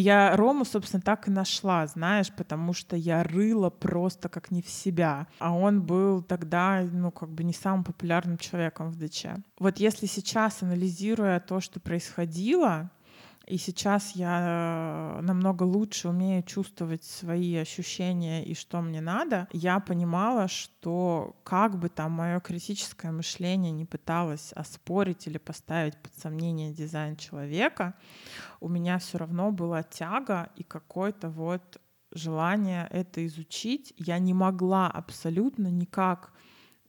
я 0.00 0.36
Рому, 0.36 0.64
собственно, 0.64 1.02
так 1.02 1.28
и 1.28 1.30
нашла, 1.30 1.86
знаешь, 1.86 2.30
потому 2.32 2.72
что 2.72 2.96
я 2.96 3.22
рыла 3.22 3.70
просто 3.70 4.28
как 4.28 4.50
не 4.50 4.62
в 4.62 4.68
себя. 4.68 5.26
А 5.38 5.54
он 5.54 5.82
был 5.82 6.22
тогда, 6.22 6.82
ну, 6.92 7.10
как 7.10 7.30
бы 7.30 7.44
не 7.44 7.52
самым 7.52 7.84
популярным 7.84 8.38
человеком 8.38 8.90
в 8.90 8.98
ДЧ. 8.98 9.26
Вот 9.58 9.78
если 9.78 10.06
сейчас, 10.06 10.62
анализируя 10.62 11.40
то, 11.40 11.60
что 11.60 11.80
происходило, 11.80 12.90
и 13.46 13.58
сейчас 13.58 14.12
я 14.16 15.20
намного 15.22 15.62
лучше 15.62 16.08
умею 16.08 16.42
чувствовать 16.42 17.04
свои 17.04 17.54
ощущения 17.56 18.44
и 18.44 18.54
что 18.54 18.80
мне 18.80 19.00
надо. 19.00 19.46
Я 19.52 19.78
понимала, 19.78 20.48
что 20.48 21.36
как 21.44 21.78
бы 21.78 21.88
там 21.88 22.12
мое 22.12 22.40
критическое 22.40 23.12
мышление 23.12 23.70
не 23.70 23.84
пыталось 23.84 24.52
оспорить 24.52 25.28
или 25.28 25.38
поставить 25.38 25.96
под 25.96 26.12
сомнение 26.18 26.72
дизайн 26.72 27.16
человека, 27.16 27.94
у 28.60 28.68
меня 28.68 28.98
все 28.98 29.18
равно 29.18 29.52
была 29.52 29.84
тяга 29.84 30.50
и 30.56 30.64
какой-то 30.64 31.28
вот 31.28 31.80
желание 32.12 32.88
это 32.90 33.24
изучить. 33.26 33.94
Я 33.96 34.18
не 34.18 34.34
могла 34.34 34.88
абсолютно 34.90 35.68
никак 35.68 36.32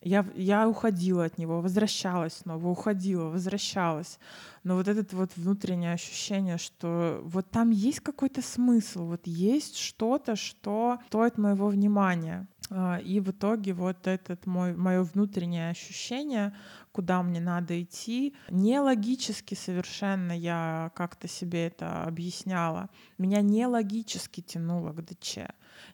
я, 0.02 0.26
я 0.36 0.68
уходила 0.68 1.26
от 1.26 1.38
него, 1.38 1.62
возвращалась 1.62 2.34
снова, 2.34 2.68
уходила, 2.68 3.30
возвращалась. 3.30 4.20
Но 4.64 4.76
вот 4.76 4.88
это 4.88 5.16
вот 5.16 5.32
внутреннее 5.36 5.94
ощущение, 5.94 6.58
что 6.58 7.22
вот 7.24 7.50
там 7.50 7.70
есть 7.72 8.02
какой-то 8.02 8.42
смысл, 8.42 9.06
вот 9.06 9.22
есть 9.26 9.78
что-то, 9.78 10.36
что 10.36 11.00
стоит 11.08 11.38
моего 11.38 11.68
внимания. 11.68 12.48
А, 12.70 12.98
и 12.98 13.20
в 13.20 13.32
итоге 13.32 13.74
вот 13.74 14.08
это 14.08 14.38
мое 14.46 15.04
внутреннее 15.04 15.70
ощущение, 15.70 16.54
куда 16.92 17.24
мне 17.24 17.40
надо 17.40 17.82
идти, 17.82 18.36
не 18.50 18.80
логически 18.80 19.56
совершенно 19.56 20.32
я 20.38 20.92
как-то 20.96 21.28
себе 21.28 21.68
это 21.68 22.04
объясняла. 22.04 22.90
Меня 23.18 23.42
не 23.42 23.66
логически 23.68 24.42
тянуло 24.42 24.92
к 24.92 25.06
ДЧ. 25.06 25.40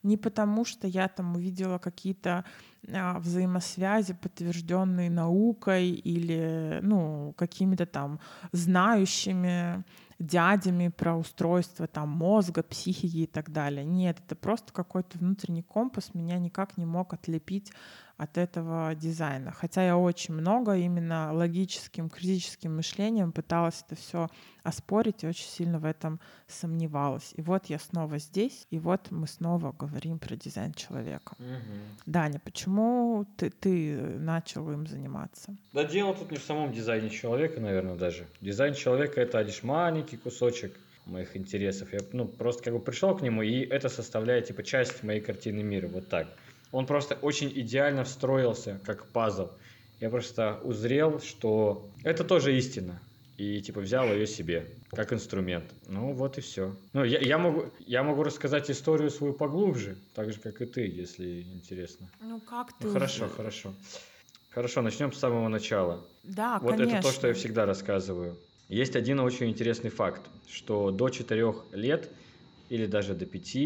Не 0.01 0.17
потому, 0.17 0.65
что 0.65 0.87
я 0.87 1.07
там 1.07 1.35
увидела 1.35 1.77
какие-то 1.77 2.45
взаимосвязи, 2.87 4.13
подтвержденные 4.13 5.09
наукой 5.09 5.89
или 5.89 6.79
ну, 6.81 7.33
какими-то 7.37 7.85
там 7.85 8.19
знающими 8.51 9.83
дядями 10.19 10.89
про 10.89 11.15
устройство 11.15 11.87
там 11.87 12.09
мозга, 12.09 12.63
психики 12.63 13.17
и 13.17 13.27
так 13.27 13.51
далее. 13.51 13.83
Нет, 13.83 14.19
это 14.25 14.35
просто 14.35 14.71
какой-то 14.73 15.17
внутренний 15.17 15.63
компас 15.63 16.13
меня 16.13 16.37
никак 16.39 16.77
не 16.77 16.85
мог 16.85 17.13
отлепить 17.13 17.71
от 18.17 18.37
этого 18.37 18.93
дизайна. 18.95 19.51
Хотя 19.51 19.83
я 19.85 19.97
очень 19.97 20.33
много 20.33 20.75
именно 20.77 21.33
логическим, 21.33 22.09
критическим 22.09 22.75
мышлением 22.75 23.31
пыталась 23.31 23.83
это 23.85 23.99
все 23.99 24.29
оспорить 24.63 25.23
и 25.23 25.27
очень 25.27 25.47
сильно 25.47 25.79
в 25.79 25.85
этом 25.85 26.19
сомневалась. 26.47 27.33
И 27.35 27.41
вот 27.41 27.65
я 27.67 27.79
снова 27.79 28.17
здесь, 28.19 28.67
и 28.69 28.79
вот 28.79 29.11
мы 29.11 29.27
снова 29.27 29.71
говорим 29.71 30.19
про 30.19 30.35
дизайн 30.35 30.73
человека. 30.73 31.35
Угу. 31.39 32.05
Даня, 32.05 32.39
почему 32.39 32.72
ты, 33.37 33.49
ты 33.49 33.95
начал 34.19 34.71
им 34.71 34.87
заниматься? 34.87 35.55
Да 35.73 35.83
дело 35.83 36.13
тут 36.13 36.31
не 36.31 36.37
в 36.37 36.43
самом 36.43 36.71
дизайне 36.71 37.09
человека, 37.09 37.59
наверное, 37.59 37.95
даже. 37.95 38.25
Дизайн 38.41 38.73
человека— 38.73 39.21
это 39.21 39.41
лишь 39.41 39.63
маленький 39.63 40.17
кусочек 40.17 40.73
моих 41.05 41.35
интересов. 41.35 41.93
Я 41.93 41.99
ну, 42.11 42.25
просто 42.25 42.63
как 42.63 42.73
бы 42.73 42.79
пришел 42.79 43.15
к 43.15 43.21
нему, 43.21 43.41
и 43.41 43.61
это 43.61 43.89
составляет 43.89 44.47
типа 44.47 44.63
часть 44.63 45.03
моей 45.03 45.21
картины 45.21 45.63
мира, 45.63 45.87
вот 45.87 46.07
так 46.07 46.27
он 46.73 46.87
просто 46.87 47.15
очень 47.21 47.51
идеально 47.55 48.03
встроился 48.03 48.81
как 48.83 49.05
пазл. 49.05 49.49
Я 50.01 50.09
просто 50.09 50.59
узрел, 50.63 51.21
что 51.21 51.87
это 52.03 52.25
тоже 52.25 52.57
истина. 52.57 52.99
И 53.37 53.61
типа 53.61 53.81
взял 53.81 54.05
ее 54.05 54.27
себе 54.27 54.67
как 54.91 55.11
инструмент. 55.11 55.73
Ну 55.87 56.13
вот 56.13 56.37
и 56.37 56.41
все. 56.41 56.75
Ну 56.93 57.03
я, 57.03 57.19
я 57.19 57.37
могу 57.37 57.65
я 57.79 58.03
могу 58.03 58.23
рассказать 58.23 58.69
историю 58.69 59.09
свою 59.09 59.33
поглубже, 59.33 59.97
так 60.13 60.31
же 60.31 60.39
как 60.39 60.61
и 60.61 60.65
ты, 60.65 60.81
если 60.81 61.41
интересно. 61.41 62.09
Ну 62.21 62.39
как 62.39 62.77
ты? 62.77 62.87
Ну, 62.87 62.93
хорошо, 62.93 63.27
хорошо. 63.27 63.73
Хорошо, 64.49 64.83
начнем 64.83 65.11
с 65.11 65.17
самого 65.17 65.47
начала. 65.47 66.07
Да, 66.23 66.59
вот 66.59 66.71
конечно. 66.71 66.97
это 66.97 67.07
то, 67.07 67.11
что 67.11 67.27
я 67.27 67.33
всегда 67.33 67.65
рассказываю. 67.65 68.37
Есть 68.69 68.95
один 68.95 69.19
очень 69.19 69.49
интересный 69.49 69.89
факт, 69.89 70.21
что 70.47 70.91
до 70.91 71.09
4 71.09 71.53
лет 71.73 72.11
или 72.69 72.85
даже 72.85 73.15
до 73.15 73.25
5 73.25 73.57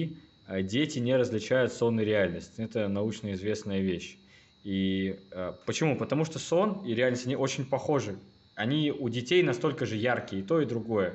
а 0.48 0.62
дети 0.62 1.00
не 1.00 1.16
различают 1.16 1.74
сон 1.74 2.00
и 2.00 2.06
реальность. 2.06 2.54
Это 2.58 2.88
научно 2.88 3.34
известная 3.34 3.82
вещь. 3.82 4.18
И 4.64 5.20
э, 5.32 5.54
почему? 5.66 5.98
Потому 5.98 6.24
что 6.24 6.40
сон 6.40 6.86
и 6.86 6.94
реальность, 6.94 7.26
они 7.26 7.36
очень 7.36 7.66
похожи. 7.66 8.18
Они 8.58 8.92
у 8.92 9.08
детей 9.08 9.44
настолько 9.44 9.86
же 9.86 9.96
яркие, 9.96 10.42
и 10.42 10.44
то, 10.44 10.60
и 10.60 10.66
другое. 10.66 11.14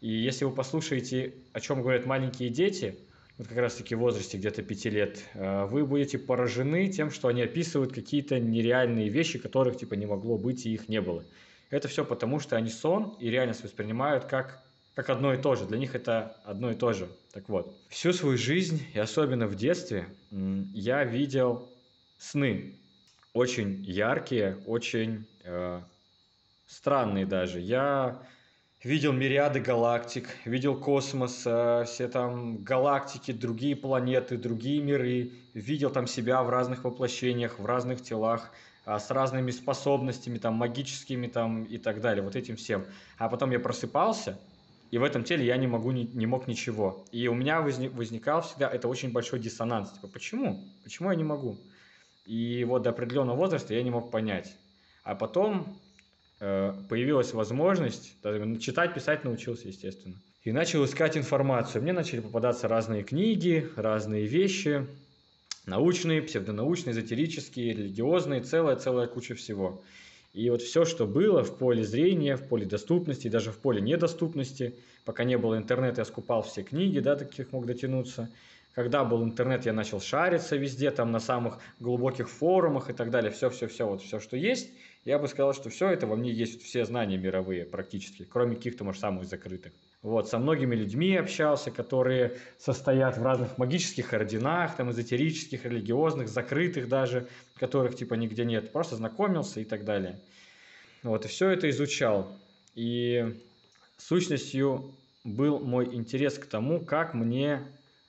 И 0.00 0.08
если 0.08 0.44
вы 0.44 0.50
послушаете, 0.50 1.34
о 1.52 1.60
чем 1.60 1.82
говорят 1.82 2.04
маленькие 2.04 2.50
дети, 2.50 2.98
вот 3.38 3.46
как 3.46 3.58
раз-таки 3.58 3.94
в 3.94 4.00
возрасте 4.00 4.38
где-то 4.38 4.64
5 4.64 4.84
лет, 4.86 5.22
э, 5.34 5.66
вы 5.66 5.86
будете 5.86 6.18
поражены 6.18 6.88
тем, 6.88 7.12
что 7.12 7.28
они 7.28 7.42
описывают 7.42 7.92
какие-то 7.92 8.40
нереальные 8.40 9.08
вещи, 9.08 9.38
которых 9.38 9.76
типа 9.76 9.94
не 9.94 10.06
могло 10.06 10.36
быть 10.36 10.66
и 10.66 10.74
их 10.74 10.88
не 10.88 11.00
было. 11.00 11.22
Это 11.70 11.86
все 11.86 12.04
потому, 12.04 12.40
что 12.40 12.56
они 12.56 12.70
сон 12.70 13.16
и 13.20 13.30
реальность 13.30 13.62
воспринимают 13.62 14.24
как 14.24 14.60
как 14.96 15.10
одно 15.10 15.32
и 15.32 15.40
то 15.40 15.54
же. 15.54 15.66
Для 15.66 15.78
них 15.78 15.94
это 15.94 16.36
одно 16.44 16.72
и 16.72 16.74
то 16.74 16.92
же. 16.92 17.08
Так 17.32 17.48
вот, 17.48 17.72
всю 17.88 18.12
свою 18.12 18.36
жизнь, 18.36 18.82
и 18.92 18.98
особенно 18.98 19.46
в 19.46 19.54
детстве, 19.54 20.08
я 20.74 21.04
видел 21.04 21.68
сны. 22.18 22.74
Очень 23.32 23.84
яркие, 23.84 24.58
очень 24.66 25.24
э, 25.44 25.80
странные 26.70 27.26
даже. 27.26 27.60
Я 27.60 28.22
видел 28.82 29.12
мириады 29.12 29.60
галактик, 29.60 30.28
видел 30.44 30.78
космос, 30.78 31.42
э, 31.44 31.84
все 31.86 32.08
там 32.08 32.62
галактики, 32.62 33.32
другие 33.32 33.76
планеты, 33.76 34.38
другие 34.38 34.80
миры, 34.80 35.32
видел 35.52 35.90
там 35.90 36.06
себя 36.06 36.42
в 36.42 36.48
разных 36.48 36.84
воплощениях, 36.84 37.58
в 37.58 37.66
разных 37.66 38.02
телах, 38.02 38.52
а, 38.86 38.98
с 38.98 39.10
разными 39.10 39.50
способностями, 39.50 40.38
там, 40.38 40.54
магическими 40.54 41.26
там 41.26 41.64
и 41.64 41.76
так 41.76 42.00
далее, 42.00 42.22
вот 42.22 42.36
этим 42.36 42.56
всем. 42.56 42.86
А 43.18 43.28
потом 43.28 43.50
я 43.50 43.58
просыпался, 43.58 44.38
и 44.90 44.98
в 44.98 45.02
этом 45.02 45.24
теле 45.24 45.44
я 45.44 45.56
не 45.56 45.66
могу, 45.66 45.90
не, 45.90 46.04
не 46.04 46.26
мог 46.26 46.46
ничего. 46.46 47.04
И 47.12 47.28
у 47.28 47.34
меня 47.34 47.60
возник, 47.60 47.92
возникал 47.92 48.42
всегда 48.42 48.68
это 48.70 48.88
очень 48.88 49.12
большой 49.12 49.40
диссонанс. 49.40 49.90
Типа, 49.92 50.08
почему? 50.08 50.64
Почему 50.84 51.10
я 51.10 51.16
не 51.16 51.24
могу? 51.24 51.58
И 52.26 52.64
вот 52.64 52.82
до 52.82 52.90
определенного 52.90 53.36
возраста 53.36 53.74
я 53.74 53.82
не 53.82 53.90
мог 53.90 54.10
понять. 54.10 54.56
А 55.02 55.14
потом 55.14 55.60
э, 55.62 55.89
появилась 56.40 57.32
возможность, 57.34 58.16
читать, 58.60 58.94
писать 58.94 59.24
научился, 59.24 59.68
естественно. 59.68 60.16
И 60.42 60.52
начал 60.52 60.84
искать 60.84 61.16
информацию. 61.16 61.82
Мне 61.82 61.92
начали 61.92 62.20
попадаться 62.20 62.66
разные 62.66 63.04
книги, 63.04 63.68
разные 63.76 64.26
вещи 64.26 64.86
научные, 65.66 66.22
псевдонаучные, 66.22 66.92
эзотерические, 66.92 67.72
религиозные, 67.72 68.40
целая-целая 68.42 69.06
куча 69.06 69.34
всего. 69.34 69.82
И 70.32 70.48
вот 70.50 70.62
все, 70.62 70.84
что 70.84 71.06
было 71.06 71.42
в 71.42 71.58
поле 71.58 71.82
зрения, 71.82 72.36
в 72.36 72.46
поле 72.46 72.66
доступности, 72.66 73.28
даже 73.28 73.50
в 73.50 73.58
поле 73.58 73.80
недоступности, 73.80 74.74
пока 75.04 75.24
не 75.24 75.36
было 75.36 75.56
интернета, 75.56 76.02
я 76.02 76.04
скупал 76.04 76.42
все 76.42 76.62
книги, 76.62 77.00
да, 77.00 77.16
таких 77.16 77.52
мог 77.52 77.66
дотянуться. 77.66 78.30
Когда 78.74 79.04
был 79.04 79.24
интернет, 79.24 79.66
я 79.66 79.72
начал 79.72 80.00
шариться 80.00 80.56
везде, 80.56 80.92
там 80.92 81.10
на 81.10 81.18
самых 81.18 81.58
глубоких 81.80 82.30
форумах 82.30 82.88
и 82.88 82.92
так 82.92 83.10
далее. 83.10 83.32
Все-все-все, 83.32 83.88
вот 83.88 84.02
все, 84.02 84.20
что 84.20 84.36
есть. 84.36 84.70
Я 85.04 85.18
бы 85.18 85.28
сказал, 85.28 85.54
что 85.54 85.70
все 85.70 85.88
это 85.88 86.06
во 86.06 86.14
мне 86.14 86.30
есть, 86.30 86.62
все 86.62 86.84
знания 86.84 87.16
мировые 87.16 87.64
практически, 87.64 88.24
кроме 88.24 88.56
каких-то, 88.56 88.84
может, 88.84 89.00
самых 89.00 89.24
закрытых. 89.24 89.72
Вот, 90.02 90.28
со 90.28 90.38
многими 90.38 90.74
людьми 90.74 91.16
общался, 91.16 91.70
которые 91.70 92.36
состоят 92.58 93.16
в 93.16 93.22
разных 93.22 93.56
магических 93.58 94.12
орденах, 94.12 94.76
там, 94.76 94.90
эзотерических, 94.90 95.64
религиозных, 95.64 96.28
закрытых 96.28 96.88
даже, 96.88 97.28
которых 97.56 97.96
типа 97.96 98.14
нигде 98.14 98.44
нет. 98.44 98.72
Просто 98.72 98.96
знакомился 98.96 99.60
и 99.60 99.64
так 99.64 99.84
далее. 99.84 100.20
Вот, 101.02 101.24
и 101.24 101.28
все 101.28 101.48
это 101.50 101.68
изучал. 101.70 102.38
И 102.74 103.40
сущностью 103.96 104.94
был 105.24 105.60
мой 105.60 105.94
интерес 105.94 106.38
к 106.38 106.46
тому, 106.46 106.80
как 106.84 107.14
мне 107.14 107.62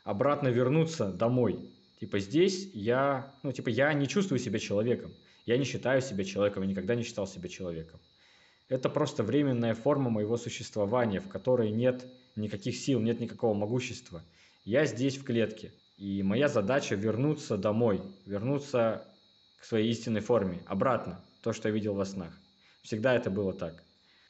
обратно 0.03 0.49
вернуться 0.49 1.09
домой. 1.09 1.71
Типа 1.99 2.19
здесь 2.19 2.69
я, 2.73 3.33
ну 3.43 3.51
типа 3.51 3.69
я 3.69 3.93
не 3.93 4.07
чувствую 4.07 4.39
себя 4.39 4.59
человеком. 4.59 5.11
Я 5.45 5.57
не 5.57 5.65
считаю 5.65 6.01
себя 6.01 6.23
человеком, 6.23 6.63
я 6.63 6.69
никогда 6.69 6.95
не 6.95 7.03
считал 7.03 7.27
себя 7.27 7.49
человеком. 7.49 7.99
Это 8.69 8.89
просто 8.89 9.23
временная 9.23 9.73
форма 9.73 10.09
моего 10.09 10.37
существования, 10.37 11.19
в 11.19 11.27
которой 11.27 11.71
нет 11.71 12.05
никаких 12.35 12.75
сил, 12.77 12.99
нет 12.99 13.19
никакого 13.19 13.53
могущества. 13.53 14.23
Я 14.63 14.85
здесь 14.85 15.17
в 15.17 15.23
клетке, 15.23 15.73
и 15.97 16.23
моя 16.23 16.47
задача 16.47 16.95
вернуться 16.95 17.57
домой, 17.57 18.01
вернуться 18.25 19.05
к 19.59 19.65
своей 19.65 19.89
истинной 19.91 20.21
форме, 20.21 20.59
обратно, 20.67 21.19
то, 21.41 21.53
что 21.53 21.67
я 21.67 21.73
видел 21.73 21.95
во 21.95 22.05
снах. 22.05 22.31
Всегда 22.83 23.15
это 23.15 23.29
было 23.29 23.51
так. 23.51 23.83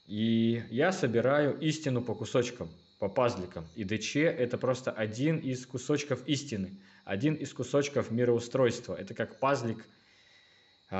И 0.07 0.64
я 0.72 0.91
собираю 0.91 1.57
истину 1.59 2.01
по 2.01 2.16
кусочкам, 2.16 2.70
по 2.99 3.09
пазликам. 3.09 3.68
И 3.76 3.84
ДЧ– 3.84 4.16
это 4.18 4.57
просто 4.57 4.91
один 4.91 5.38
из 5.38 5.66
кусочков 5.66 6.26
истины, 6.28 6.72
один 7.05 7.36
из 7.36 7.53
кусочков 7.53 8.12
мироустройства. 8.12 8.95
Это 8.95 9.14
как 9.14 9.39
пазлик– 9.39 9.86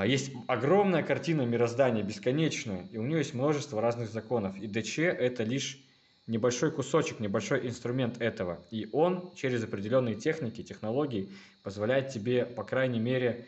есть 0.00 0.32
огромная 0.48 1.02
картина 1.02 1.42
мироздания, 1.42 2.02
бесконечная, 2.02 2.88
и 2.90 2.96
у 2.96 3.02
нее 3.02 3.18
есть 3.18 3.34
множество 3.34 3.82
разных 3.82 4.10
законов. 4.10 4.56
И 4.56 4.66
ДЧ– 4.66 4.98
это 5.00 5.44
лишь 5.44 5.78
небольшой 6.26 6.70
кусочек, 6.70 7.20
небольшой 7.20 7.66
инструмент 7.68 8.18
этого. 8.18 8.64
И 8.70 8.88
он 8.92 9.34
через 9.34 9.62
определенные 9.62 10.14
техники, 10.14 10.62
технологии 10.62 11.30
позволяет 11.62 12.08
тебе, 12.08 12.46
по 12.46 12.64
крайней 12.64 13.00
мере, 13.00 13.44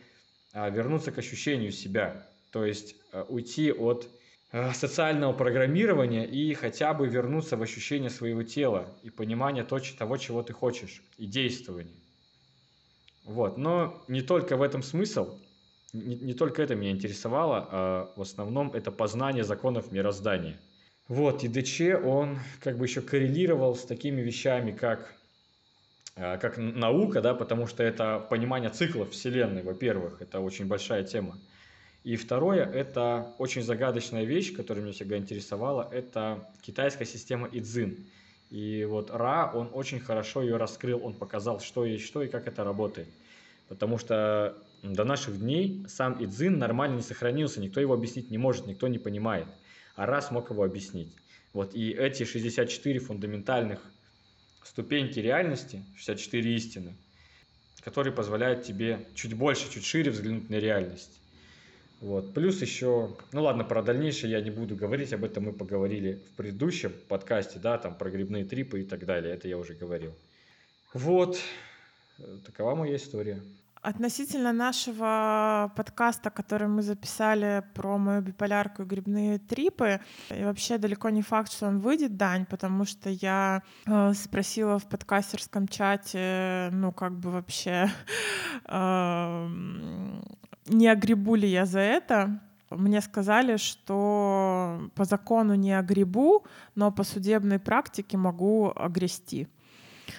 а, 0.52 0.68
вернуться 0.68 1.12
к 1.12 1.18
ощущению 1.18 1.72
себя. 1.72 2.28
То 2.50 2.66
есть 2.66 2.96
а, 3.12 3.24
уйти 3.24 3.72
от 3.72 4.08
социального 4.72 5.32
программирования 5.32 6.24
и 6.24 6.54
хотя 6.54 6.94
бы 6.94 7.08
вернуться 7.08 7.56
в 7.56 7.62
ощущение 7.62 8.08
своего 8.08 8.44
тела 8.44 8.96
и 9.02 9.10
понимание 9.10 9.64
того, 9.64 10.16
чего 10.16 10.44
ты 10.44 10.52
хочешь, 10.52 11.02
и 11.16 11.26
действование. 11.26 11.96
Вот. 13.24 13.58
Но 13.58 14.04
не 14.06 14.20
только 14.20 14.56
в 14.56 14.62
этом 14.62 14.82
смысл– 14.82 15.40
не, 15.94 16.16
не 16.16 16.34
только 16.34 16.62
это 16.62 16.74
меня 16.74 16.90
интересовало, 16.90 17.68
а 17.70 18.12
в 18.16 18.22
основном 18.22 18.72
это 18.72 18.90
познание 18.90 19.44
законов 19.44 19.92
мироздания. 19.92 20.58
Вот, 21.08 21.44
и 21.44 21.48
ДЧ, 21.48 22.02
он 22.04 22.38
как 22.60 22.78
бы 22.78 22.86
еще 22.86 23.00
коррелировал 23.00 23.76
с 23.76 23.84
такими 23.84 24.20
вещами, 24.20 24.72
как, 24.72 25.14
а, 26.16 26.38
как 26.38 26.56
наука, 26.58 27.20
да, 27.20 27.34
потому 27.34 27.66
что 27.66 27.82
это 27.82 28.26
понимание 28.30 28.70
циклов 28.70 29.10
Вселенной, 29.10 29.62
во-первых, 29.62 30.20
это 30.20 30.40
очень 30.40 30.66
большая 30.66 31.04
тема. 31.04 31.38
И 32.04 32.16
второе, 32.16 32.64
это 32.64 33.34
очень 33.38 33.62
загадочная 33.62 34.24
вещь, 34.24 34.54
которая 34.54 34.82
меня 34.82 34.92
всегда 34.92 35.16
интересовала, 35.16 35.88
это 35.92 36.48
китайская 36.62 37.06
система 37.06 37.48
Идзин. 37.52 38.06
И 38.50 38.84
вот 38.84 39.10
Ра, 39.10 39.50
он 39.54 39.70
очень 39.72 40.00
хорошо 40.00 40.42
ее 40.42 40.56
раскрыл, 40.56 41.00
он 41.04 41.14
показал, 41.14 41.60
что 41.60 41.84
есть 41.84 42.04
что 42.04 42.22
и 42.22 42.28
как 42.28 42.46
это 42.46 42.64
работает. 42.64 43.08
Потому 43.68 43.98
что 43.98 44.54
до 44.92 45.04
наших 45.04 45.38
дней 45.38 45.84
сам 45.88 46.22
Идзин 46.22 46.58
нормально 46.58 46.96
не 46.96 47.02
сохранился, 47.02 47.60
никто 47.60 47.80
его 47.80 47.94
объяснить 47.94 48.30
не 48.30 48.38
может, 48.38 48.66
никто 48.66 48.86
не 48.86 48.98
понимает. 48.98 49.46
А 49.96 50.04
раз 50.06 50.30
мог 50.30 50.50
его 50.50 50.62
объяснить. 50.62 51.14
Вот 51.54 51.74
и 51.74 51.90
эти 51.92 52.24
64 52.24 52.98
фундаментальных 52.98 53.80
ступеньки 54.62 55.20
реальности, 55.20 55.84
64 55.96 56.54
истины, 56.54 56.94
которые 57.80 58.12
позволяют 58.12 58.64
тебе 58.64 59.06
чуть 59.14 59.34
больше, 59.34 59.70
чуть 59.70 59.84
шире 59.84 60.10
взглянуть 60.10 60.50
на 60.50 60.56
реальность. 60.56 61.20
Вот. 62.00 62.34
Плюс 62.34 62.60
еще, 62.60 63.16
ну 63.32 63.42
ладно, 63.42 63.64
про 63.64 63.82
дальнейшее 63.82 64.32
я 64.32 64.40
не 64.42 64.50
буду 64.50 64.76
говорить, 64.76 65.12
об 65.14 65.24
этом 65.24 65.44
мы 65.44 65.52
поговорили 65.52 66.20
в 66.32 66.36
предыдущем 66.36 66.92
подкасте, 67.08 67.58
да, 67.58 67.78
там 67.78 67.96
про 67.96 68.10
грибные 68.10 68.44
трипы 68.44 68.82
и 68.82 68.84
так 68.84 69.06
далее, 69.06 69.32
это 69.32 69.48
я 69.48 69.56
уже 69.56 69.72
говорил. 69.74 70.12
Вот, 70.92 71.38
такова 72.44 72.74
моя 72.74 72.96
история. 72.96 73.40
Относительно 73.84 74.54
нашего 74.54 75.70
подкаста, 75.76 76.30
который 76.30 76.68
мы 76.68 76.80
записали 76.80 77.62
про 77.74 77.98
мою 77.98 78.22
биполярку 78.22 78.82
и 78.82 78.86
грибные 78.86 79.38
трипы, 79.38 80.00
и 80.30 80.42
вообще 80.42 80.78
далеко 80.78 81.10
не 81.10 81.20
факт, 81.20 81.52
что 81.52 81.66
он 81.66 81.80
выйдет, 81.80 82.16
Дань, 82.16 82.46
потому 82.46 82.86
что 82.86 83.10
я 83.10 83.62
э, 83.84 84.14
спросила 84.14 84.78
в 84.78 84.88
подкастерском 84.88 85.68
чате, 85.68 86.70
ну 86.72 86.92
как 86.92 87.12
бы 87.18 87.30
вообще, 87.30 87.90
э, 88.64 89.48
не 90.68 90.88
огребу 90.88 91.34
ли 91.34 91.48
я 91.48 91.66
за 91.66 91.80
это, 91.80 92.40
мне 92.70 93.02
сказали, 93.02 93.58
что 93.58 94.90
по 94.94 95.04
закону 95.04 95.56
не 95.56 95.78
огребу, 95.78 96.46
но 96.74 96.90
по 96.90 97.04
судебной 97.04 97.58
практике 97.58 98.16
могу 98.16 98.72
огрести. 98.74 99.46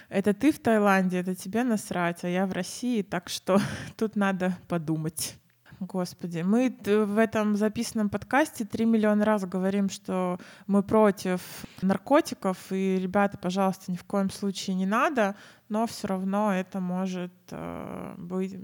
Это 0.10 0.34
ты 0.34 0.52
в 0.52 0.60
Таиланде, 0.60 1.20
это 1.20 1.36
тебе 1.36 1.64
насрать, 1.64 2.24
а 2.24 2.30
я 2.30 2.46
в 2.46 2.54
России, 2.54 3.02
так 3.02 3.30
что 3.30 3.60
тут 3.98 4.16
надо 4.16 4.58
подумать. 4.68 5.38
Господи, 5.80 6.40
мы 6.40 6.76
в 6.86 7.18
этом 7.18 7.58
записанном 7.58 8.10
подкасте 8.10 8.64
3 8.64 8.86
миллиона 8.86 9.26
раз 9.26 9.46
говорим, 9.46 9.90
что 9.90 10.40
мы 10.68 10.84
против 10.84 11.42
наркотиков, 11.82 12.58
и, 12.72 12.98
ребята, 12.98 13.38
пожалуйста, 13.38 13.92
ни 13.92 13.98
в 13.98 14.06
коем 14.06 14.30
случае 14.30 14.76
не 14.76 14.86
надо, 14.86 15.36
но 15.68 15.86
все 15.86 16.08
равно 16.08 16.54
это 16.54 16.80
может 16.80 17.34
э, 17.52 18.16
быть, 18.18 18.58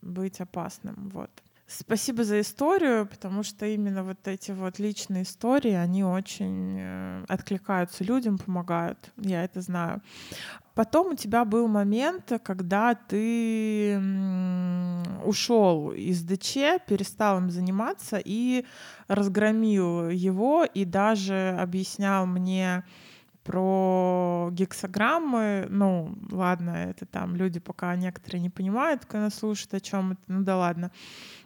быть 0.00 0.40
опасным. 0.40 1.10
Вот. 1.10 1.30
Спасибо 1.66 2.24
за 2.24 2.42
историю, 2.42 3.06
потому 3.06 3.42
что 3.42 3.64
именно 3.64 4.04
вот 4.04 4.28
эти 4.28 4.50
вот 4.50 4.78
личные 4.78 5.22
истории, 5.22 5.72
они 5.72 6.04
очень 6.04 6.76
э, 6.78 7.24
откликаются 7.26 8.04
людям, 8.04 8.36
помогают. 8.36 8.98
Я 9.16 9.44
это 9.44 9.62
знаю. 9.62 10.02
Потом 10.74 11.12
у 11.12 11.14
тебя 11.14 11.46
был 11.46 11.66
момент, 11.66 12.32
когда 12.42 12.94
ты 12.94 13.98
ушел 15.24 15.92
из 15.92 16.22
ДЧ, 16.22 16.84
перестал 16.86 17.38
им 17.38 17.50
заниматься 17.50 18.20
и 18.22 18.66
разгромил 19.08 20.10
его, 20.10 20.64
и 20.64 20.84
даже 20.84 21.56
объяснял 21.58 22.26
мне, 22.26 22.84
про 23.44 24.48
гексограммы, 24.52 25.66
ну, 25.68 26.16
ладно, 26.30 26.70
это 26.70 27.04
там 27.04 27.36
люди 27.36 27.60
пока 27.60 27.94
некоторые 27.94 28.40
не 28.40 28.48
понимают, 28.48 29.04
когда 29.04 29.28
слушают, 29.28 29.74
о 29.74 29.80
чем 29.80 30.12
это, 30.12 30.22
ну 30.28 30.42
да 30.42 30.56
ладно, 30.56 30.90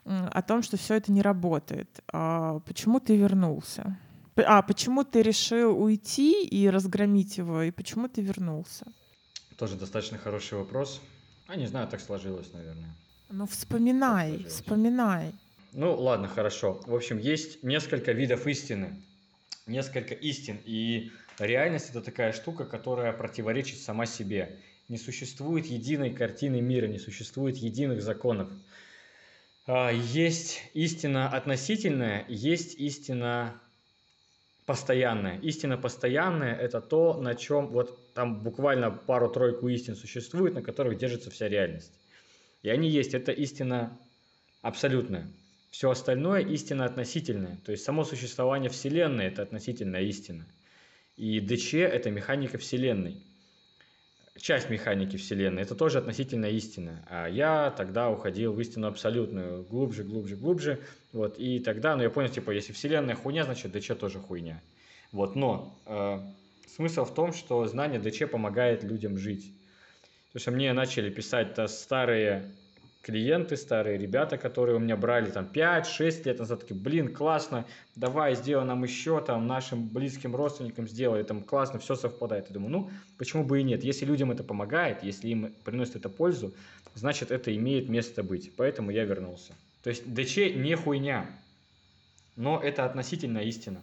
о 0.09 0.43
том, 0.43 0.63
что 0.63 0.77
все 0.77 0.95
это 0.95 1.13
не 1.13 1.23
работает. 1.23 2.01
А 2.13 2.61
почему 2.61 3.01
ты 3.01 3.17
вернулся? 3.17 3.99
А, 4.37 4.63
почему 4.63 5.05
ты 5.05 5.23
решил 5.23 5.81
уйти 5.81 6.47
и 6.47 6.71
разгромить 6.71 7.39
его, 7.39 7.63
и 7.63 7.71
почему 7.71 8.09
ты 8.09 8.23
вернулся? 8.23 8.87
Тоже 9.57 9.77
достаточно 9.77 10.19
хороший 10.19 10.59
вопрос. 10.59 11.01
А, 11.49 11.57
не 11.57 11.67
знаю, 11.67 11.89
так 11.89 12.01
сложилось, 12.01 12.53
наверное. 12.53 12.95
Ну, 13.31 13.47
вспоминай, 13.47 14.45
вспоминай. 14.45 15.35
Ну, 15.73 15.95
ладно, 15.95 16.29
хорошо. 16.29 16.81
В 16.87 16.95
общем, 16.95 17.19
есть 17.19 17.63
несколько 17.63 18.13
видов 18.13 18.47
истины. 18.47 19.03
Несколько 19.67 20.15
истин. 20.15 20.59
И 20.65 21.11
реальность— 21.39 21.91
это 21.91 22.01
такая 22.01 22.33
штука, 22.33 22.65
которая 22.65 23.13
противоречит 23.13 23.79
сама 23.81 24.07
себе. 24.07 24.61
Не 24.89 24.97
существует 24.97 25.67
единой 25.67 26.11
картины 26.11 26.63
мира, 26.63 26.87
не 26.87 26.99
существует 26.99 27.57
единых 27.57 28.03
законов. 28.03 28.49
А, 29.71 29.91
есть 29.91 30.63
истина 30.73 31.29
относительная, 31.29 32.25
есть 32.27 32.75
истина 32.77 33.61
постоянная. 34.65 35.39
Истина 35.41 35.77
постоянная– 35.77 36.55
это 36.57 36.81
то, 36.81 37.21
на 37.21 37.35
чем 37.35 37.67
вот 37.67 38.15
там 38.15 38.43
буквально 38.43 38.91
пару-тройку 38.91 39.69
истин 39.69 39.95
существует, 39.95 40.55
на 40.55 40.63
которых 40.63 40.97
держится 40.97 41.31
вся 41.31 41.51
реальность. 41.51 41.93
И 42.63 42.71
они 42.71 42.89
есть. 42.89 43.13
Это 43.13 43.31
истина 43.31 43.95
абсолютная. 44.63 45.27
Все 45.71 45.91
остальное 45.91 46.41
истина 46.41 46.87
относительная. 46.87 47.59
То 47.67 47.73
есть 47.73 47.85
само 47.85 48.05
существование 48.05 48.71
Вселенной– 48.71 49.27
это 49.27 49.43
относительная 49.43 50.01
истина. 50.01 50.47
И 51.19 51.41
ДЧ– 51.41 51.75
это 51.75 52.11
механика 52.11 52.57
Вселенной 52.57 53.23
часть 54.41 54.71
механики 54.71 55.17
Вселенной, 55.17 55.63
это 55.63 55.75
тоже 55.75 55.99
относительно 55.99 56.47
истина. 56.47 57.05
А 57.09 57.27
я 57.27 57.71
тогда 57.77 58.11
уходил 58.11 58.53
в 58.53 58.61
истину 58.61 58.87
абсолютную, 58.87 59.65
глубже, 59.65 60.05
глубже, 60.05 60.37
глубже. 60.37 60.81
Вот, 61.13 61.39
и 61.39 61.59
тогда, 61.61 61.97
ну 61.97 62.03
я 62.03 62.11
понял, 62.11 62.29
типа, 62.29 62.51
если 62.51 62.73
Вселенная 62.73 63.15
хуйня, 63.15 63.45
значит 63.45 63.73
ДЧ 63.73 63.93
тоже 63.99 64.19
хуйня. 64.19 64.61
Вот, 65.13 65.37
но 65.37 65.75
э, 65.87 66.19
смысл 66.75 67.05
в 67.05 67.15
том, 67.15 67.33
что 67.33 67.67
знание 67.67 68.01
ДЧ 68.01 68.31
помогает 68.31 68.85
людям 68.85 69.19
жить. 69.19 69.53
То 70.33 70.37
есть 70.37 70.47
мне 70.49 70.73
начали 70.73 71.11
писать-то 71.11 71.67
старые 71.67 72.45
клиенты, 73.03 73.57
старые 73.57 73.99
ребята, 73.99 74.37
которые 74.37 74.77
у 74.77 74.79
меня 74.79 74.97
брали 74.97 75.31
там 75.31 75.49
5-6 75.53 76.25
лет 76.25 76.39
назад, 76.39 76.61
такие, 76.61 76.79
блин, 76.79 77.15
классно, 77.15 77.65
давай 77.97 78.35
сделай 78.35 78.65
нам 78.65 78.83
еще, 78.85 79.21
там, 79.21 79.47
нашим 79.47 79.89
близким 79.89 80.37
родственникам 80.37 80.87
сделай, 80.89 81.25
там, 81.25 81.43
классно, 81.43 81.79
все 81.79 81.95
совпадает. 81.95 82.49
Я 82.49 82.55
думаю, 82.55 82.71
ну, 82.71 82.91
почему 83.17 83.45
бы 83.45 83.61
и 83.61 83.63
нет? 83.63 83.85
Если 83.85 84.05
людям 84.05 84.31
это 84.31 84.45
помогает, 84.45 85.03
если 85.03 85.29
им 85.29 85.55
приносит 85.65 85.97
это 85.97 86.09
пользу, 86.09 86.53
значит, 86.95 87.31
это 87.31 87.55
имеет 87.57 87.89
место 87.89 88.23
быть. 88.23 88.55
Поэтому 88.57 88.91
я 88.91 89.05
вернулся. 89.05 89.55
То 89.83 89.91
есть 89.91 90.13
ДЧ 90.13 90.55
не 90.57 90.75
хуйня, 90.75 91.27
но 92.37 92.61
это 92.61 92.85
относительно 92.85 93.39
истина. 93.39 93.81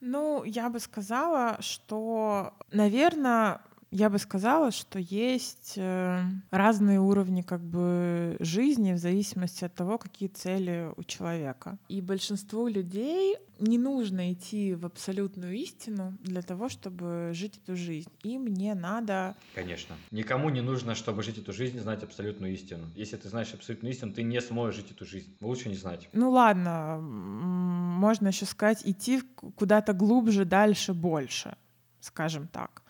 Ну, 0.00 0.44
я 0.44 0.70
бы 0.70 0.78
сказала, 0.78 1.56
что, 1.60 2.54
наверное, 2.70 3.60
я 3.90 4.10
бы 4.10 4.18
сказала, 4.18 4.70
что 4.70 4.98
есть 4.98 5.74
э, 5.76 6.20
разные 6.50 7.00
уровни 7.00 7.42
как 7.42 7.60
бы 7.60 8.36
жизни 8.40 8.92
в 8.92 8.98
зависимости 8.98 9.64
от 9.64 9.74
того, 9.74 9.98
какие 9.98 10.28
цели 10.28 10.92
у 10.96 11.04
человека. 11.04 11.78
И 11.88 12.00
большинству 12.00 12.68
людей 12.68 13.36
не 13.58 13.78
нужно 13.78 14.32
идти 14.32 14.74
в 14.74 14.84
абсолютную 14.84 15.54
истину 15.54 16.16
для 16.22 16.42
того, 16.42 16.68
чтобы 16.68 17.30
жить 17.32 17.58
эту 17.64 17.76
жизнь. 17.76 18.10
Им 18.22 18.46
не 18.46 18.74
надо... 18.74 19.34
Конечно. 19.54 19.96
Никому 20.10 20.50
не 20.50 20.60
нужно, 20.60 20.94
чтобы 20.94 21.22
жить 21.22 21.38
эту 21.38 21.52
жизнь, 21.52 21.78
знать 21.78 22.02
абсолютную 22.02 22.52
истину. 22.52 22.90
Если 22.94 23.16
ты 23.16 23.28
знаешь 23.28 23.52
абсолютную 23.54 23.92
истину, 23.92 24.12
ты 24.12 24.22
не 24.22 24.40
сможешь 24.40 24.76
жить 24.76 24.90
эту 24.90 25.06
жизнь. 25.06 25.34
Лучше 25.40 25.68
не 25.70 25.76
знать. 25.76 26.08
Ну 26.12 26.30
ладно, 26.30 26.98
можно 27.00 28.28
еще 28.28 28.44
сказать, 28.44 28.82
идти 28.84 29.22
куда-то 29.56 29.94
глубже, 29.94 30.44
дальше, 30.44 30.92
больше, 30.92 31.56
скажем 32.00 32.48
так. 32.48 32.82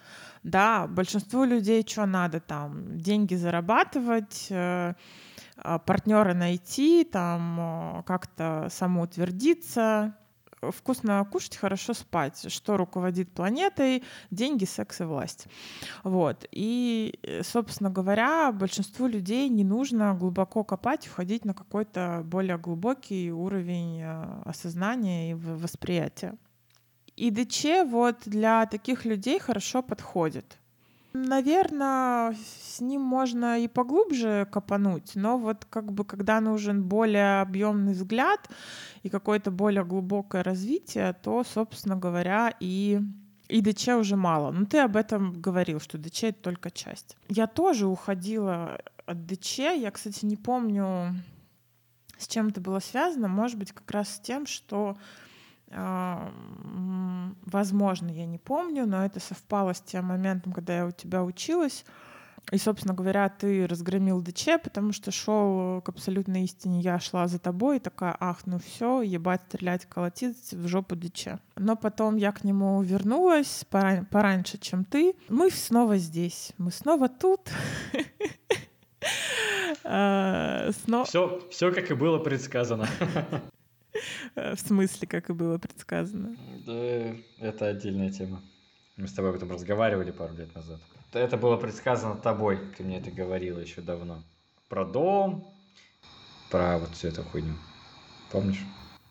Да, 0.43 0.87
большинству 0.87 1.45
людей 1.45 1.85
что 1.87 2.07
надо 2.07 2.41
там? 2.41 2.99
Деньги 2.99 3.35
зарабатывать, 3.35 4.47
э, 4.51 4.95
а, 5.57 5.79
партнера 5.79 6.35
найти, 6.35 7.05
там 7.05 7.59
э, 7.61 8.03
как-то 8.05 8.69
самоутвердиться, 8.71 10.15
вкусно 10.63 11.27
кушать, 11.31 11.57
хорошо 11.57 11.95
спать, 11.95 12.51
что 12.51 12.77
руководит 12.77 13.33
планетой, 13.33 14.05
деньги, 14.31 14.65
секс 14.65 15.01
и 15.01 15.05
власть. 15.05 15.47
Вот. 16.05 16.47
И, 16.53 17.19
э, 17.23 17.43
собственно 17.43 17.91
говоря, 17.91 18.53
большинству 18.53 19.07
людей 19.07 19.49
не 19.49 19.65
нужно 19.65 20.15
глубоко 20.15 20.63
копать, 20.63 21.09
уходить 21.09 21.45
на 21.45 21.55
какой-то 21.55 22.23
более 22.25 22.59
глубокий 22.59 23.33
уровень 23.33 24.03
осознания 24.45 25.33
и 25.33 25.35
восприятия. 25.35 26.37
И 27.19 27.33
ДЧ 27.33 27.85
вот 27.85 28.17
для 28.27 28.65
таких 28.67 29.05
людей 29.05 29.41
хорошо 29.41 29.83
подходит. 29.83 30.57
Наверное, 31.13 32.37
с 32.71 32.81
ним 32.81 33.01
можно 33.01 33.59
и 33.59 33.67
поглубже 33.67 34.47
копануть, 34.53 35.17
но 35.17 35.37
вот 35.37 35.65
как 35.69 35.91
бы 35.93 36.05
когда 36.05 36.41
нужен 36.41 36.85
более 36.85 37.41
объемный 37.41 37.93
взгляд 37.95 38.49
и 39.03 39.09
какое-то 39.09 39.51
более 39.51 39.85
глубокое 39.85 40.45
развитие, 40.45 41.13
то, 41.13 41.43
собственно 41.43 41.97
говоря, 41.97 42.55
и 42.61 43.01
и 43.49 43.63
ДЧ 43.63 43.89
уже 43.89 44.15
мало. 44.15 44.53
Но 44.53 44.67
ты 44.67 44.79
об 44.79 44.95
этом 44.95 45.41
говорил, 45.41 45.81
что 45.81 45.99
ДЧ— 45.99 46.23
это 46.25 46.43
только 46.43 46.71
часть. 46.71 47.17
Я 47.29 47.49
тоже 47.49 47.87
уходила 47.87 48.81
от 49.07 49.27
ДЧ. 49.27 49.59
Я, 49.59 49.91
кстати, 49.91 50.25
не 50.25 50.37
помню, 50.37 51.17
с 52.17 52.29
чем 52.29 52.49
это 52.49 52.61
было 52.61 52.79
связано. 52.79 53.27
Может 53.27 53.59
быть, 53.59 53.73
как 53.73 53.91
раз 53.91 54.09
с 54.11 54.21
тем, 54.21 54.47
что 54.47 54.97
возможно, 57.47 58.09
я 58.09 58.27
не 58.27 58.39
помню, 58.39 58.87
но 58.87 59.05
это 59.05 59.21
совпало 59.21 59.75
с 59.75 59.81
тем 59.81 60.07
моментом, 60.07 60.53
когда 60.53 60.77
я 60.79 60.87
у 60.87 60.91
тебя 60.91 61.23
училась. 61.23 61.85
И, 62.51 62.57
собственно 62.57 62.95
говоря, 62.95 63.29
ты 63.29 63.67
разгромил 63.67 64.23
ДЧ, 64.23 64.49
потому 64.63 64.93
что 64.93 65.11
шел 65.11 65.83
к 65.83 65.89
абсолютной 65.91 66.45
истине. 66.45 66.81
Я 66.81 66.99
шла 66.99 67.29
за 67.29 67.39
тобой 67.39 67.77
и 67.77 67.81
такая, 67.81 68.17
ах, 68.19 68.47
ну 68.47 68.59
все, 68.59 69.03
ебать, 69.03 69.43
стрелять, 69.49 69.85
колотить 69.85 70.53
в 70.53 70.67
жопу 70.67 70.97
ДЧ. 70.97 71.29
Но 71.57 71.77
потом 71.77 72.17
я 72.17 72.33
к 72.33 72.45
нему 72.45 72.81
вернулась 72.83 73.67
поран- 73.71 74.07
пораньше, 74.07 74.57
чем 74.57 74.85
ты. 74.85 75.15
Мы 75.29 75.51
снова 75.51 75.99
здесь, 75.99 76.53
мы 76.57 76.71
снова 76.71 77.09
тут. 77.09 77.51
Все, 81.05 81.41
все 81.51 81.73
как 81.73 81.91
и 81.91 81.95
было 81.95 82.19
предсказано. 82.19 82.87
В 84.35 84.57
смысле, 84.57 85.09
как 85.09 85.31
и 85.31 85.33
было 85.33 85.59
предсказано? 85.59 86.37
Да, 86.67 87.15
это 87.39 87.67
отдельная 87.67 88.11
тема. 88.11 88.43
Мы 88.97 89.07
с 89.07 89.13
тобой 89.13 89.31
об 89.31 89.37
этом 89.37 89.51
разговаривали 89.51 90.11
пару 90.11 90.35
лет 90.35 90.55
назад. 90.55 90.81
Это 91.13 91.37
было 91.37 91.57
предсказано 91.57 92.17
тобой, 92.17 92.59
ты 92.77 92.85
мне 92.85 92.99
это 92.99 93.11
говорила 93.11 93.59
еще 93.59 93.81
давно. 93.81 94.23
Про 94.69 94.85
дом, 94.85 95.55
про 96.51 96.79
вот 96.79 96.91
всю 96.91 97.09
эту 97.09 97.23
хуйню. 97.23 97.55
Помнишь? 98.31 98.63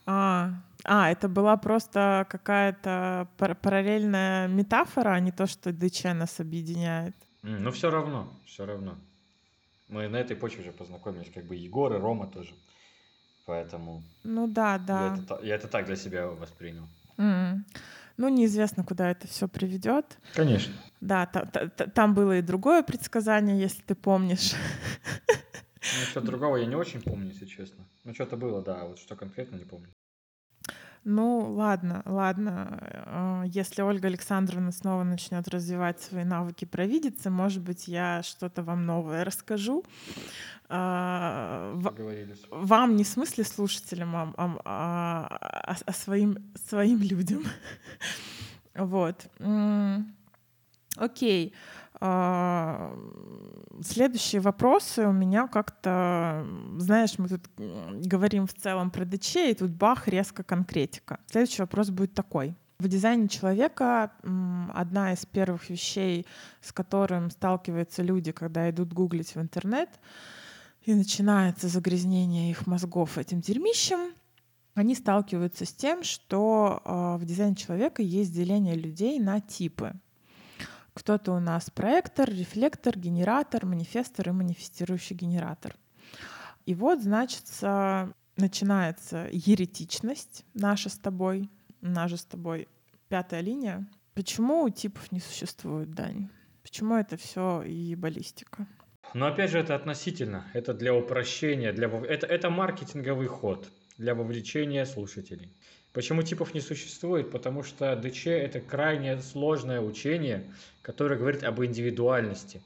А, 0.06 0.52
а, 0.84 1.10
это 1.10 1.28
была 1.28 1.58
просто 1.58 2.28
какая-то 2.30 3.28
параллельная 3.38 4.48
метафора, 4.48 5.10
а 5.10 5.20
не 5.20 5.32
то, 5.32 5.48
что 5.48 5.74
ДЧ 5.74 6.04
нас 6.14 6.40
объединяет. 6.40 7.16
Ну, 7.42 7.72
все 7.72 7.90
равно, 7.90 8.32
все 8.46 8.66
равно. 8.66 8.98
Мы 9.90 10.08
на 10.08 10.18
этой 10.18 10.36
почве 10.36 10.62
уже 10.62 10.72
познакомились, 10.72 11.32
как 11.34 11.46
бы 11.46 11.56
Егор 11.56 11.94
и 11.94 11.98
Рома 11.98 12.28
тоже. 12.28 12.54
Поэтому 13.48 14.04
Ну 14.26 14.48
да, 14.48 14.78
да. 14.78 15.16
я 15.16 15.24
это, 15.24 15.40
я 15.46 15.56
это 15.56 15.68
так 15.70 15.86
для 15.86 15.96
себя 15.96 16.28
воспринял. 16.28 16.84
М. 17.18 17.66
Ну, 18.18 18.30
неизвестно, 18.30 18.84
куда 18.84 19.10
это 19.10 19.26
все 19.28 19.48
приведет. 19.48 20.18
Конечно. 20.36 20.74
Да, 21.02 21.26
та- 21.26 21.46
та- 21.46 21.68
та- 21.70 21.88
там 21.88 22.14
было 22.14 22.38
и 22.40 22.42
другое 22.42 22.84
предсказание, 22.84 23.58
если 23.58 23.82
ты 23.84 23.96
помнишь. 23.96 24.54
Ну, 25.28 26.06
что 26.12 26.22
другого 26.22 26.58
я 26.58 26.66
не 26.66 26.76
очень 26.76 27.02
помню, 27.02 27.28
если 27.30 27.46
честно. 27.46 27.86
Ну, 28.04 28.14
что-то 28.14 28.36
было, 28.36 28.62
да, 28.62 28.84
вот 28.84 29.00
что 29.00 29.16
конкретно 29.16 29.56
не 29.56 29.64
помню. 29.66 29.88
Ну, 31.10 31.54
ладно, 31.54 32.02
ладно. 32.04 32.80
Э, 32.82 33.44
если 33.46 33.82
Ольга 33.82 34.10
Александровна 34.10 34.74
снова 34.74 35.04
начнет 35.04 35.48
развивать 35.48 36.02
свои 36.02 36.26
навыки 36.26 36.66
провидицы, 36.66 37.30
может 37.30 37.64
быть, 37.64 37.88
я 37.88 38.22
что-то 38.24 38.62
вам 38.62 38.86
новое 38.86 39.24
расскажу. 39.24 39.86
А, 40.68 41.74
вам 42.52 42.98
не 42.98 43.06
в 43.06 43.08
смысле 43.08 43.46
слушателям, 43.46 44.18
а, 44.18 44.34
а, 44.36 44.58
а, 44.66 45.78
а 45.86 45.94
своим, 45.94 46.52
своим 46.68 47.02
людям. 47.02 47.46
вот. 48.76 49.30
Окей. 50.98 51.54
А, 51.87 51.87
следующие 53.82 54.42
вопросы 54.42 55.08
у 55.08 55.12
меня 55.12 55.48
как-то, 55.48 56.46
знаешь, 56.78 57.18
мы 57.18 57.28
тут 57.28 57.50
говорим 57.58 58.46
в 58.48 58.54
целом 58.54 58.92
про 58.92 59.06
ДЧ, 59.06 59.36
и 59.36 59.54
тут 59.54 59.72
бах, 59.72 60.08
резко 60.08 60.44
конкретика. 60.44 61.20
Следующий 61.26 61.62
вопрос 61.62 61.90
будет 61.90 62.14
такой. 62.14 62.56
В 62.80 62.88
дизайне 62.88 63.28
человека 63.28 64.12
одна 64.74 65.14
из 65.14 65.26
первых 65.26 65.70
вещей, 65.70 66.28
с 66.62 66.72
которым 66.72 67.32
сталкиваются 67.32 68.04
люди, 68.04 68.32
когда 68.32 68.70
идут 68.70 68.94
гуглить 68.94 69.34
в 69.34 69.42
интернет, 69.42 69.90
и 70.84 70.94
начинается 70.94 71.68
загрязнение 71.68 72.52
их 72.52 72.68
мозгов 72.68 73.18
этим 73.18 73.42
дерьмищем, 73.42 74.14
они 74.76 74.94
сталкиваются 74.94 75.66
с 75.66 75.74
тем, 75.74 76.04
что 76.04 76.82
э, 76.86 77.18
в 77.18 77.26
дизайне 77.26 77.56
человека 77.56 78.04
есть 78.04 78.32
деление 78.32 78.76
людей 78.76 79.20
на 79.20 79.42
типы. 79.42 79.94
Кто-то 80.98 81.34
у 81.34 81.40
нас 81.40 81.70
проектор, 81.70 82.28
рефлектор, 82.28 82.98
генератор, 82.98 83.68
манифестор 83.68 84.30
и 84.30 84.32
манифестирующий 84.32 85.16
генератор. 85.16 85.76
И 86.66 86.74
вот, 86.74 87.04
значит, 87.04 87.44
начинается 88.36 89.30
еретичность 89.32 90.44
наша 90.56 90.90
с 90.90 90.98
тобой, 90.98 91.52
наша 91.82 92.18
с 92.18 92.26
тобой 92.26 92.68
пятая 93.10 93.42
линия. 93.42 93.86
Почему 94.16 94.68
типов 94.72 95.12
не 95.12 95.20
существует, 95.20 95.94
Дань? 95.94 96.30
Почему 96.64 96.96
это 96.96 97.16
все 97.16 97.62
и 97.62 97.94
баллистика? 97.94 98.66
Но 99.14 99.28
опять 99.28 99.52
же, 99.52 99.60
это 99.60 99.76
относительно. 99.76 100.48
Это 100.56 100.74
для 100.74 100.96
упрощения, 100.96 101.74
для... 101.74 101.90
Это, 101.90 102.26
это 102.26 102.50
маркетинговый 102.50 103.28
ход 103.28 103.70
для 104.00 104.16
вовлечения 104.16 104.84
слушателей. 104.86 105.56
Почему 105.98 106.22
типов 106.22 106.54
не 106.54 106.62
существует? 106.62 107.32
Потому 107.32 107.64
что 107.64 107.96
ДЧ– 107.96 108.28
это 108.28 108.60
крайне 108.60 109.20
сложное 109.20 109.82
учение, 109.82 110.44
которое 110.84 111.18
говорит 111.18 111.44
об 111.44 111.60
индивидуальности. 111.64 112.62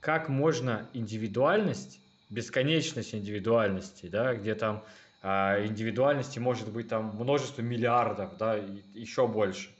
Как 0.00 0.28
можно 0.28 0.86
индивидуальность, 0.92 1.98
бесконечность 2.28 3.14
индивидуальности, 3.14 4.08
да, 4.08 4.34
где 4.34 4.54
там 4.54 4.84
а, 5.22 5.64
индивидуальности 5.64 6.38
может 6.38 6.70
быть 6.70 6.88
там 6.88 7.16
множество 7.18 7.62
миллиардов, 7.62 8.36
да, 8.36 8.58
и 8.58 8.82
еще 8.92 9.26
больше. 9.26 9.70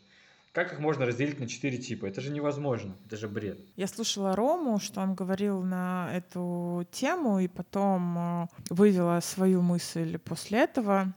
Как 0.55 0.73
их 0.73 0.79
можно 0.79 1.05
разделить 1.05 1.39
на 1.39 1.47
четыре 1.47 1.77
типа? 1.77 2.07
Это 2.07 2.23
же 2.23 2.31
невозможно, 2.31 2.95
это 3.05 3.19
же 3.19 3.29
бред. 3.29 3.59
Я 3.77 3.87
слушала 3.87 4.35
Рому, 4.35 4.81
что 4.81 5.03
он 5.03 5.15
говорил 5.15 5.61
на 5.61 6.09
эту 6.11 6.87
тему, 6.91 7.39
и 7.39 7.49
потом 7.49 8.17
а, 8.17 8.49
вывела 8.71 9.21
свою 9.21 9.61
мысль 9.61 10.17
после 10.17 10.61
этого. 10.61 11.13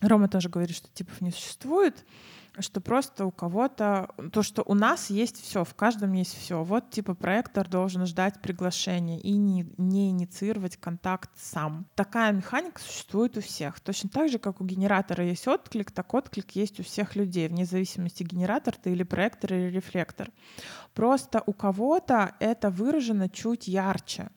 Рома 0.00 0.28
тоже 0.28 0.48
говорит, 0.48 0.76
что 0.76 0.88
типов 0.88 1.20
не 1.20 1.30
существует, 1.30 2.04
что 2.60 2.80
просто 2.80 3.26
у 3.26 3.30
кого-то, 3.30 4.10
то, 4.32 4.42
что 4.42 4.62
у 4.64 4.74
нас 4.74 5.10
есть 5.10 5.40
все, 5.42 5.64
в 5.64 5.74
каждом 5.74 6.12
есть 6.12 6.36
все. 6.36 6.62
Вот 6.62 6.90
типа 6.90 7.14
проектор 7.14 7.68
должен 7.68 8.06
ждать 8.06 8.40
приглашения 8.40 9.18
и 9.18 9.32
не, 9.32 9.66
не 9.76 10.10
инициировать 10.10 10.76
контакт 10.76 11.30
сам. 11.36 11.86
Такая 11.94 12.32
механика 12.32 12.80
существует 12.80 13.36
у 13.36 13.40
всех. 13.40 13.80
Точно 13.80 14.08
так 14.08 14.28
же, 14.28 14.38
как 14.38 14.60
у 14.60 14.64
генератора 14.64 15.24
есть 15.24 15.46
отклик, 15.46 15.90
так 15.90 16.12
отклик 16.14 16.50
есть 16.52 16.80
у 16.80 16.82
всех 16.82 17.16
людей, 17.16 17.48
вне 17.48 17.64
зависимости, 17.64 18.22
генератор 18.22 18.74
ты 18.76 18.90
или 18.92 19.02
проектор 19.02 19.54
или 19.54 19.70
рефлектор. 19.70 20.30
Просто 20.94 21.42
у 21.46 21.52
кого-то 21.52 22.34
это 22.40 22.70
выражено 22.70 23.28
чуть 23.28 23.68
ярче. 23.68 24.30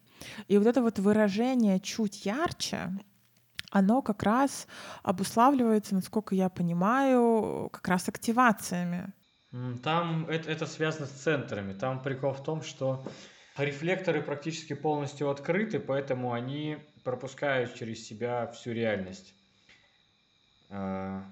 И 0.47 0.57
вот 0.57 0.67
это 0.67 0.81
вот 0.81 0.99
выражение 0.99 1.79
чуть 1.79 2.25
ярче, 2.25 2.91
оно 3.71 4.01
как 4.01 4.21
раз 4.23 4.67
обуславливается, 5.01 5.95
насколько 5.95 6.35
я 6.35 6.49
понимаю, 6.49 7.69
как 7.71 7.87
раз 7.87 8.07
активациями. 8.09 9.11
Там 9.83 10.25
это, 10.27 10.49
это 10.49 10.65
связано 10.65 11.07
с 11.07 11.11
центрами. 11.11 11.73
Там 11.73 12.01
прикол 12.01 12.33
в 12.33 12.43
том, 12.43 12.61
что 12.61 13.03
рефлекторы 13.57 14.21
практически 14.21 14.73
полностью 14.73 15.29
открыты, 15.29 15.79
поэтому 15.79 16.33
они 16.33 16.77
пропускают 17.03 17.73
через 17.75 18.05
себя 18.05 18.47
всю 18.47 18.71
реальность. 18.71 19.33
А, 20.69 21.23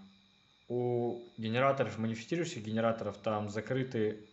у 0.68 1.22
генераторов, 1.38 1.98
манифестирующих 1.98 2.64
генераторов, 2.64 3.18
там 3.18 3.50
закрыты 3.50 4.28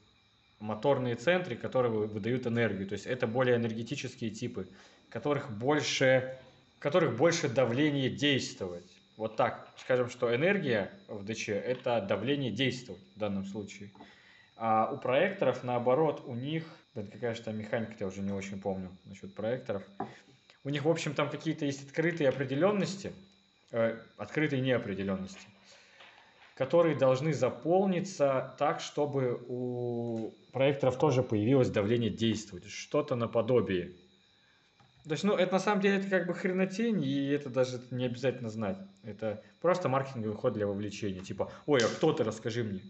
моторные 0.58 1.14
центры, 1.14 1.56
которые 1.56 1.92
выдают 1.92 2.46
энергию. 2.46 2.88
То 2.88 2.94
есть 2.94 3.06
это 3.06 3.26
более 3.26 3.56
энергетические 3.56 4.30
типы, 4.30 4.68
которых 5.10 5.50
больше 5.50 6.38
которых 6.78 7.16
больше 7.16 7.48
давление 7.48 8.10
действовать. 8.10 8.90
Вот 9.16 9.36
так, 9.36 9.68
скажем, 9.78 10.10
что 10.10 10.34
энергия 10.34 10.90
в 11.08 11.24
ДЧ– 11.24 11.48
это 11.50 12.00
давление 12.02 12.50
действовать 12.50 13.02
в 13.14 13.18
данном 13.18 13.44
случае. 13.46 13.90
А 14.56 14.90
у 14.92 14.98
проекторов, 14.98 15.64
наоборот, 15.64 16.22
у 16.26 16.34
них, 16.34 16.64
блин, 16.94 17.08
какая 17.08 17.34
же 17.34 17.42
там 17.42 17.56
механика, 17.56 17.94
я 18.00 18.06
уже 18.06 18.20
не 18.20 18.32
очень 18.32 18.60
помню 18.60 18.90
насчет 19.04 19.34
проекторов. 19.34 19.82
У 20.64 20.68
них, 20.68 20.84
в 20.84 20.90
общем, 20.90 21.14
там 21.14 21.30
какие-то 21.30 21.64
есть 21.64 21.86
открытые 21.86 22.28
определенности, 22.28 23.12
э, 23.70 23.98
открытые 24.16 24.60
неопределенности, 24.60 25.46
которые 26.56 26.96
должны 26.96 27.32
заполниться 27.32 28.54
так, 28.58 28.80
чтобы 28.80 29.42
у 29.46 30.34
проекторов 30.52 30.98
тоже 30.98 31.22
появилось 31.22 31.68
давление 31.68 32.10
действовать, 32.10 32.66
что-то 32.66 33.14
наподобие 33.14 33.92
то 35.06 35.12
есть, 35.12 35.22
ну, 35.22 35.34
это 35.34 35.52
на 35.52 35.60
самом 35.60 35.80
деле 35.80 35.98
это 35.98 36.08
как 36.08 36.26
бы 36.26 36.34
хренотень, 36.34 37.02
и 37.04 37.28
это 37.28 37.48
даже 37.48 37.80
не 37.92 38.06
обязательно 38.06 38.50
знать. 38.50 38.76
Это 39.04 39.40
просто 39.60 39.88
маркетинговый 39.88 40.36
ход 40.36 40.54
для 40.54 40.66
вовлечения. 40.66 41.20
Типа, 41.20 41.50
ой, 41.66 41.80
а 41.80 41.88
кто 41.88 42.12
ты, 42.12 42.24
расскажи 42.24 42.64
мне. 42.64 42.80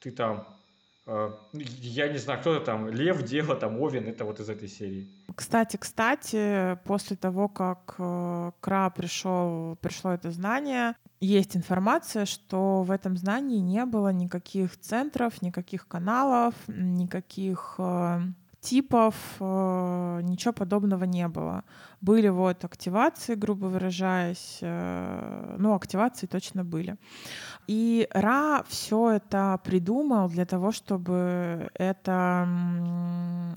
Ты 0.00 0.10
там, 0.10 0.48
э, 1.06 1.30
я 1.52 2.08
не 2.08 2.18
знаю, 2.18 2.40
кто 2.40 2.58
то 2.58 2.64
там, 2.64 2.88
Лев, 2.88 3.22
Дело, 3.22 3.54
там, 3.54 3.80
Овен, 3.80 4.08
это 4.08 4.24
вот 4.24 4.40
из 4.40 4.48
этой 4.48 4.66
серии. 4.66 5.08
Кстати, 5.36 5.76
кстати, 5.76 6.78
после 6.84 7.16
того, 7.16 7.48
как 7.48 7.94
э, 7.98 8.50
Кра 8.58 8.90
пришел, 8.90 9.76
пришло 9.76 10.10
это 10.10 10.32
знание, 10.32 10.96
есть 11.20 11.56
информация, 11.56 12.26
что 12.26 12.82
в 12.82 12.90
этом 12.90 13.16
знании 13.16 13.60
не 13.60 13.86
было 13.86 14.12
никаких 14.12 14.76
центров, 14.80 15.40
никаких 15.42 15.86
каналов, 15.86 16.54
никаких 16.66 17.76
э, 17.78 18.22
типов, 18.62 19.14
э, 19.40 20.20
ничего 20.22 20.52
подобного 20.52 21.04
не 21.04 21.28
было. 21.28 21.64
Были 22.02 22.28
вот 22.30 22.64
активации, 22.64 23.36
грубо 23.36 23.66
выражаясь, 23.66 24.58
э, 24.60 25.54
ну, 25.56 25.72
активации 25.74 26.26
точно 26.26 26.64
были. 26.64 26.96
И 27.68 28.08
Ра 28.10 28.64
все 28.68 29.12
это 29.12 29.60
придумал 29.62 30.28
для 30.28 30.44
того, 30.44 30.72
чтобы 30.72 31.70
это 31.74 32.48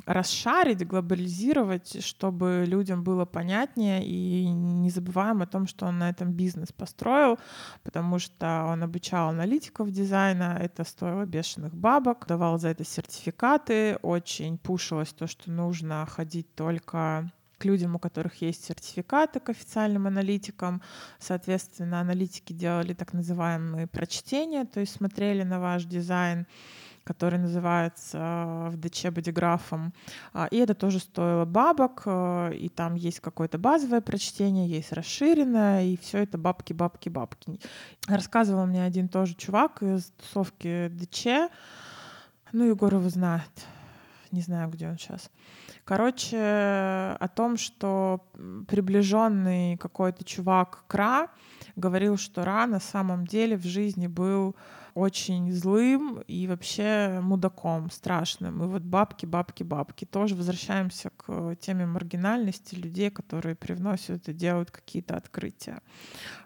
расшарить, 0.06 0.86
глобализировать, 0.88 2.06
чтобы 2.06 2.66
людям 2.68 3.04
было 3.04 3.26
понятнее, 3.26 4.06
и 4.06 4.48
не 4.48 4.92
забываем 4.92 5.42
о 5.42 5.48
том, 5.48 5.66
что 5.66 5.88
он 5.88 5.98
на 5.98 6.12
этом 6.12 6.32
бизнес 6.32 6.72
построил, 6.72 7.40
потому 7.84 8.20
что 8.20 8.66
он 8.68 8.84
обучал 8.84 9.30
аналитиков 9.30 9.90
дизайна, 9.90 10.60
это 10.62 10.84
стоило 10.84 11.26
бешеных 11.26 11.74
бабок, 11.74 12.28
давал 12.28 12.60
за 12.60 12.68
это 12.68 12.84
сертификаты, 12.84 13.98
очень 14.04 14.60
пушилось 14.60 15.14
то, 15.14 15.26
что 15.26 15.50
нужно 15.50 16.06
ходить 16.06 16.54
только 16.54 17.32
к 17.58 17.66
людям, 17.66 17.96
у 17.96 18.00
которых 18.00 18.42
есть 18.42 18.66
сертификаты 18.66 19.40
к 19.40 19.50
официальным 19.50 20.08
аналитикам. 20.08 20.82
Соответственно, 21.20 22.00
аналитики 22.00 22.54
делали 22.54 22.94
так 22.94 23.14
называемые 23.14 23.88
прочтения, 23.88 24.66
то 24.66 24.80
есть 24.80 24.94
смотрели 24.94 25.44
на 25.44 25.60
ваш 25.60 25.86
дизайн, 25.86 26.46
который 27.06 27.38
называется 27.38 28.18
э, 28.18 28.70
в 28.72 28.78
ДЧ 28.78 29.06
бодиграфом. 29.12 29.94
А, 30.34 30.48
и 30.50 30.58
это 30.58 30.74
тоже 30.74 31.00
стоило 31.00 31.46
бабок, 31.46 32.02
э, 32.06 32.56
и 32.56 32.68
там 32.68 32.96
есть 32.96 33.20
какое-то 33.20 33.58
базовое 33.58 34.02
прочтение, 34.02 34.68
есть 34.68 34.92
расширенное, 34.92 35.86
и 35.86 35.98
все 35.98 36.24
это 36.24 36.38
бабки, 36.38 36.74
бабки, 36.74 37.10
бабки. 37.10 37.60
Рассказывал 38.08 38.66
мне 38.66 38.84
один 38.84 39.08
тоже 39.08 39.36
чувак 39.36 39.84
из 39.84 40.12
тусовки 40.18 40.90
ДЧ, 40.90 41.52
ну, 42.52 42.66
Егор 42.66 42.94
его 42.94 43.10
знает, 43.10 43.52
не 44.32 44.42
знаю, 44.42 44.70
где 44.70 44.88
он 44.88 44.98
сейчас. 44.98 45.30
Короче, 45.86 46.38
о 46.38 47.28
том, 47.36 47.58
что 47.58 48.28
приближенный 48.68 49.78
какой-то 49.78 50.24
чувак 50.24 50.84
Кра 50.88 51.30
говорил, 51.76 52.18
что 52.18 52.44
Ра 52.44 52.66
на 52.66 52.80
самом 52.80 53.28
деле 53.28 53.56
в 53.56 53.64
жизни 53.64 54.08
был 54.08 54.56
очень 54.96 55.52
злым 55.52 56.22
и 56.22 56.48
вообще 56.48 57.20
мудаком 57.22 57.92
страшным. 57.92 58.64
И 58.64 58.68
вот 58.68 58.82
бабки, 58.82 59.28
бабки, 59.28 59.62
бабки. 59.62 60.06
Тоже 60.06 60.34
возвращаемся 60.34 61.12
к 61.18 61.56
теме 61.58 61.86
маргинальности 61.86 62.76
людей, 62.76 63.12
которые 63.12 63.56
привносят 63.56 64.28
и 64.28 64.34
делают 64.34 64.72
какие-то 64.72 65.18
открытия. 65.18 65.82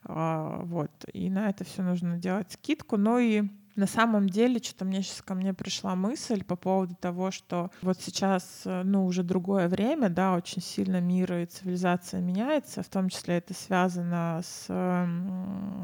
А, 0.04 0.62
вот. 0.64 0.92
И 1.14 1.30
на 1.30 1.50
это 1.50 1.64
все 1.64 1.82
нужно 1.84 2.18
делать 2.18 2.52
скидку. 2.52 2.98
Но 2.98 3.20
и 3.20 3.44
на 3.76 3.88
самом 3.88 4.30
деле, 4.30 4.60
что-то 4.60 4.86
мне 4.86 5.02
сейчас 5.02 5.22
ко 5.22 5.36
мне 5.36 5.54
пришла 5.54 5.96
мысль 5.96 6.44
по 6.44 6.56
поводу 6.56 6.96
того, 6.96 7.32
что 7.32 7.72
вот 7.82 8.00
сейчас, 8.02 8.64
э, 8.66 8.84
ну, 8.84 9.06
уже 9.06 9.24
другое 9.24 9.68
время, 9.68 10.10
да, 10.10 10.36
очень 10.36 10.62
сильно 10.62 11.00
мир 11.00 11.34
и 11.34 11.46
цивилизация 11.46 12.22
меняется, 12.22 12.84
в 12.84 12.90
том 12.90 13.10
числе 13.10 13.38
это 13.38 13.54
связано 13.54 14.42
с 14.44 14.66
э, 14.70 15.08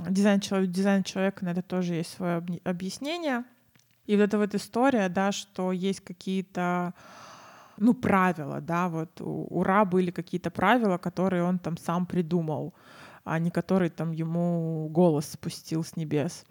дизайн, 0.09 0.41
дизайн 0.71 1.03
человека, 1.03 1.45
на 1.45 1.49
это 1.49 1.61
тоже 1.61 1.93
есть 1.95 2.11
свое 2.13 2.43
объяснение. 2.63 3.43
И 4.07 4.15
вот 4.15 4.23
эта 4.23 4.37
вот 4.37 4.53
история, 4.55 5.09
да, 5.09 5.31
что 5.31 5.71
есть 5.71 6.01
какие-то 6.01 6.93
ну, 7.77 7.93
правила, 7.93 8.61
да, 8.61 8.87
вот 8.89 9.21
у, 9.21 9.47
у 9.49 9.63
Ра 9.63 9.85
были 9.85 10.11
какие-то 10.11 10.51
правила, 10.51 10.97
которые 10.97 11.43
он 11.43 11.59
там 11.59 11.77
сам 11.77 12.05
придумал, 12.05 12.73
а 13.23 13.39
не 13.39 13.51
которые 13.51 13.89
там 13.89 14.11
ему 14.11 14.87
голос 14.89 15.31
спустил 15.31 15.83
с 15.83 15.95
небес. 15.95 16.45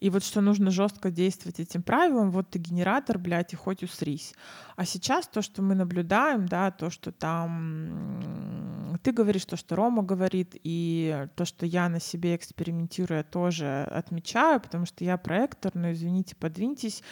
И 0.00 0.10
вот 0.10 0.24
что 0.24 0.40
нужно 0.40 0.70
жестко 0.70 1.10
действовать 1.10 1.60
этим 1.60 1.82
правилам, 1.82 2.30
вот 2.30 2.50
ты 2.50 2.58
генератор, 2.58 3.18
блядь, 3.18 3.52
и 3.52 3.56
хоть 3.56 3.82
усрись. 3.82 4.34
А 4.76 4.84
сейчас 4.84 5.26
то, 5.28 5.40
что 5.42 5.62
мы 5.62 5.74
наблюдаем, 5.74 6.46
да, 6.46 6.70
то, 6.70 6.90
что 6.90 7.12
там 7.12 8.98
ты 9.02 9.12
говоришь, 9.12 9.44
то, 9.44 9.56
что 9.56 9.76
Рома 9.76 10.02
говорит, 10.02 10.56
и 10.62 11.26
то, 11.36 11.44
что 11.44 11.66
я 11.66 11.88
на 11.88 12.00
себе 12.00 12.36
экспериментирую, 12.36 13.24
тоже 13.24 13.84
отмечаю, 13.84 14.60
потому 14.60 14.86
что 14.86 15.04
я 15.04 15.16
проектор, 15.18 15.72
но, 15.74 15.92
извините, 15.92 16.36
подвиньтесь, 16.36 17.02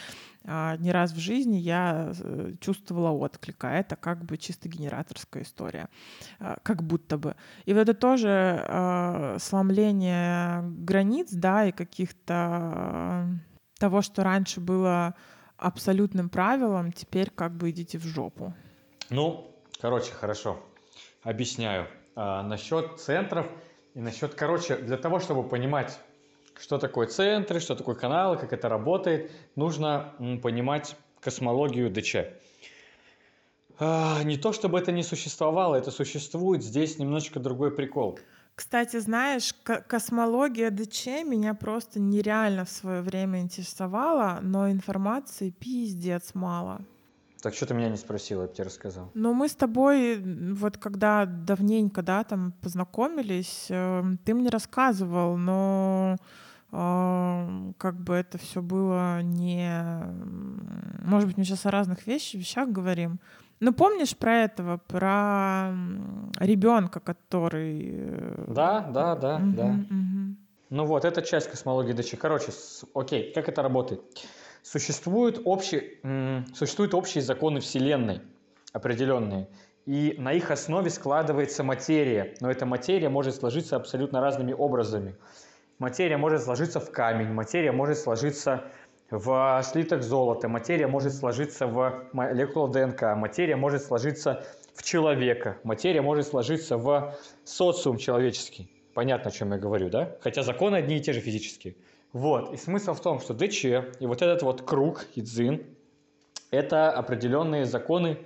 не 0.45 0.91
раз 0.91 1.13
в 1.13 1.19
жизни 1.19 1.57
я 1.57 2.13
э, 2.19 2.53
чувствовала 2.61 3.11
отклик, 3.11 3.63
а 3.65 3.73
это 3.73 3.97
как 3.97 4.25
бы 4.25 4.37
чисто 4.37 4.69
генераторская 4.69 5.43
история, 5.43 5.89
а, 6.41 6.59
как 6.63 6.83
будто 6.83 7.17
бы. 7.17 7.37
И 7.65 7.73
вот 7.73 7.81
это 7.81 7.95
тоже 7.95 8.65
э, 8.67 9.37
сломление 9.39 10.63
границ, 10.63 11.29
да, 11.33 11.67
и 11.67 11.73
каких-то 11.73 13.29
того, 13.79 14.03
что 14.03 14.25
раньше 14.25 14.61
было 14.61 15.15
абсолютным 15.57 16.29
правилом, 16.29 16.93
теперь 16.93 17.31
как 17.31 17.57
бы 17.57 17.71
идите 17.71 17.99
в 17.99 18.05
жопу. 18.05 18.55
Ну, 19.11 19.55
короче, 19.81 20.13
хорошо. 20.13 20.59
Объясняю. 21.23 21.87
А, 22.15 22.43
насчет 22.43 22.99
центров 22.99 23.47
и 23.95 24.01
насчет, 24.01 24.35
короче, 24.35 24.77
для 24.77 24.97
того, 24.97 25.21
чтобы 25.21 25.49
понимать, 25.49 25.99
что 26.63 26.79
такое 26.79 27.09
центры, 27.09 27.59
что 27.59 27.75
такое 27.75 27.97
каналы, 27.97 28.37
как 28.37 28.53
это 28.53 28.69
работает, 28.69 29.33
нужно 29.57 30.15
понимать 30.43 30.97
космологию 31.21 31.91
ДЧ. 31.91 32.17
А, 33.81 34.23
не 34.23 34.37
то, 34.37 34.53
чтобы 34.53 34.79
это 34.79 34.93
не 34.93 35.03
существовало, 35.03 35.75
это 35.75 35.91
существует, 35.91 36.63
здесь 36.63 36.99
немножечко 36.99 37.41
другой 37.41 37.73
прикол. 37.73 38.19
Кстати, 38.55 39.01
знаешь, 39.01 39.55
космология 39.65 40.71
ДЧ 40.71 41.07
меня 41.25 41.55
просто 41.55 41.99
нереально 41.99 42.65
в 42.65 42.71
свое 42.71 43.03
время 43.03 43.41
интересовала, 43.41 44.39
но 44.41 44.71
информации 44.71 45.51
пиздец 45.51 46.35
мало. 46.35 46.83
Так 47.43 47.55
что 47.55 47.67
ты 47.67 47.75
меня 47.75 47.89
не 47.89 47.97
спросила, 47.97 48.43
я 48.43 48.47
бы 48.47 48.55
тебе 48.55 48.65
рассказал. 48.67 49.11
Ну, 49.15 49.33
мы 49.35 49.49
с 49.49 49.57
тобой, 49.57 50.23
вот 50.53 50.79
когда 50.79 51.27
давненько, 51.27 52.03
да, 52.03 52.23
там 52.23 52.53
познакомились, 52.63 53.67
э, 53.69 54.05
ты 54.25 54.35
мне 54.35 54.49
рассказывал, 54.49 55.37
но 55.37 56.19
как 56.73 58.01
бы 58.01 58.15
это 58.15 58.39
все 58.39 58.63
было 58.63 59.21
не... 59.21 59.71
Может 61.05 61.29
быть, 61.29 61.37
мы 61.37 61.45
сейчас 61.45 61.67
о 61.67 61.71
разных 61.71 62.07
вещах, 62.07 62.41
вещах 62.41 62.69
говорим. 62.71 63.21
Ну, 63.61 63.75
помнишь 63.75 64.17
про 64.17 64.45
этого, 64.45 64.79
про 64.79 65.73
ребенка, 66.41 66.99
который... 66.99 67.91
Э, 67.93 68.45
да, 68.49 68.81
да, 68.81 69.15
да, 69.17 69.37
угу, 69.37 69.53
да. 69.53 69.67
Угу. 69.67 70.37
Ну 70.71 70.85
вот, 70.87 71.05
это 71.05 71.21
часть 71.21 71.51
космологии 71.51 71.93
ДЧ. 71.93 72.15
Короче, 72.19 72.53
с... 72.53 72.87
окей, 72.95 73.33
как 73.35 73.51
это 73.51 73.63
работает? 73.63 74.01
Существуют 74.63 75.43
общие, 75.45 76.47
существуют 76.55 76.95
общие 76.95 77.23
законы 77.23 77.61
Вселенной, 77.61 78.23
определенные, 78.73 79.49
и 79.85 80.15
на 80.19 80.33
их 80.33 80.51
основе 80.51 80.89
складывается 80.89 81.63
материя, 81.65 82.35
но 82.41 82.51
эта 82.51 82.65
материя 82.65 83.11
может 83.11 83.35
сложиться 83.35 83.77
абсолютно 83.77 84.21
разными 84.23 84.53
образами. 84.53 85.17
Материя 85.79 86.17
может 86.17 86.43
сложиться 86.43 86.81
в 86.81 86.91
камень, 86.91 87.29
материя 87.29 87.73
может 87.73 87.99
сложиться 87.99 88.65
в 89.11 89.63
слиток 89.65 90.03
золота, 90.03 90.49
материя 90.49 90.87
может 90.87 91.15
сложиться 91.15 91.67
в 91.67 92.09
молекулу 92.13 92.69
ДНК, 92.69 93.15
материя 93.17 93.57
может 93.57 93.83
сложиться 93.83 94.45
в 94.75 94.83
человека, 94.83 95.59
материя 95.65 96.01
может 96.01 96.27
сложиться 96.27 96.79
в 96.79 97.15
социум 97.45 97.99
человеческий. 97.99 98.71
Понятно, 98.95 99.31
о 99.31 99.33
чем 99.33 99.53
я 99.53 99.59
говорю, 99.59 99.91
да? 99.91 100.17
Хотя 100.21 100.43
законы 100.43 100.77
одни 100.77 100.97
и 100.97 101.01
те 101.01 101.13
же 101.13 101.21
физические. 101.21 101.75
Вот. 102.13 102.53
И 102.53 102.57
смысл 102.57 102.93
в 102.93 103.01
том, 103.01 103.21
что 103.21 103.35
ДЧ 103.35 103.65
и 103.65 104.07
вот 104.07 104.23
этот 104.23 104.43
вот 104.43 104.63
круг, 104.63 105.07
Идзин, 105.15 105.65
это 106.51 106.91
определенные 106.91 107.65
законы, 107.65 108.19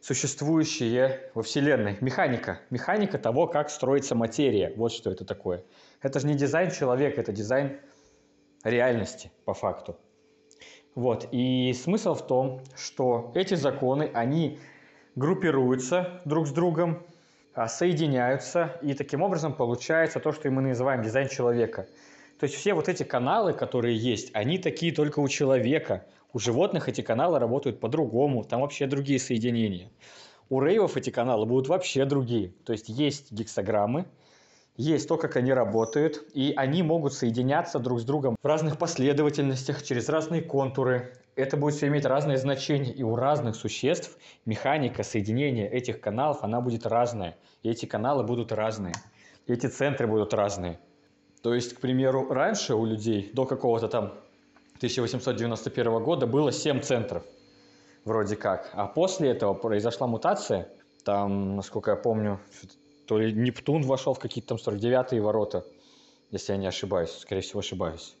существующие 0.00 1.30
во 1.34 1.42
Вселенной. 1.42 1.98
Механика. 2.00 2.60
Механика 2.70 3.18
того, 3.18 3.46
как 3.46 3.68
строится 3.68 4.14
материя. 4.14 4.72
Вот 4.76 4.92
что 4.92 5.10
это 5.10 5.26
такое. 5.26 5.62
Это 6.00 6.20
же 6.20 6.26
не 6.26 6.34
дизайн 6.34 6.70
человека, 6.70 7.20
это 7.20 7.32
дизайн 7.32 7.78
реальности 8.64 9.30
по 9.44 9.54
факту. 9.54 9.96
Вот. 10.94 11.28
И 11.32 11.72
смысл 11.72 12.14
в 12.14 12.26
том, 12.26 12.62
что 12.76 13.32
эти 13.34 13.54
законы, 13.54 14.10
они 14.14 14.58
группируются 15.14 16.20
друг 16.24 16.46
с 16.46 16.52
другом, 16.52 17.02
а, 17.54 17.68
соединяются, 17.68 18.78
и 18.82 18.94
таким 18.94 19.22
образом 19.22 19.54
получается 19.54 20.20
то, 20.20 20.32
что 20.32 20.50
мы 20.50 20.62
называем 20.62 21.02
дизайн 21.02 21.28
человека– 21.28 21.86
то 22.40 22.44
есть 22.44 22.56
все 22.56 22.72
вот 22.72 22.88
эти 22.88 23.02
каналы, 23.02 23.52
которые 23.52 23.94
есть, 23.98 24.30
они 24.32 24.56
такие 24.56 24.92
только 24.92 25.20
у 25.20 25.28
человека. 25.28 26.06
У 26.32 26.38
животных 26.38 26.88
эти 26.88 27.02
каналы 27.02 27.38
работают 27.38 27.80
по-другому, 27.80 28.44
там 28.44 28.62
вообще 28.62 28.86
другие 28.86 29.18
соединения. 29.18 29.90
У 30.48 30.62
рейвов 30.62 30.96
эти 30.96 31.10
каналы 31.10 31.44
будут 31.44 31.68
вообще 31.68 32.06
другие. 32.06 32.54
То 32.64 32.72
есть 32.72 32.88
есть 32.88 33.30
гексограммы, 33.30 34.06
есть 34.80 35.08
то, 35.08 35.16
как 35.16 35.36
они 35.36 35.52
работают, 35.52 36.24
и 36.32 36.54
они 36.56 36.82
могут 36.82 37.12
соединяться 37.12 37.78
друг 37.78 38.00
с 38.00 38.04
другом 38.04 38.36
в 38.42 38.46
разных 38.46 38.78
последовательностях, 38.78 39.82
через 39.82 40.08
разные 40.08 40.40
контуры. 40.40 41.12
Это 41.36 41.56
будет 41.56 41.74
все 41.74 41.88
иметь 41.88 42.06
разные 42.06 42.38
значения, 42.38 42.90
и 42.92 43.02
у 43.02 43.14
разных 43.14 43.56
существ 43.56 44.16
механика 44.46 45.02
соединения 45.02 45.68
этих 45.68 46.00
каналов, 46.00 46.38
она 46.42 46.60
будет 46.60 46.86
разная. 46.86 47.36
И 47.62 47.68
эти 47.68 47.84
каналы 47.84 48.24
будут 48.24 48.52
разные, 48.52 48.94
и 49.46 49.52
эти 49.52 49.66
центры 49.66 50.06
будут 50.06 50.32
разные. 50.32 50.78
То 51.42 51.54
есть, 51.54 51.74
к 51.74 51.80
примеру, 51.80 52.28
раньше 52.30 52.74
у 52.74 52.86
людей 52.86 53.30
до 53.34 53.44
какого-то 53.44 53.88
там 53.88 54.14
1891 54.76 56.02
года 56.02 56.26
было 56.26 56.52
7 56.52 56.80
центров, 56.80 57.22
вроде 58.06 58.36
как. 58.36 58.70
А 58.72 58.86
после 58.86 59.30
этого 59.30 59.52
произошла 59.52 60.06
мутация, 60.06 60.68
там, 61.04 61.56
насколько 61.56 61.90
я 61.90 61.96
помню, 61.96 62.40
то 63.10 63.18
ли 63.18 63.32
Нептун 63.32 63.82
вошел 63.82 64.14
в 64.14 64.20
какие-то 64.20 64.54
там 64.56 64.74
49-е 64.74 65.20
ворота, 65.20 65.66
если 66.30 66.52
я 66.52 66.58
не 66.58 66.68
ошибаюсь, 66.68 67.10
скорее 67.10 67.40
всего 67.40 67.58
ошибаюсь 67.58 68.14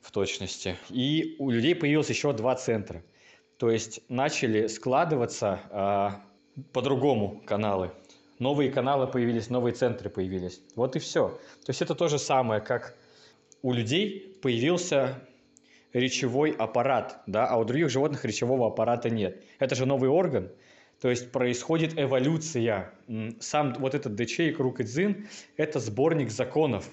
в 0.00 0.10
точности. 0.10 0.78
И 0.88 1.36
у 1.38 1.50
людей 1.50 1.74
появилось 1.74 2.08
еще 2.08 2.32
два 2.32 2.54
центра. 2.54 3.02
То 3.58 3.70
есть 3.70 4.00
начали 4.08 4.68
складываться 4.68 5.60
э, 6.56 6.62
по-другому 6.72 7.42
каналы 7.44 7.90
новые 8.38 8.70
каналы 8.70 9.06
появились, 9.06 9.50
новые 9.50 9.74
центры 9.74 10.08
появились. 10.08 10.62
Вот 10.76 10.96
и 10.96 10.98
все. 10.98 11.28
То 11.66 11.68
есть 11.68 11.82
это 11.82 11.94
то 11.94 12.08
же 12.08 12.18
самое, 12.18 12.62
как 12.62 12.96
у 13.60 13.74
людей 13.74 14.38
появился 14.40 15.20
речевой 15.92 16.52
аппарат, 16.52 17.22
да, 17.26 17.46
а 17.46 17.58
у 17.58 17.64
других 17.66 17.90
животных 17.90 18.24
речевого 18.24 18.68
аппарата 18.68 19.10
нет. 19.10 19.44
Это 19.58 19.74
же 19.74 19.84
новый 19.84 20.08
орган, 20.08 20.50
то 21.00 21.10
есть 21.10 21.30
происходит 21.30 21.98
эволюция. 21.98 22.92
Сам 23.40 23.74
вот 23.74 23.94
этот 23.94 24.18
круг 24.56 24.80
Идзин– 24.80 25.28
это 25.56 25.78
сборник 25.78 26.30
законов. 26.30 26.88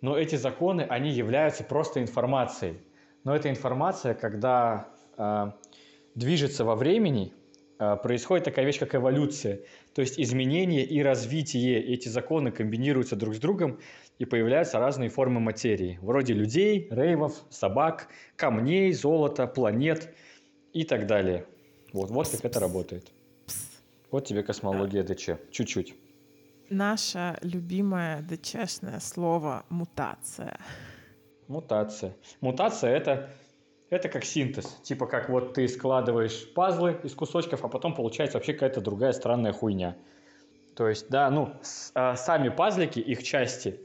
Но 0.00 0.16
эти 0.16 0.36
законы, 0.36 0.82
они 0.82 1.10
являются 1.10 1.64
просто 1.64 2.00
информацией. 2.00 2.76
Но 3.24 3.34
эта 3.34 3.50
информация, 3.50 4.14
когда 4.14 4.88
э, 5.16 5.50
движется 6.14 6.64
во 6.64 6.76
времени, 6.76 7.32
э, 7.78 7.96
происходит 8.02 8.44
такая 8.44 8.64
вещь, 8.64 8.78
как 8.78 8.94
эволюция. 8.94 9.60
То 9.94 10.00
есть 10.02 10.18
изменение 10.20 10.84
и 10.84 11.02
развитие, 11.02 11.82
эти 11.82 12.08
законы 12.08 12.50
комбинируются 12.50 13.16
друг 13.16 13.34
с 13.34 13.38
другом, 13.38 13.80
и 14.18 14.24
появляются 14.24 14.78
разные 14.78 15.10
формы 15.10 15.40
материи, 15.40 15.98
вроде 16.00 16.32
людей, 16.32 16.88
рейвов, 16.90 17.44
собак, 17.50 18.08
камней, 18.36 18.92
золота, 18.92 19.46
планет 19.46 20.14
и 20.72 20.84
так 20.84 21.06
далее. 21.06 21.46
Вот, 21.96 22.10
вот 22.10 22.28
как 22.28 22.44
это 22.44 22.60
работает. 22.60 23.10
Вот 24.10 24.26
тебе 24.26 24.42
космология 24.42 25.02
ДЧ. 25.02 25.30
Чуть-чуть. 25.50 25.94
Наше 26.68 27.38
любимое 27.40 28.22
ДЧшное 28.22 29.00
слово 29.00 29.64
«мутация». 29.70 30.58
Мутация. 31.48 32.14
Мутация– 32.40 32.90
это 32.96 33.30
это 33.88 34.10
как 34.10 34.24
синтез. 34.24 34.78
Типа 34.82 35.06
как 35.06 35.30
вот 35.30 35.54
ты 35.54 35.66
складываешь 35.68 36.52
пазлы 36.52 37.00
из 37.02 37.14
кусочков, 37.14 37.64
а 37.64 37.68
потом 37.68 37.94
получается 37.94 38.36
вообще 38.36 38.52
какая-то 38.52 38.82
другая 38.82 39.12
странная 39.12 39.54
хуйня. 39.54 39.96
То 40.74 40.88
есть, 40.88 41.08
да, 41.08 41.30
ну, 41.30 41.54
с, 41.62 41.92
а, 41.94 42.14
сами 42.16 42.50
пазлики, 42.50 42.98
их 42.98 43.22
части, 43.22 43.80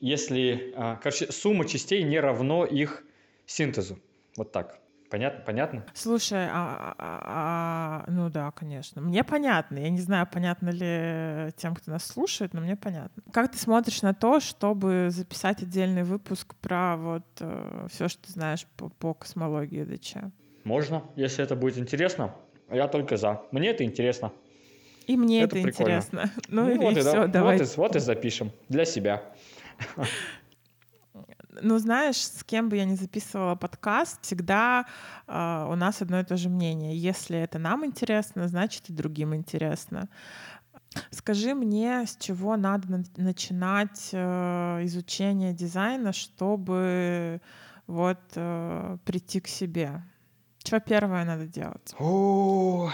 если, 0.00 0.72
а, 0.74 0.96
короче, 0.96 1.30
сумма 1.30 1.64
частей 1.68 2.02
не 2.02 2.18
равно 2.18 2.64
их 2.64 3.04
синтезу. 3.46 4.00
Вот 4.36 4.50
так. 4.50 4.80
Понятно? 5.14 5.42
Понятно? 5.46 5.84
Слушай, 5.94 6.48
а, 6.50 6.92
а, 6.98 8.04
а, 8.08 8.10
ну 8.10 8.30
да, 8.30 8.50
конечно. 8.50 9.00
Мне 9.00 9.22
понятно. 9.22 9.78
Я 9.78 9.88
не 9.88 10.00
знаю, 10.00 10.26
понятно 10.26 10.70
ли 10.70 11.52
тем, 11.52 11.76
кто 11.76 11.92
нас 11.92 12.04
слушает, 12.04 12.52
но 12.52 12.60
мне 12.60 12.74
понятно. 12.74 13.22
Как 13.32 13.52
ты 13.52 13.56
смотришь 13.56 14.02
на 14.02 14.12
то, 14.12 14.40
чтобы 14.40 15.10
записать 15.10 15.62
отдельный 15.62 16.02
выпуск 16.02 16.56
про 16.56 16.96
вот 16.96 17.22
э, 17.38 17.86
все, 17.92 18.08
что 18.08 18.26
ты 18.26 18.32
знаешь 18.32 18.66
по, 18.76 18.88
по 18.88 19.14
космологии 19.14 19.84
ДЧ? 19.84 20.16
Можно, 20.64 21.04
если 21.14 21.44
это 21.44 21.54
будет 21.54 21.78
интересно. 21.78 22.34
Я 22.68 22.88
только 22.88 23.16
за. 23.16 23.40
Мне 23.52 23.68
это 23.68 23.84
интересно. 23.84 24.32
И 25.06 25.16
мне 25.16 25.44
это, 25.44 25.56
это 25.58 25.68
интересно. 25.68 26.28
Ну, 26.48 26.64
ну 26.64 26.72
и, 26.72 26.78
вот 26.78 26.96
и 26.96 27.00
все, 27.00 27.12
да, 27.12 27.26
давай. 27.28 27.58
Вот 27.58 27.68
и, 27.68 27.76
вот 27.76 27.94
и 27.94 28.00
запишем 28.00 28.50
для 28.68 28.84
себя. 28.84 29.22
ну, 31.62 31.78
знаешь, 31.78 32.16
с 32.16 32.44
кем 32.44 32.68
бы 32.68 32.76
я 32.76 32.84
ни 32.84 32.94
записывала 32.94 33.54
подкаст, 33.54 34.22
всегда 34.22 34.86
э, 35.26 35.66
у 35.68 35.74
нас 35.74 36.02
одно 36.02 36.20
и 36.20 36.24
то 36.24 36.36
же 36.36 36.48
мнение. 36.48 36.96
Если 36.96 37.38
это 37.38 37.58
нам 37.58 37.84
интересно, 37.84 38.48
значит 38.48 38.90
и 38.90 38.92
другим 38.92 39.34
интересно. 39.34 40.08
Скажи 41.10 41.54
мне, 41.54 42.06
с 42.06 42.16
чего 42.16 42.56
надо 42.56 43.04
начинать 43.16 44.10
э, 44.12 44.80
изучение 44.84 45.52
дизайна, 45.52 46.12
чтобы 46.12 47.40
вот 47.86 48.20
э, 48.34 48.98
прийти 49.04 49.40
к 49.40 49.48
себе? 49.48 50.02
Что 50.64 50.80
первое 50.80 51.24
надо 51.24 51.46
делать? 51.46 51.94
О, 51.98 52.90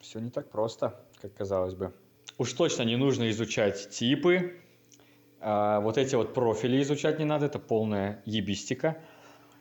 все 0.00 0.20
не 0.20 0.30
так 0.30 0.50
просто, 0.50 1.00
как 1.20 1.34
казалось 1.34 1.74
бы. 1.74 1.92
Уж 2.38 2.52
точно 2.54 2.82
не 2.82 2.96
нужно 2.96 3.30
изучать 3.30 3.90
типы, 3.90 4.63
а 5.46 5.80
вот 5.80 5.98
эти 5.98 6.14
вот 6.14 6.32
профили 6.32 6.80
изучать 6.82 7.18
не 7.18 7.26
надо, 7.26 7.46
это 7.46 7.58
полная 7.58 8.22
ебистика. 8.24 8.96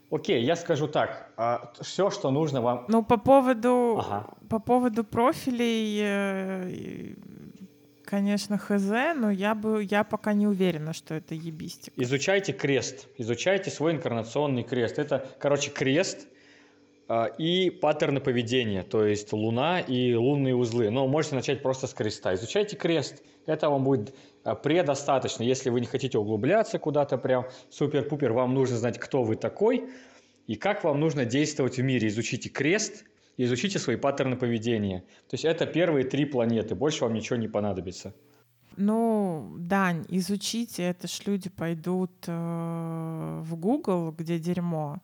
Окей, 0.10 0.44
я 0.44 0.56
скажу 0.56 0.88
так. 0.88 1.32
А, 1.36 1.74
все, 1.82 2.10
что 2.10 2.32
нужно 2.32 2.62
вам... 2.62 2.86
Ну, 2.88 3.04
по 3.04 3.18
поводу, 3.18 3.98
ага. 4.00 4.28
по 4.50 4.60
поводу 4.60 5.04
профилей, 5.04 6.00
э, 6.02 7.16
конечно, 8.06 8.58
хз, 8.58 8.92
но 9.16 9.32
я, 9.32 9.56
бы, 9.56 9.84
я 9.84 10.04
пока 10.04 10.34
не 10.34 10.48
уверена, 10.48 10.94
что 10.94 11.16
это 11.16 11.36
ебистика. 11.36 12.02
Изучайте 12.02 12.54
крест. 12.54 13.08
Изучайте 13.18 13.70
свой 13.72 13.94
инкарнационный 13.94 14.64
крест. 14.64 15.00
Это, 15.00 15.28
короче, 15.40 15.70
крест 15.72 16.28
а, 17.10 17.26
и 17.26 17.70
паттерны 17.70 18.22
поведения, 18.22 18.84
то 18.84 19.06
есть 19.06 19.34
луна 19.34 19.82
и 19.82 20.14
лунные 20.14 20.56
узлы. 20.56 20.92
Но 20.92 21.08
можете 21.08 21.36
начать 21.36 21.62
просто 21.62 21.88
с 21.88 21.94
креста. 21.94 22.34
Изучайте 22.36 22.78
крест. 22.78 23.22
Это 23.46 23.70
вам 23.70 23.84
будет 23.84 24.16
предостаточно. 24.62 25.44
Если 25.44 25.70
вы 25.70 25.80
не 25.80 25.88
хотите 25.88 26.18
углубляться 26.18 26.80
куда-то 26.80 27.18
прям 27.18 27.46
супер-пупер, 27.70 28.34
вам 28.34 28.54
нужно 28.54 28.78
знать, 28.78 29.00
кто 29.00 29.24
вы 29.24 29.36
такой 29.36 29.90
и 30.48 30.56
как 30.56 30.84
вам 30.84 31.00
нужно 31.00 31.26
действовать 31.26 31.78
в 31.78 31.84
мире. 31.84 32.08
Изучите 32.10 32.50
крест, 32.50 33.06
изучите 33.38 33.80
свои 33.80 33.96
паттерны 33.96 34.36
поведения. 34.36 35.00
То 35.30 35.36
есть 35.36 35.46
это 35.46 35.66
первые 35.66 36.06
три 36.06 36.26
планеты, 36.26 36.76
больше 36.76 37.04
вам 37.04 37.14
ничего 37.14 37.38
не 37.38 37.48
понадобится. 37.48 38.14
Ну, 38.76 39.54
Дань, 39.58 40.06
изучите, 40.10 40.84
это 40.84 41.08
ж 41.08 41.22
люди 41.28 41.50
пойдут 41.50 42.12
э, 42.26 43.42
в 43.44 43.56
Google, 43.56 44.12
где 44.12 44.40
дерьмо. 44.40 44.98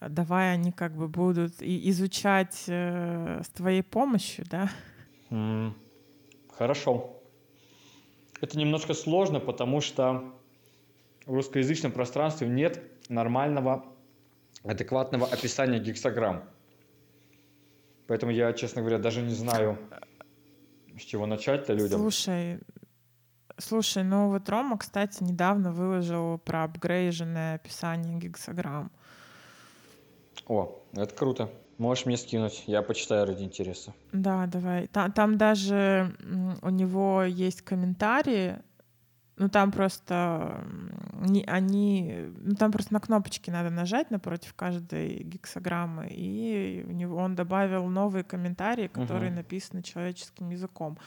Давай 0.00 0.52
они 0.52 0.72
как 0.72 0.94
бы 0.94 1.08
будут 1.08 1.62
и 1.62 1.88
изучать 1.90 2.64
э, 2.68 3.40
с 3.42 3.48
твоей 3.48 3.82
помощью, 3.82 4.44
да? 4.50 4.70
Mm, 5.30 5.72
хорошо. 6.50 7.17
Это 8.40 8.58
немножко 8.58 8.94
сложно, 8.94 9.40
потому 9.40 9.80
что 9.80 10.32
в 11.26 11.34
русскоязычном 11.34 11.92
пространстве 11.92 12.48
нет 12.48 12.82
нормального, 13.08 13.84
адекватного 14.64 15.26
описания 15.26 15.78
гексограмм. 15.78 16.44
Поэтому 18.06 18.32
я, 18.32 18.52
честно 18.52 18.80
говоря, 18.80 18.98
даже 18.98 19.20
не 19.22 19.34
знаю, 19.34 19.78
с 20.98 21.02
чего 21.02 21.26
начать-то 21.26 21.74
людям. 21.74 22.00
Слушай, 22.00 22.60
слушай, 23.58 24.02
ну 24.02 24.28
вот 24.30 24.48
Рома, 24.48 24.78
кстати, 24.78 25.22
недавно 25.22 25.72
выложил 25.72 26.38
про 26.38 26.64
апгрейженное 26.64 27.56
описание 27.56 28.18
гексограмм. 28.18 28.90
О, 30.46 30.82
это 30.94 31.14
круто. 31.14 31.50
Можешь 31.78 32.06
мне 32.06 32.16
скинуть, 32.16 32.64
я 32.66 32.82
почитаю 32.82 33.26
ради 33.26 33.44
интереса. 33.44 33.94
Да, 34.12 34.46
давай. 34.46 34.88
Там, 34.88 35.12
там 35.12 35.38
даже 35.38 36.12
у 36.62 36.70
него 36.70 37.22
есть 37.22 37.62
комментарии, 37.62 38.58
ну 39.36 39.48
там 39.48 39.70
просто 39.70 40.64
не, 41.20 41.44
они, 41.44 42.32
ну 42.40 42.56
там 42.56 42.72
просто 42.72 42.92
на 42.92 43.00
кнопочки 43.00 43.50
надо 43.50 43.70
нажать 43.70 44.10
напротив 44.10 44.54
каждой 44.54 45.22
гексограммы, 45.22 46.08
и 46.10 46.84
у 46.88 46.90
него 46.90 47.16
он 47.16 47.36
добавил 47.36 47.86
новые 47.86 48.24
комментарии, 48.24 48.88
которые 48.88 49.30
uh-huh. 49.30 49.36
написаны 49.36 49.82
человеческим 49.82 50.50
языком. 50.50 50.98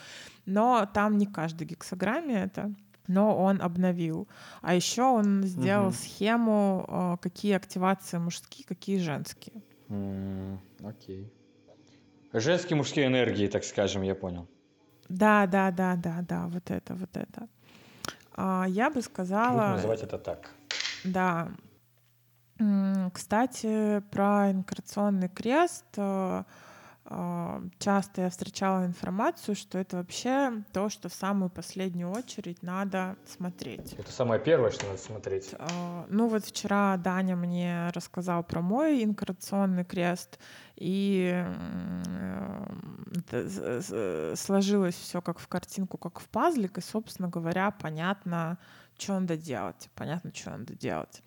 Но 0.45 0.89
там 0.93 1.17
не 1.17 1.25
каждой 1.25 1.67
гексограмме 1.67 2.43
это 2.43 2.73
но 3.07 3.35
он 3.35 3.61
обновил. 3.61 4.27
А 4.61 4.73
еще 4.73 5.03
он 5.03 5.43
сделал 5.43 5.87
угу. 5.87 5.95
схему, 5.95 6.85
э, 6.87 7.17
какие 7.21 7.53
активации 7.53 8.17
мужские, 8.17 8.65
какие 8.65 8.99
женские. 8.99 9.61
Окей. 10.83 11.31
Женские 12.33 12.77
мужские 12.77 13.07
энергии, 13.07 13.47
так 13.47 13.63
скажем, 13.63 14.03
я 14.03 14.15
понял. 14.15 14.47
Да, 15.09 15.45
да, 15.47 15.71
да, 15.71 15.95
да, 15.95 16.21
да, 16.21 16.47
вот 16.47 16.71
это, 16.71 16.95
вот 16.95 17.17
это. 17.17 17.47
А, 18.33 18.65
я 18.67 18.89
бы 18.89 19.01
сказала... 19.01 19.59
Будем 19.59 19.75
называть 19.75 20.03
это 20.03 20.17
так. 20.17 20.51
Да. 21.03 21.49
Кстати, 23.13 24.01
про 24.11 24.51
инкарнационный 24.51 25.29
крест 25.29 25.85
э, 25.97 26.43
часто 27.79 28.21
я 28.21 28.29
встречала 28.29 28.85
информацию, 28.85 29.55
что 29.55 29.77
это 29.77 29.97
вообще 29.97 30.63
то, 30.71 30.89
что 30.89 31.09
в 31.09 31.13
самую 31.13 31.49
последнюю 31.49 32.11
очередь 32.11 32.61
надо 32.63 33.17
смотреть. 33.25 33.93
Это 33.93 34.11
самое 34.11 34.39
первое, 34.39 34.71
что 34.71 34.85
надо 34.85 34.99
смотреть. 34.99 35.53
А, 35.57 36.05
ну 36.09 36.27
вот 36.27 36.45
вчера 36.45 36.95
Даня 36.97 37.35
мне 37.35 37.89
рассказал 37.93 38.43
про 38.43 38.61
мой 38.61 39.03
инкарнационный 39.03 39.83
крест, 39.83 40.39
и 40.75 41.45
сложилось 44.35 44.95
все 44.95 45.21
как 45.21 45.39
в 45.39 45.47
картинку, 45.47 45.97
как 45.97 46.19
в 46.19 46.27
пазлик, 46.29 46.77
и, 46.77 46.81
собственно 46.81 47.27
говоря, 47.27 47.71
понятно, 47.71 48.57
что 48.97 49.19
надо 49.19 49.37
делать, 49.37 49.89
понятно, 49.95 50.31
что 50.33 50.51
надо 50.51 50.73
делать. 50.75 51.21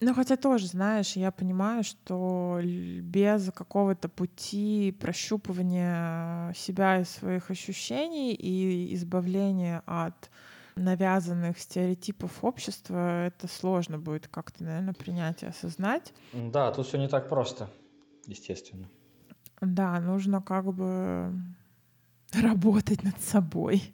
Ну, 0.00 0.14
хотя 0.14 0.36
тоже, 0.36 0.66
знаешь, 0.68 1.16
я 1.16 1.32
понимаю, 1.32 1.82
что 1.82 2.60
без 2.62 3.50
какого-то 3.52 4.08
пути 4.08 4.96
прощупывания 5.00 6.54
себя 6.54 7.00
и 7.00 7.04
своих 7.04 7.50
ощущений 7.50 8.32
и 8.32 8.94
избавления 8.94 9.82
от 9.86 10.30
навязанных 10.76 11.58
стереотипов 11.58 12.44
общества, 12.44 13.26
это 13.26 13.48
сложно 13.48 13.98
будет 13.98 14.28
как-то, 14.28 14.62
наверное, 14.62 14.94
принять 14.94 15.42
и 15.42 15.46
осознать. 15.46 16.12
Да, 16.32 16.70
тут 16.70 16.86
все 16.86 16.98
не 16.98 17.08
так 17.08 17.28
просто, 17.28 17.68
естественно. 18.26 18.88
Да, 19.60 19.98
нужно 20.00 20.40
как 20.40 20.72
бы 20.72 21.32
работать 22.32 23.02
над 23.02 23.20
собой. 23.20 23.92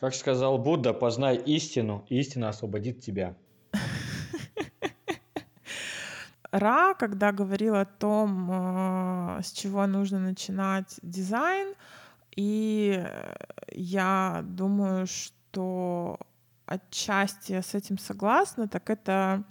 Как 0.00 0.14
сказал 0.14 0.56
Будда, 0.56 0.94
познай 0.94 1.36
истину, 1.36 2.06
и 2.08 2.18
истина 2.18 2.48
освободит 2.48 3.00
тебя. 3.00 3.36
Ра, 6.52 6.94
когда 6.94 7.32
говорил 7.32 7.74
о 7.74 7.86
том, 7.86 8.48
а, 8.50 9.40
с 9.42 9.52
чего 9.52 9.86
нужно 9.86 10.18
начинать 10.18 10.98
дизайн, 11.02 11.74
и 12.36 13.04
я 13.68 14.42
думаю, 14.44 15.06
что 15.06 16.18
отчасти 16.66 17.52
я 17.52 17.62
с 17.62 17.74
этим 17.74 17.98
согласна, 17.98 18.68
так 18.68 18.90
это 18.90 19.44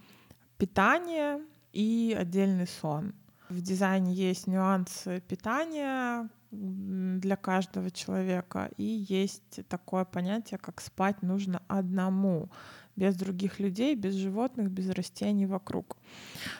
питание 0.57 1.41
и 1.73 2.15
отдельный 2.17 2.67
сон. 2.67 3.13
В 3.49 3.61
дизайне 3.61 4.13
есть 4.13 4.47
нюансы 4.47 5.21
питания 5.21 6.29
для 6.51 7.37
каждого 7.37 7.91
человека, 7.91 8.69
и 8.77 8.83
есть 8.83 9.65
такое 9.69 10.03
понятие, 10.05 10.57
как 10.57 10.81
спать 10.81 11.21
нужно 11.21 11.61
одному 11.67 12.49
без 12.95 13.15
других 13.15 13.59
людей, 13.59 13.95
без 13.95 14.15
животных, 14.15 14.69
без 14.69 14.89
растений 14.89 15.45
вокруг. 15.45 15.97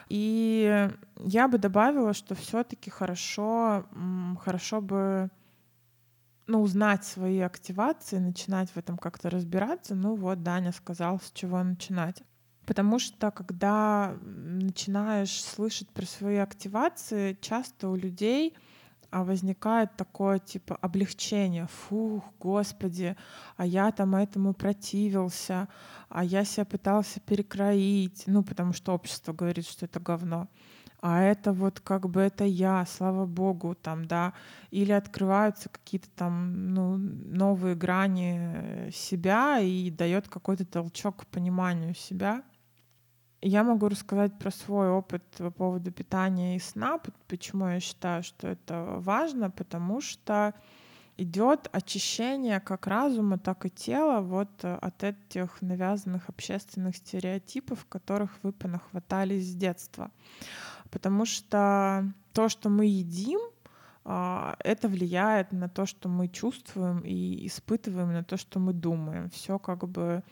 И 0.08 0.90
я 1.18 1.48
бы 1.48 1.58
добавила, 1.58 2.14
что 2.14 2.36
все-таки 2.36 2.90
хорошо, 2.90 3.86
хорошо 4.40 4.82
бы 4.82 5.30
ну, 6.48 6.62
узнать 6.62 7.04
свои 7.04 7.40
активации, 7.40 8.18
начинать 8.18 8.70
в 8.72 8.78
этом 8.78 8.98
как-то 8.98 9.30
разбираться. 9.30 9.96
Ну 9.96 10.16
вот 10.16 10.42
Даня 10.42 10.72
сказал, 10.72 11.20
с 11.20 11.32
чего 11.32 11.62
начинать. 11.64 12.24
Потому 12.66 13.00
что 13.00 13.32
когда 13.32 14.16
начинаешь 14.24 15.44
слышать 15.44 15.90
про 15.90 16.06
свои 16.06 16.38
активации, 16.38 17.38
часто 17.42 17.90
у 17.90 17.96
людей 17.96 18.56
а 19.12 19.24
возникает 19.24 19.96
такое 19.98 20.40
типа 20.40 20.76
облегчение. 20.82 21.68
Фух, 21.68 22.24
господи, 22.40 23.16
а 23.58 23.66
я 23.66 23.92
там 23.92 24.16
этому 24.16 24.54
противился, 24.54 25.68
а 26.10 26.24
я 26.24 26.46
себя 26.46 26.66
пытался 26.66 27.20
перекроить, 27.20 28.24
ну, 28.26 28.42
потому 28.42 28.74
что 28.74 28.94
общество 28.94 29.34
говорит, 29.34 29.68
что 29.68 29.86
это 29.86 30.00
говно. 30.00 30.48
А 31.02 31.22
это 31.22 31.52
вот 31.52 31.80
как 31.80 32.08
бы 32.10 32.22
это 32.22 32.46
я, 32.46 32.86
слава 32.86 33.26
богу, 33.26 33.76
там, 33.76 34.06
да, 34.06 34.34
или 34.70 34.92
открываются 34.92 35.68
какие-то 35.68 36.10
там 36.16 36.74
ну, 36.74 36.96
новые 36.98 37.76
грани 37.76 38.92
себя 38.92 39.60
и 39.60 39.90
дает 39.90 40.28
какой-то 40.28 40.64
толчок 40.66 41.24
к 41.24 41.26
пониманию 41.28 41.96
себя. 41.96 42.44
Я 43.42 43.64
могу 43.64 43.90
рассказать 43.90 44.38
про 44.38 44.52
свой 44.52 44.90
опыт 44.90 45.24
по 45.38 45.50
поводу 45.50 45.92
питания 45.92 46.56
и 46.56 46.60
сна. 46.60 47.00
Почему 47.28 47.68
я 47.68 47.80
считаю, 47.80 48.22
что 48.22 48.48
это 48.48 48.98
важно? 49.00 49.50
Потому 49.50 50.00
что 50.00 50.54
идет 51.18 51.68
очищение 51.72 52.60
как 52.60 52.86
разума, 52.86 53.40
так 53.40 53.66
и 53.66 53.70
тела 53.70 54.22
вот 54.22 54.50
от 54.64 55.04
этих 55.04 55.60
навязанных 55.62 56.30
общественных 56.30 56.98
стереотипов, 56.98 57.86
которых 57.90 58.32
вы 58.44 58.52
понахватались 58.52 59.52
с 59.52 59.56
детства. 59.56 60.12
Потому 60.92 61.26
что 61.26 62.12
то, 62.34 62.48
что 62.48 62.70
мы 62.70 62.86
едим, 62.86 63.40
а, 64.04 64.56
это 64.60 64.88
влияет 64.88 65.52
на 65.52 65.68
то, 65.68 65.86
что 65.86 66.10
мы 66.10 66.28
чувствуем 66.28 67.00
и 67.00 67.48
испытываем, 67.48 68.14
на 68.14 68.24
то, 68.24 68.38
что 68.38 68.60
мы 68.60 68.74
думаем. 68.74 69.30
Все 69.30 69.60
как 69.60 69.88
бы 69.88 70.24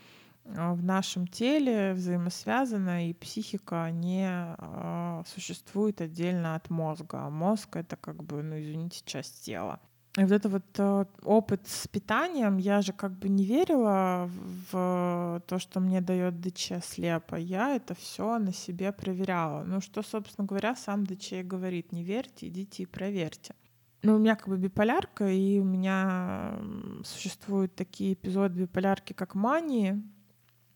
в 0.55 0.83
нашем 0.83 1.27
теле 1.27 1.93
взаимосвязано, 1.93 3.09
и 3.09 3.13
психика 3.13 3.91
не 3.91 4.27
а, 4.27 5.23
существует 5.27 6.01
отдельно 6.01 6.55
от 6.55 6.69
мозга. 6.69 7.25
А 7.25 7.29
мозг— 7.29 7.75
это 7.77 7.95
как 7.95 8.23
бы, 8.23 8.41
ну, 8.41 8.59
извините, 8.59 9.01
часть 9.05 9.45
тела. 9.45 9.79
И 10.17 10.23
вот 10.23 10.31
это 10.31 10.49
вот 10.49 11.15
опыт 11.23 11.67
с 11.67 11.87
питанием, 11.87 12.57
я 12.57 12.81
же 12.81 12.93
как 12.93 13.11
бы 13.11 13.29
не 13.29 13.45
верила 13.45 14.29
в 14.71 15.41
то, 15.47 15.59
что 15.59 15.79
мне 15.79 16.01
дает 16.01 16.41
ДЧ 16.41 16.83
слепо. 16.83 17.35
Я 17.35 17.75
это 17.75 17.93
все 17.93 18.39
на 18.39 18.51
себе 18.51 18.91
проверяла. 18.91 19.63
Ну, 19.63 19.81
что, 19.81 20.01
собственно 20.01 20.47
говоря, 20.47 20.75
сам 20.75 21.05
ДЧ 21.05 21.43
говорит. 21.43 21.91
Не 21.91 22.03
верьте, 22.03 22.47
идите 22.47 22.83
и 22.83 22.85
проверьте. 22.87 23.53
Ну, 24.01 24.15
у 24.15 24.17
меня 24.17 24.35
как 24.35 24.47
бы 24.47 24.57
биполярка, 24.57 25.29
и 25.29 25.59
у 25.59 25.63
меня 25.63 26.57
существуют 27.03 27.75
такие 27.75 28.13
эпизоды 28.13 28.61
биполярки, 28.61 29.13
как 29.13 29.35
мании. 29.35 30.01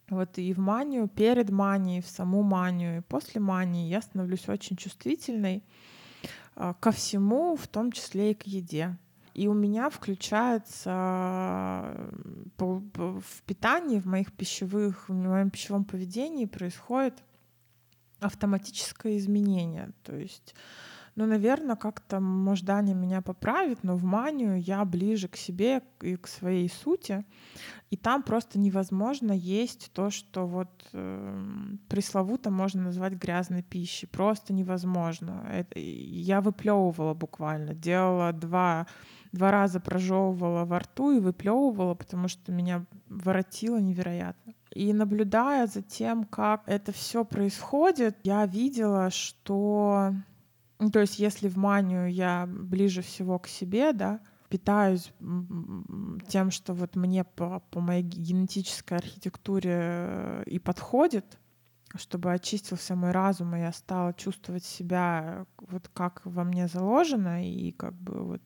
Вот 0.09 0.37
и 0.37 0.53
в 0.53 0.59
манию, 0.59 1.07
перед 1.07 1.49
манией, 1.49 2.01
в 2.01 2.07
саму 2.07 2.43
манию, 2.43 2.97
и 2.97 3.01
после 3.01 3.39
мании 3.39 3.87
я 3.87 4.01
становлюсь 4.01 4.47
очень 4.49 4.75
чувствительной 4.75 5.63
а, 6.55 6.73
ко 6.73 6.91
всему, 6.91 7.55
в 7.55 7.67
том 7.67 7.91
числе 7.91 8.31
и 8.31 8.35
к 8.35 8.43
еде. 8.43 8.97
И 9.33 9.47
у 9.47 9.53
меня 9.53 9.89
включается 9.89 10.91
в 12.57 13.41
питании, 13.47 13.99
в 13.99 14.05
моих 14.05 14.31
пищевых, 14.31 15.09
в 15.09 15.13
моем 15.13 15.49
пищевом 15.49 15.85
поведении 15.85 16.45
происходит 16.45 17.23
автоматическое 18.19 19.17
изменение. 19.17 19.91
То 20.03 20.15
есть 20.15 20.53
ну, 21.15 21.25
наверное, 21.25 21.75
как-то, 21.75 22.19
может, 22.19 22.65
Даня 22.65 22.93
меня 22.93 23.21
поправит, 23.21 23.83
но 23.83 23.95
в 23.95 24.03
манию 24.03 24.59
я 24.59 24.83
ближе 24.83 25.27
к 25.27 25.35
себе 25.35 25.83
и 26.01 26.15
к 26.15 26.27
своей 26.27 26.69
сути. 26.69 27.23
И 27.91 27.97
там 27.97 28.23
просто 28.23 28.57
невозможно 28.57 29.31
есть 29.31 29.91
то, 29.93 30.09
что 30.09 30.47
вот 30.47 30.69
э, 30.93 31.43
пресловуто 31.87 32.49
можно 32.49 32.83
назвать 32.83 33.13
грязной 33.13 33.61
пищей. 33.61 34.07
Просто 34.07 34.53
невозможно. 34.53 35.47
Это, 35.51 35.79
я 35.79 36.41
выплевывала 36.41 37.13
буквально, 37.13 37.73
делала 37.73 38.33
два 38.33 38.87
два 39.33 39.49
раза 39.51 39.79
прожевывала 39.79 40.63
во 40.63 40.79
рту 40.79 41.11
и 41.11 41.19
выплевывала, 41.19 41.95
потому 41.95 42.27
что 42.27 42.51
меня 42.51 42.85
воротило 43.09 43.77
невероятно. 43.77 44.53
И 44.71 44.93
наблюдая 44.93 45.67
за 45.67 45.81
тем, 45.81 46.23
как 46.23 46.61
это 46.67 46.91
все 46.91 47.25
происходит, 47.25 48.17
я 48.23 48.45
видела, 48.45 49.09
что 49.09 50.13
то 50.91 50.99
есть 50.99 51.19
если 51.19 51.47
в 51.47 51.57
манию 51.57 52.11
я 52.11 52.47
ближе 52.47 53.01
всего 53.01 53.39
к 53.39 53.47
себе, 53.47 53.93
да, 53.93 54.19
питаюсь 54.49 55.11
тем, 56.27 56.51
что 56.51 56.73
вот 56.73 56.95
мне 56.95 57.23
по, 57.23 57.59
по 57.71 57.79
моей 57.79 58.03
генетической 58.03 58.97
архитектуре 58.97 59.71
э, 59.73 60.43
и 60.45 60.59
подходит, 60.59 61.39
чтобы 61.95 62.31
очистился 62.31 62.95
мой 62.95 63.11
разум, 63.11 63.55
и 63.55 63.59
я 63.59 63.71
стала 63.71 64.13
чувствовать 64.13 64.63
себя 64.63 65.45
вот 65.59 65.89
как 65.93 66.21
во 66.25 66.43
мне 66.43 66.67
заложено, 66.67 67.47
и 67.47 67.71
как 67.71 67.93
бы 67.93 68.23
вот 68.23 68.41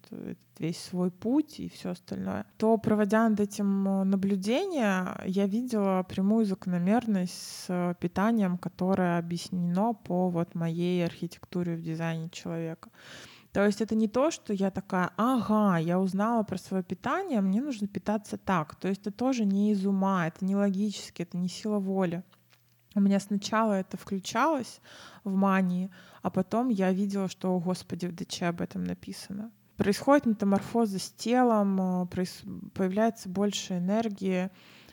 весь 0.60 0.82
свой 0.82 1.11
путь 1.11 1.60
и 1.60 1.69
все 1.69 1.91
остальное, 1.91 2.45
то, 2.57 2.78
проводя 2.78 3.30
над 3.30 3.40
этим 3.40 3.88
э, 3.88 4.03
наблюдение, 4.03 5.06
я 5.26 5.45
видела 5.45 6.03
прямую 6.03 6.45
закономерность 6.45 7.65
с 7.68 7.95
питанием, 7.99 8.57
которое 8.57 9.19
объяснено 9.19 9.94
по 9.94 10.30
вот 10.30 10.56
моей 10.56 11.06
архитектуре 11.06 11.76
в 11.76 11.82
дизайне 11.82 12.30
человека. 12.30 12.90
То 13.53 13.65
есть 13.65 13.82
это 13.82 13.95
не 13.95 14.07
то, 14.07 14.30
что 14.30 14.53
я 14.53 14.69
такая, 14.69 15.11
ага, 15.18 15.78
я 15.78 15.99
узнала 15.99 16.44
про 16.44 16.57
свое 16.57 16.84
питание, 16.84 17.41
мне 17.41 17.61
нужно 17.61 17.88
питаться 17.88 18.38
так. 18.38 18.76
То 18.76 18.88
есть 18.88 19.02
это 19.02 19.11
тоже 19.11 19.45
не 19.45 19.72
из 19.72 19.86
ума, 19.86 20.28
это 20.28 20.45
не 20.45 20.56
логически, 20.56 21.24
это 21.24 21.38
не 21.38 21.49
сила 21.49 21.80
воли. 21.80 22.24
У 22.98 22.99
меня 22.99 23.19
сначала 23.19 23.74
это 23.74 23.95
включалось 23.95 24.82
в 25.24 25.32
мании, 25.32 25.91
а 26.24 26.32
потом 26.32 26.69
я 26.69 26.91
видела, 26.91 27.30
что, 27.30 27.56
о 27.56 27.60
господи, 27.60 28.07
в 28.07 28.15
ДЧ 28.15 28.41
об 28.41 28.60
этом 28.60 28.84
написано. 28.84 29.52
Происходит 29.76 30.26
метаморфоза 30.26 30.98
с 30.98 31.11
телом, 31.11 31.80
а, 31.80 32.07
появляется 32.74 33.30
больше 33.30 33.78
энергии, 33.78 34.49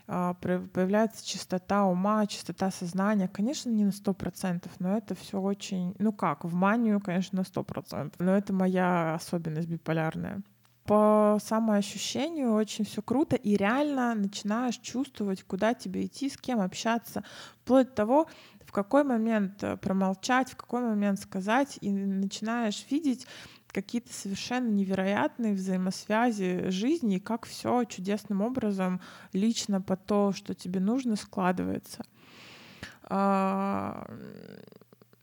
а, 0.06 0.34
появляется 0.34 1.26
чистота 1.26 1.86
ума, 1.86 2.26
чистота 2.26 2.70
сознания. 2.70 3.26
Конечно, 3.26 3.70
не 3.70 3.86
на 3.86 3.92
сто 3.92 4.12
процентов, 4.12 4.72
но 4.80 4.98
это 4.98 5.14
все 5.14 5.40
очень... 5.40 5.96
Ну 5.98 6.12
как, 6.12 6.44
в 6.44 6.52
манию, 6.52 7.00
конечно, 7.00 7.38
на 7.38 7.44
сто 7.44 7.64
процентов. 7.64 8.20
Но 8.20 8.36
это 8.36 8.52
моя 8.52 9.14
особенность 9.14 9.68
биполярная 9.68 10.42
по 10.84 11.38
самоощущению 11.42 12.52
очень 12.52 12.84
все 12.84 13.00
круто, 13.02 13.36
и 13.36 13.56
реально 13.56 14.14
начинаешь 14.14 14.76
чувствовать, 14.76 15.42
куда 15.42 15.74
тебе 15.74 16.06
идти, 16.06 16.28
с 16.28 16.36
кем 16.36 16.60
общаться, 16.60 17.24
вплоть 17.62 17.88
до 17.88 17.94
того, 17.94 18.28
в 18.66 18.72
какой 18.72 19.04
момент 19.04 19.62
э, 19.62 19.76
промолчать, 19.76 20.50
в 20.50 20.56
какой 20.56 20.82
момент 20.82 21.20
сказать, 21.20 21.78
и 21.80 21.90
начинаешь 21.90 22.84
видеть 22.90 23.26
какие-то 23.68 24.12
совершенно 24.12 24.68
невероятные 24.68 25.54
взаимосвязи 25.54 26.68
жизни, 26.68 27.16
и 27.16 27.20
как 27.20 27.46
все 27.46 27.84
чудесным 27.84 28.40
образом 28.42 29.00
лично 29.32 29.80
по 29.80 29.96
то, 29.96 30.32
что 30.32 30.54
тебе 30.54 30.80
нужно, 30.80 31.16
складывается. 31.16 32.04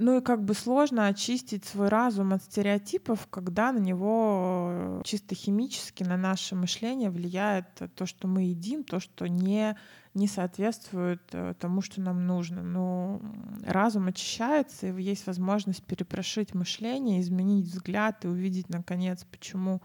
Ну 0.03 0.17
и 0.17 0.21
как 0.21 0.43
бы 0.43 0.55
сложно 0.55 1.05
очистить 1.05 1.63
свой 1.63 1.87
разум 1.87 2.33
от 2.33 2.41
стереотипов, 2.41 3.27
когда 3.29 3.71
на 3.71 3.77
него 3.77 4.69
э, 4.71 5.01
чисто 5.03 5.35
химически, 5.35 6.03
на 6.03 6.17
наше 6.17 6.55
мышление 6.55 7.11
влияет 7.11 7.67
то, 7.93 8.07
что 8.07 8.27
мы 8.27 8.45
едим, 8.45 8.83
то, 8.83 8.99
что 8.99 9.27
не, 9.27 9.77
не 10.15 10.27
соответствует 10.27 11.21
э, 11.33 11.53
тому, 11.59 11.83
что 11.83 12.01
нам 12.01 12.25
нужно. 12.25 12.63
Но 12.63 13.21
разум 13.63 14.07
очищается, 14.07 14.87
и 14.87 15.03
есть 15.03 15.27
возможность 15.27 15.83
перепрошить 15.83 16.55
мышление, 16.55 17.21
изменить 17.21 17.67
взгляд 17.67 18.25
и 18.25 18.27
увидеть, 18.27 18.69
наконец, 18.69 19.23
почему 19.25 19.83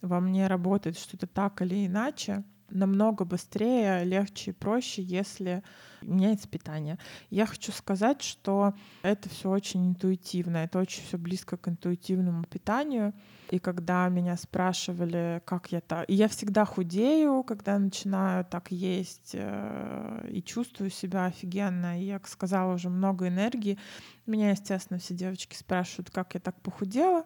во 0.00 0.20
мне 0.20 0.46
работает 0.46 0.96
что-то 0.96 1.26
так 1.26 1.60
или 1.60 1.84
иначе 1.86 2.44
намного 2.74 3.24
быстрее, 3.24 4.04
легче 4.04 4.50
и 4.50 4.54
проще, 4.54 5.02
если 5.02 5.62
меняется 6.02 6.48
питание. 6.48 6.98
Я 7.30 7.46
хочу 7.46 7.72
сказать, 7.72 8.22
что 8.22 8.74
это 9.02 9.28
все 9.28 9.50
очень 9.50 9.88
интуитивно, 9.88 10.58
это 10.58 10.78
очень 10.78 11.02
все 11.02 11.16
близко 11.18 11.56
к 11.56 11.68
интуитивному 11.68 12.44
питанию. 12.44 13.14
И 13.50 13.58
когда 13.58 14.08
меня 14.08 14.36
спрашивали, 14.36 15.42
как 15.44 15.70
я 15.72 15.80
так... 15.80 16.08
И 16.08 16.14
я 16.14 16.28
всегда 16.28 16.64
худею, 16.64 17.42
когда 17.42 17.78
начинаю 17.78 18.44
так 18.44 18.70
есть, 18.70 19.30
э, 19.34 20.28
и 20.30 20.42
чувствую 20.42 20.90
себя 20.90 21.26
офигенно. 21.26 22.00
И 22.00 22.06
я 22.06 22.20
сказала 22.24 22.74
уже 22.74 22.88
много 22.88 23.28
энергии. 23.28 23.78
Меня, 24.26 24.50
естественно, 24.50 24.98
все 24.98 25.14
девочки 25.14 25.54
спрашивают, 25.54 26.10
как 26.10 26.34
я 26.34 26.40
так 26.40 26.60
похудела. 26.62 27.24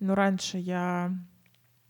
Но 0.00 0.14
раньше 0.14 0.58
я 0.58 1.14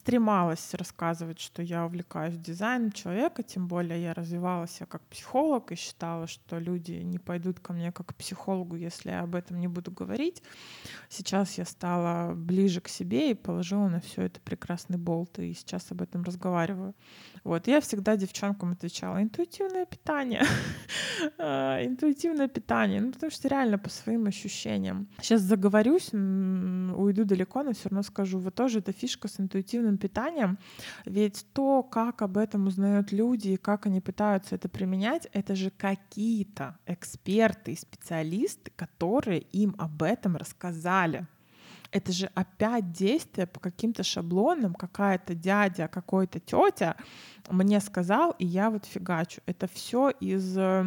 стремалась 0.00 0.72
рассказывать, 0.72 1.38
что 1.40 1.62
я 1.62 1.84
увлекаюсь 1.84 2.36
дизайном 2.36 2.90
человека, 2.90 3.42
тем 3.42 3.68
более 3.68 4.02
я 4.02 4.14
развивалась 4.14 4.80
как 4.88 5.02
психолог 5.02 5.72
и 5.72 5.74
считала, 5.74 6.26
что 6.26 6.58
люди 6.58 6.92
не 6.92 7.18
пойдут 7.18 7.60
ко 7.60 7.74
мне 7.74 7.92
как 7.92 8.06
к 8.06 8.14
психологу, 8.14 8.76
если 8.76 9.10
я 9.10 9.20
об 9.20 9.34
этом 9.34 9.60
не 9.60 9.68
буду 9.68 9.90
говорить. 9.90 10.42
Сейчас 11.10 11.58
я 11.58 11.66
стала 11.66 12.32
ближе 12.34 12.80
к 12.80 12.88
себе 12.88 13.30
и 13.30 13.34
положила 13.34 13.88
на 13.88 14.00
все 14.00 14.22
это 14.22 14.40
прекрасный 14.40 14.96
болт, 14.96 15.38
и 15.38 15.52
сейчас 15.52 15.92
об 15.92 16.00
этом 16.00 16.22
разговариваю. 16.22 16.94
Вот, 17.44 17.66
я 17.66 17.80
всегда 17.80 18.16
девчонкам 18.16 18.72
отвечала, 18.72 19.22
интуитивное 19.22 19.84
питание, 19.84 20.44
а, 21.38 21.84
интуитивное 21.84 22.48
питание, 22.48 23.00
ну 23.02 23.12
потому 23.12 23.30
что 23.30 23.48
реально 23.48 23.78
по 23.78 23.90
своим 23.90 24.26
ощущениям. 24.26 25.08
Сейчас 25.20 25.42
заговорюсь, 25.42 26.12
уйду 26.12 27.24
далеко, 27.24 27.62
но 27.62 27.72
все 27.72 27.90
равно 27.90 28.02
скажу, 28.02 28.38
вот 28.38 28.54
тоже 28.54 28.78
эта 28.78 28.92
фишка 28.92 29.28
с 29.28 29.38
интуитивным 29.40 29.89
питанием, 29.98 30.58
ведь 31.04 31.46
то, 31.52 31.82
как 31.82 32.22
об 32.22 32.36
этом 32.36 32.66
узнают 32.66 33.12
люди 33.12 33.48
и 33.50 33.56
как 33.56 33.86
они 33.86 34.00
пытаются 34.00 34.54
это 34.54 34.68
применять, 34.68 35.28
это 35.32 35.54
же 35.54 35.70
какие-то 35.70 36.78
эксперты 36.86 37.72
и 37.72 37.76
специалисты, 37.76 38.70
которые 38.76 39.40
им 39.40 39.74
об 39.78 40.02
этом 40.02 40.36
рассказали. 40.36 41.26
Это 41.92 42.12
же 42.12 42.30
опять 42.34 42.92
действие 42.92 43.46
по 43.46 43.58
каким-то 43.58 44.04
шаблонам, 44.04 44.74
какая-то 44.74 45.34
дядя, 45.34 45.88
какой-то 45.88 46.38
тетя 46.38 46.96
мне 47.50 47.80
сказал, 47.80 48.36
и 48.38 48.46
я 48.46 48.70
вот 48.70 48.84
фигачу. 48.84 49.40
Это 49.46 49.66
все 49.66 50.10
из 50.10 50.56
э, 50.56 50.84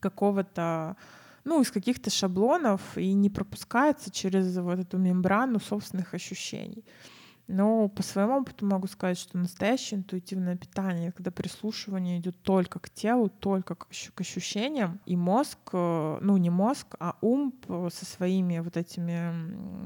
какого-то 0.00 0.96
ну, 1.44 1.60
из 1.60 1.70
каких-то 1.70 2.10
шаблонов 2.10 2.96
и 2.96 3.12
не 3.12 3.28
пропускается 3.28 4.10
через 4.10 4.56
вот 4.58 4.78
эту 4.78 4.98
мембрану 4.98 5.58
собственных 5.58 6.14
ощущений. 6.14 6.84
Но 7.48 7.88
по 7.88 8.02
своему 8.02 8.38
опыту 8.38 8.66
могу 8.66 8.86
сказать, 8.86 9.18
что 9.18 9.36
настоящее 9.36 9.98
интуитивное 9.98 10.56
питание, 10.56 11.12
когда 11.12 11.30
прислушивание 11.30 12.18
идет 12.18 12.40
только 12.42 12.78
к 12.78 12.88
телу, 12.90 13.28
только 13.28 13.74
к, 13.74 13.88
ощущениям, 14.16 15.00
и 15.06 15.16
мозг, 15.16 15.58
э, 15.72 16.18
ну 16.20 16.36
не 16.36 16.50
мозг, 16.50 16.94
а 17.00 17.16
ум 17.20 17.54
со 17.68 18.04
своими 18.04 18.60
вот 18.60 18.76
этими 18.76 19.32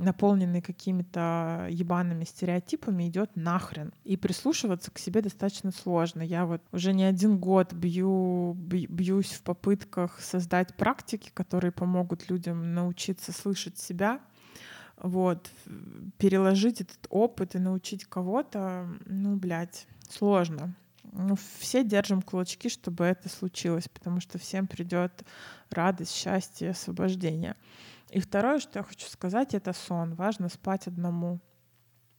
наполненными 0.03 0.61
какими-то 0.61 1.67
ебаными 1.71 2.25
стереотипами 2.25 3.09
идет 3.09 3.35
нахрен. 3.35 3.93
И 4.05 4.17
прислушиваться 4.17 4.91
к 4.91 4.99
себе 4.99 5.23
достаточно 5.23 5.73
сложно. 5.73 6.23
Я 6.23 6.47
вот 6.47 6.63
уже 6.73 6.93
не 6.93 7.05
один 7.05 7.39
год 7.39 7.73
бью, 7.73 8.55
бьюсь 8.55 9.33
в 9.33 9.43
попытках 9.43 10.21
создать 10.21 10.75
практики, 10.77 11.31
которые 11.33 11.73
помогут 11.73 12.29
людям 12.31 12.75
научиться 12.75 13.33
слышать 13.33 13.79
себя, 13.79 14.21
вот, 14.99 15.51
переложить 16.19 16.81
этот 16.81 17.07
опыт 17.11 17.55
и 17.55 17.59
научить 17.59 18.05
кого-то, 18.05 18.89
ну, 19.05 19.37
блядь, 19.37 19.87
сложно. 20.09 20.75
Ну, 21.13 21.37
все 21.59 21.85
держим 21.85 22.23
кулачки, 22.23 22.69
чтобы 22.69 23.05
это 23.05 23.29
случилось, 23.29 23.89
потому 23.89 24.21
что 24.21 24.39
всем 24.39 24.67
придет 24.67 25.25
радость, 25.71 26.13
счастье, 26.13 26.71
освобождение. 26.71 27.57
И 28.11 28.21
второе, 28.21 28.59
что 28.59 28.79
я 28.79 28.83
хочу 28.83 29.09
сказать, 29.09 29.55
это 29.55 29.73
сон. 29.73 30.15
Важно 30.15 30.49
спать 30.49 30.87
одному. 30.87 31.41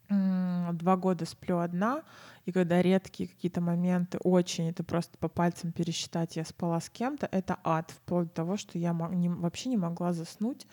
Два 0.10 0.96
года 0.96 1.26
сплю 1.26 1.58
одна, 1.58 2.02
и 2.46 2.54
когда 2.54 2.82
редкие 2.82 3.28
какие-то 3.28 3.60
моменты, 3.60 4.18
очень, 4.20 4.70
это 4.70 4.82
просто 4.86 5.18
по 5.18 5.28
пальцам 5.28 5.74
пересчитать, 5.74 6.38
я 6.38 6.46
спала 6.46 6.80
с 6.80 6.90
кем-то, 6.90 7.28
это 7.30 7.60
ад, 7.62 7.92
вплоть 7.92 8.28
до 8.28 8.34
того, 8.34 8.56
что 8.56 8.78
я 8.80 8.94
вообще 8.94 9.68
не 9.68 9.76
могла 9.76 10.14
заснуть 10.14 10.66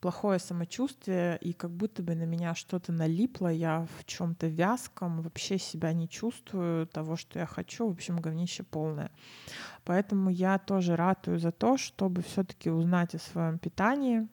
плохое 0.00 0.38
самочувствие, 0.38 1.38
и 1.40 1.52
как 1.52 1.70
будто 1.70 2.02
бы 2.02 2.14
на 2.14 2.24
меня 2.24 2.54
что-то 2.54 2.92
налипло, 2.92 3.48
я 3.48 3.86
в 3.98 4.04
чем-то 4.04 4.46
вязком, 4.46 5.22
вообще 5.22 5.58
себя 5.58 5.92
не 5.92 6.08
чувствую 6.08 6.86
того, 6.86 7.16
что 7.16 7.38
я 7.38 7.46
хочу, 7.46 7.88
в 7.88 7.92
общем, 7.92 8.20
говнище 8.20 8.62
полное. 8.62 9.10
Поэтому 9.84 10.30
я 10.30 10.58
тоже 10.58 10.96
ратую 10.96 11.38
за 11.38 11.52
то, 11.52 11.76
чтобы 11.76 12.22
все-таки 12.22 12.70
узнать 12.70 13.14
о 13.14 13.18
своем 13.18 13.58
питании, 13.58 14.28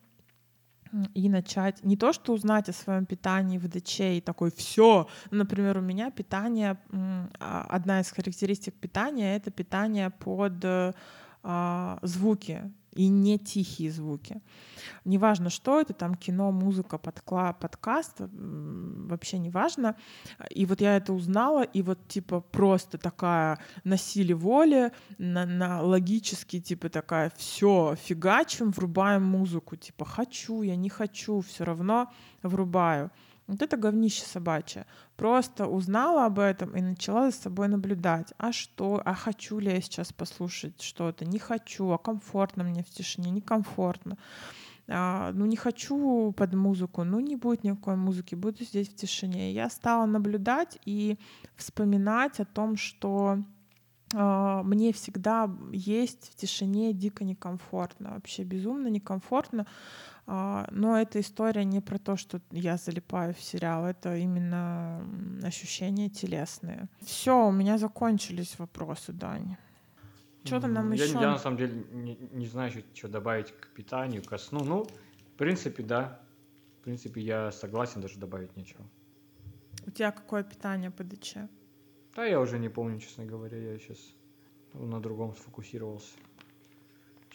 и 1.14 1.30
начать 1.30 1.84
не 1.84 1.98
то, 1.98 2.14
что 2.14 2.34
узнать 2.34 2.70
о 2.70 2.74
своем 2.74 3.06
питании 3.06 3.58
в 3.58 3.68
ДЧ 3.68 4.00
и 4.00 4.22
такой 4.22 4.52
все. 4.52 5.08
Например, 5.32 5.78
у 5.78 5.82
меня 5.82 6.10
питание, 6.10 6.78
а, 7.40 7.66
одна 7.70 8.00
из 8.00 8.12
характеристик 8.12 8.76
питания 8.76 9.36
это 9.36 9.52
питание 9.52 10.10
под 10.10 10.54
а, 11.44 12.00
звуки 12.02 12.72
и 12.96 13.08
не 13.10 13.38
тихие 13.38 13.92
звуки. 13.92 14.42
Неважно, 15.04 15.50
что 15.50 15.80
это, 15.80 15.94
там 15.94 16.16
кино, 16.16 16.52
музыка, 16.52 16.98
подкла, 16.98 17.54
подкаст, 17.54 18.16
вообще 18.20 19.38
не 19.38 19.50
важно. 19.50 19.96
И 20.50 20.66
вот 20.66 20.82
я 20.82 20.98
это 20.98 21.14
узнала, 21.14 21.64
и 21.64 21.82
вот 21.82 22.08
типа 22.08 22.40
просто 22.40 22.98
такая 22.98 23.60
на 23.84 23.98
силе 23.98 24.34
воли, 24.34 24.92
на, 25.18 25.46
на 25.46 25.82
логически 25.82 26.60
типа 26.60 26.90
такая, 26.90 27.32
все, 27.36 27.96
фигачим, 27.96 28.72
врубаем 28.72 29.24
музыку, 29.24 29.76
типа 29.76 30.06
хочу, 30.06 30.62
я 30.62 30.76
не 30.76 30.90
хочу, 30.90 31.42
все 31.42 31.66
равно 31.66 32.12
врубаю. 32.42 33.12
Вот 33.48 33.62
это 33.62 33.78
говнище 33.78 34.26
собачье. 34.26 34.86
Просто 35.16 35.68
узнала 35.68 36.26
об 36.26 36.40
этом 36.40 36.76
и 36.76 36.82
начала 36.82 37.30
за 37.30 37.38
собой 37.38 37.68
наблюдать. 37.68 38.34
А 38.38 38.52
что? 38.52 39.02
А 39.06 39.14
хочу 39.14 39.60
ли 39.60 39.72
я 39.72 39.82
сейчас 39.82 40.12
послушать 40.12 40.82
что-то? 40.82 41.26
Не 41.26 41.38
хочу. 41.38 41.92
А 41.92 41.98
комфортно 41.98 42.64
мне 42.64 42.84
в 42.84 42.90
тишине? 42.90 43.30
Некомфортно. 43.30 44.18
А, 44.88 45.32
ну, 45.34 45.46
не 45.46 45.58
хочу 45.58 46.32
под 46.32 46.54
музыку. 46.56 47.04
Ну, 47.04 47.20
не 47.20 47.36
будет 47.36 47.64
никакой 47.64 47.96
музыки. 47.96 48.34
Буду 48.34 48.64
здесь 48.64 48.90
в 48.90 48.96
тишине. 48.96 49.52
Я 49.52 49.70
стала 49.70 50.06
наблюдать 50.06 50.80
и 50.86 51.20
вспоминать 51.56 52.40
о 52.40 52.46
том, 52.46 52.78
что 52.78 53.40
Uh, 54.14 54.64
мне 54.64 54.94
всегда 54.94 55.50
есть 55.74 56.32
в 56.32 56.36
тишине 56.36 56.94
дико 56.94 57.26
некомфортно, 57.26 58.12
вообще 58.12 58.44
безумно 58.44 58.88
некомфортно. 58.88 59.66
А, 60.27 60.68
но 60.72 60.97
эта 60.99 61.19
история 61.19 61.64
не 61.65 61.81
про 61.81 61.99
то, 61.99 62.18
что 62.18 62.41
я 62.52 62.77
залипаю 62.77 63.34
в 63.34 63.41
сериал, 63.41 63.85
это 63.85 64.15
именно 64.15 65.07
ощущения 65.43 66.10
телесные. 66.10 66.88
Все, 67.02 67.47
у 67.47 67.52
меня 67.52 67.77
закончились 67.77 68.57
вопросы, 68.57 69.14
Дани. 69.14 69.57
Что-то 70.43 70.68
нам 70.68 70.91
я, 70.91 71.03
еще... 71.03 71.14
Я 71.14 71.31
на 71.31 71.38
самом 71.38 71.57
деле 71.57 71.85
не, 71.91 72.18
не 72.31 72.47
знаю, 72.47 72.72
что 72.93 73.07
добавить 73.07 73.52
к 73.52 73.68
питанию, 73.73 74.23
ко 74.23 74.38
сну. 74.38 74.64
Ну, 74.64 74.84
в 74.84 75.38
принципе, 75.38 75.84
да. 75.84 76.19
В 76.80 76.84
принципе, 76.84 77.22
я 77.22 77.52
согласен, 77.52 78.02
даже 78.02 78.19
добавить 78.19 78.56
нечего. 78.56 78.85
У 79.88 79.91
тебя 79.91 80.11
какое 80.11 80.43
питание 80.43 80.91
по 80.91 81.03
ДЧ? 81.03 81.38
Да, 82.15 82.26
я 82.26 82.39
уже 82.39 82.60
не 82.60 82.69
помню, 82.69 82.99
честно 82.99 83.26
говоря. 83.26 83.57
Я 83.57 83.80
сейчас 83.80 83.97
на 84.73 84.99
другом 84.99 85.35
сфокусировался. 85.35 86.14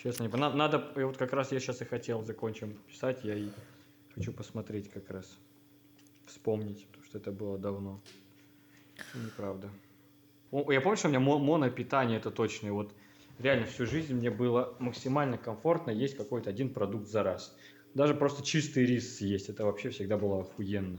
Честно, 0.03 0.25
не 0.25 0.29
надо, 0.35 0.57
надо, 0.57 0.93
и 0.97 1.03
вот 1.03 1.19
как 1.19 1.35
раз 1.35 1.53
я 1.53 1.61
сейчас 1.61 1.83
и 1.83 1.85
хотел 1.85 2.23
закончим 2.23 2.73
писать, 2.89 3.23
я 3.23 3.35
и 3.35 3.51
хочу 4.15 4.33
посмотреть 4.33 4.91
как 4.91 5.11
раз, 5.11 5.37
вспомнить, 6.25 6.87
потому 6.87 7.05
что 7.05 7.19
это 7.19 7.33
было 7.33 7.59
давно. 7.59 8.01
Неправда. 9.15 9.69
Я 10.53 10.81
помню, 10.81 10.97
что 10.97 11.09
у 11.09 11.11
меня 11.11 11.21
монопитание 11.21 12.17
это 12.17 12.31
точно, 12.31 12.73
вот 12.73 12.95
реально 13.39 13.67
всю 13.67 13.85
жизнь 13.85 14.15
мне 14.15 14.31
было 14.31 14.75
максимально 14.79 15.37
комфортно 15.37 15.91
есть 15.91 16.17
какой-то 16.17 16.49
один 16.49 16.73
продукт 16.73 17.07
за 17.07 17.23
раз. 17.23 17.55
Даже 17.93 18.15
просто 18.15 18.43
чистый 18.43 18.87
рис 18.87 19.19
съесть, 19.19 19.51
это 19.51 19.67
вообще 19.67 19.91
всегда 19.91 20.17
было 20.17 20.41
охуенно. 20.41 20.99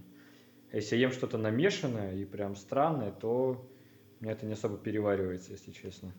Если 0.72 0.96
я 0.96 1.08
ем 1.08 1.12
что-то 1.12 1.40
намешанное 1.40 2.16
и 2.16 2.24
прям 2.24 2.56
странное, 2.56 3.12
то 3.12 3.68
у 4.20 4.24
меня 4.24 4.34
это 4.34 4.46
не 4.46 4.54
особо 4.54 4.78
переваривается, 4.78 5.54
если 5.54 5.72
честно 5.72 6.14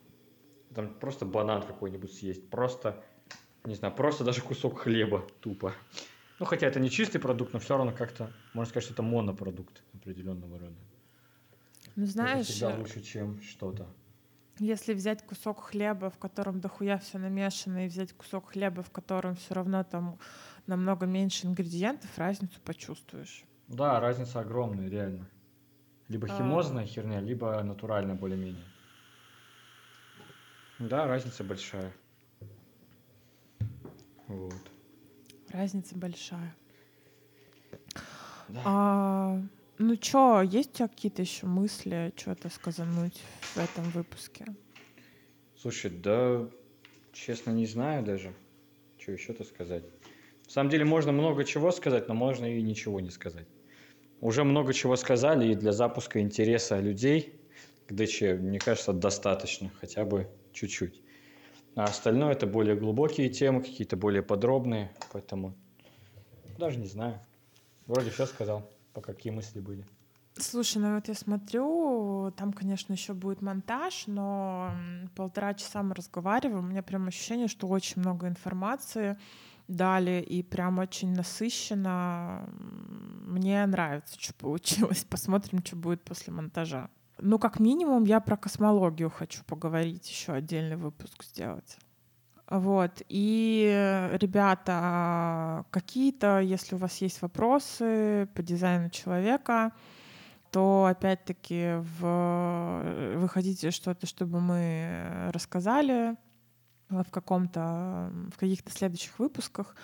там 0.75 0.95
просто 0.95 1.25
банан 1.27 1.63
какой-нибудь 1.63 2.13
съесть, 2.13 2.49
просто, 2.49 3.03
не 3.65 3.75
знаю, 3.75 3.95
просто 3.95 4.25
даже 4.25 4.41
кусок 4.41 4.81
хлеба 4.81 5.27
тупо. 5.41 5.75
Ну, 6.39 6.47
хотя 6.47 6.67
это 6.67 6.81
не 6.81 6.91
чистый 6.91 7.19
продукт, 7.19 7.53
но 7.53 7.61
все 7.61 7.77
равно 7.77 7.93
как-то, 7.93 8.33
можно 8.55 8.71
сказать, 8.71 8.85
что 8.85 8.95
это 8.95 9.03
монопродукт 9.03 9.83
определенного 9.95 10.59
рода. 10.59 10.75
Ну, 11.95 12.07
знаешь... 12.07 12.47
Это 12.47 12.53
всегда 12.53 12.73
э, 12.73 12.79
лучше, 12.79 13.03
чем 13.03 13.41
что-то. 13.43 13.87
Если 14.59 14.95
взять 14.95 15.25
кусок 15.25 15.61
хлеба, 15.61 16.11
в 16.11 16.19
котором 16.19 16.61
дохуя 16.61 16.99
все 16.99 17.19
намешано, 17.19 17.85
и 17.85 17.89
взять 17.89 18.13
кусок 18.13 18.51
хлеба, 18.51 18.83
в 18.83 18.91
котором 18.91 19.37
все 19.37 19.55
равно 19.55 19.85
там 19.85 20.19
намного 20.67 21.07
меньше 21.07 21.47
ингредиентов, 21.47 22.11
разницу 22.17 22.61
почувствуешь. 22.65 23.45
Да, 23.69 24.01
разница 24.01 24.41
огромная, 24.41 24.89
реально. 24.89 25.29
Либо 26.09 26.27
а. 26.27 26.37
химозная 26.37 26.85
а... 26.85 26.87
херня, 26.87 27.21
либо 27.21 27.63
натуральная 27.63 28.15
более-менее. 28.15 28.65
Да, 30.89 31.07
разница 31.07 31.45
большая. 31.45 31.93
Вот. 34.27 34.71
Разница 35.51 35.97
большая. 35.97 36.57
Да. 38.49 38.63
А, 38.65 39.41
ну 39.79 39.97
чё, 39.97 40.43
есть 40.43 40.71
у 40.71 40.77
тебя 40.79 40.89
какие-то 40.89 41.23
еще 41.23 41.47
мысли, 41.47 42.13
что-то 42.17 42.49
сказануть 42.49 43.21
в 43.55 43.59
этом 43.59 43.85
выпуске? 43.91 44.47
Слушай, 45.57 45.91
да, 45.93 46.49
честно, 47.13 47.51
не 47.53 47.67
знаю 47.67 48.05
даже, 48.05 48.35
что 48.99 49.13
еще-то 49.13 49.45
сказать. 49.45 49.85
На 49.85 50.51
самом 50.51 50.71
деле 50.71 50.85
можно 50.85 51.13
много 51.13 51.45
чего 51.45 51.71
сказать, 51.71 52.09
но 52.09 52.15
можно 52.15 52.45
и 52.47 52.61
ничего 52.61 53.01
не 53.01 53.11
сказать. 53.11 53.47
Уже 54.21 54.45
много 54.45 54.73
чего 54.73 54.97
сказали, 54.97 55.53
и 55.53 55.55
для 55.55 55.73
запуска 55.73 56.21
интереса 56.21 56.81
людей 56.81 57.41
к 57.87 57.93
ДЧ, 57.93 58.23
мне 58.41 58.59
кажется, 58.59 58.93
достаточно, 58.93 59.71
хотя 59.81 60.05
бы 60.05 60.29
чуть-чуть. 60.53 61.03
А 61.75 61.85
остальное 61.85 62.33
это 62.33 62.47
более 62.47 62.77
глубокие 62.77 63.29
темы, 63.29 63.63
какие-то 63.63 63.97
более 63.97 64.23
подробные, 64.23 64.93
поэтому 65.13 65.55
даже 66.59 66.79
не 66.79 66.87
знаю. 66.87 67.21
Вроде 67.87 68.11
все 68.11 68.27
сказал, 68.27 68.71
по 68.93 69.01
какие 69.01 69.33
мысли 69.33 69.61
были. 69.61 69.87
Слушай, 70.35 70.79
ну 70.79 70.95
вот 70.95 71.09
я 71.09 71.15
смотрю, 71.15 72.33
там, 72.37 72.53
конечно, 72.53 72.93
еще 72.93 73.13
будет 73.13 73.43
монтаж, 73.43 74.05
но 74.07 74.71
полтора 75.15 75.53
часа 75.55 75.83
мы 75.83 75.95
разговариваем, 75.95 76.65
у 76.65 76.69
меня 76.69 76.83
прям 76.83 77.07
ощущение, 77.07 77.49
что 77.49 77.69
очень 77.69 78.01
много 78.01 78.29
информации 78.29 79.19
дали 79.69 80.25
и 80.27 80.43
прям 80.43 80.79
очень 80.79 81.15
насыщенно. 81.15 82.49
Мне 83.27 83.65
нравится, 83.67 84.17
что 84.19 84.35
получилось. 84.35 85.05
Посмотрим, 85.09 85.65
что 85.65 85.77
будет 85.77 86.03
после 86.03 86.33
монтажа. 86.33 86.91
Ну, 87.25 87.39
как 87.39 87.61
минимум, 87.61 88.03
я 88.03 88.19
про 88.19 88.37
космологию 88.37 89.09
хочу 89.09 89.45
поговорить, 89.45 90.11
еще 90.11 90.33
отдельный 90.33 90.77
выпуск 90.77 91.23
сделать. 91.23 91.79
Вот. 92.51 93.03
И, 93.09 94.09
ребята, 94.15 95.65
какие-то, 95.71 96.41
если 96.41 96.75
у 96.75 96.79
вас 96.79 96.97
есть 96.99 97.23
вопросы 97.23 98.29
по 98.35 98.43
дизайну 98.43 98.91
человека, 98.91 99.71
то 100.51 100.87
опять-таки 100.91 101.77
в... 102.01 103.15
вы 103.17 103.29
хотите 103.29 103.71
что-то, 103.71 104.07
чтобы 104.07 104.41
мы 104.41 105.31
рассказали, 105.33 106.17
в 106.89 107.11
каком-то, 107.11 108.11
в 108.35 108.37
каких-то 108.37 108.71
следующих 108.73 109.19
выпусках, 109.19 109.77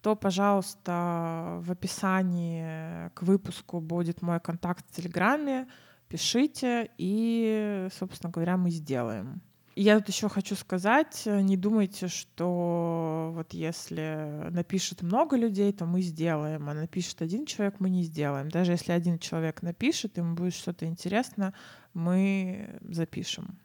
то, 0.00 0.16
пожалуйста, 0.16 1.58
в 1.60 1.70
описании 1.70 3.10
к 3.10 3.22
выпуску 3.22 3.80
будет 3.80 4.22
мой 4.22 4.40
контакт 4.40 4.84
в 4.88 4.96
Телеграме. 4.96 5.68
Пишите, 6.08 6.90
и, 6.98 7.88
собственно 7.98 8.30
говоря, 8.30 8.56
мы 8.56 8.70
сделаем. 8.70 9.42
Я 9.78 9.98
тут 9.98 10.08
еще 10.08 10.30
хочу 10.30 10.54
сказать, 10.54 11.24
не 11.26 11.58
думайте, 11.58 12.08
что 12.08 13.32
вот 13.34 13.52
если 13.52 14.48
напишет 14.50 15.02
много 15.02 15.36
людей, 15.36 15.70
то 15.72 15.84
мы 15.84 16.00
сделаем, 16.00 16.66
а 16.70 16.72
напишет 16.72 17.20
один 17.20 17.44
человек, 17.44 17.74
мы 17.78 17.90
не 17.90 18.02
сделаем. 18.02 18.48
Даже 18.48 18.72
если 18.72 18.92
один 18.92 19.18
человек 19.18 19.60
напишет, 19.60 20.16
ему 20.16 20.34
будет 20.34 20.54
что-то 20.54 20.86
интересно, 20.86 21.52
мы 21.92 22.78
запишем. 22.88 23.58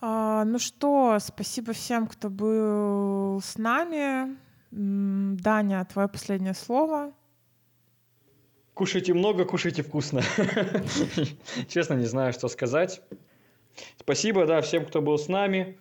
А, 0.00 0.44
ну 0.44 0.58
что, 0.58 1.18
спасибо 1.20 1.74
всем, 1.74 2.06
кто 2.06 2.30
был 2.30 3.42
с 3.42 3.58
нами. 3.58 4.36
Даня, 4.70 5.84
твое 5.84 6.08
последнее 6.08 6.54
слово. 6.54 7.12
Кушайте 8.74 9.14
много, 9.14 9.44
кушайте 9.44 9.82
вкусно. 9.82 10.20
Честно, 11.68 11.94
не 11.94 12.06
знаю, 12.06 12.32
что 12.32 12.48
сказать. 12.48 13.00
Спасибо, 13.98 14.46
да, 14.46 14.60
всем, 14.62 14.84
кто 14.84 15.00
был 15.00 15.16
с 15.16 15.28
нами. 15.28 15.78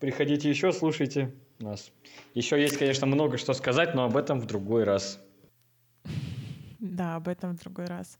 Приходите 0.00 0.48
еще, 0.48 0.72
слушайте 0.72 1.34
нас. 1.58 1.92
Еще 2.32 2.60
есть, 2.60 2.78
конечно, 2.78 3.06
много 3.06 3.36
что 3.36 3.52
сказать, 3.52 3.94
но 3.94 4.04
об 4.04 4.16
этом 4.16 4.40
в 4.40 4.46
другой 4.46 4.84
раз. 4.84 5.20
Да, 6.78 7.16
об 7.16 7.28
этом 7.28 7.56
в 7.56 7.60
другой 7.60 7.86
раз. 7.86 8.18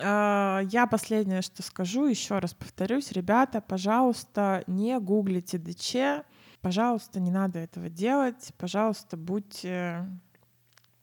А, 0.00 0.62
я 0.70 0.88
последнее, 0.88 1.42
что 1.42 1.62
скажу, 1.62 2.06
еще 2.06 2.38
раз 2.40 2.54
повторюсь, 2.54 3.12
ребята, 3.12 3.60
пожалуйста, 3.60 4.64
не 4.66 4.98
гуглите 4.98 5.58
ДЧ, 5.58 6.24
пожалуйста, 6.60 7.20
не 7.20 7.30
надо 7.30 7.60
этого 7.60 7.88
делать, 7.88 8.52
пожалуйста, 8.58 9.16
будьте 9.16 10.08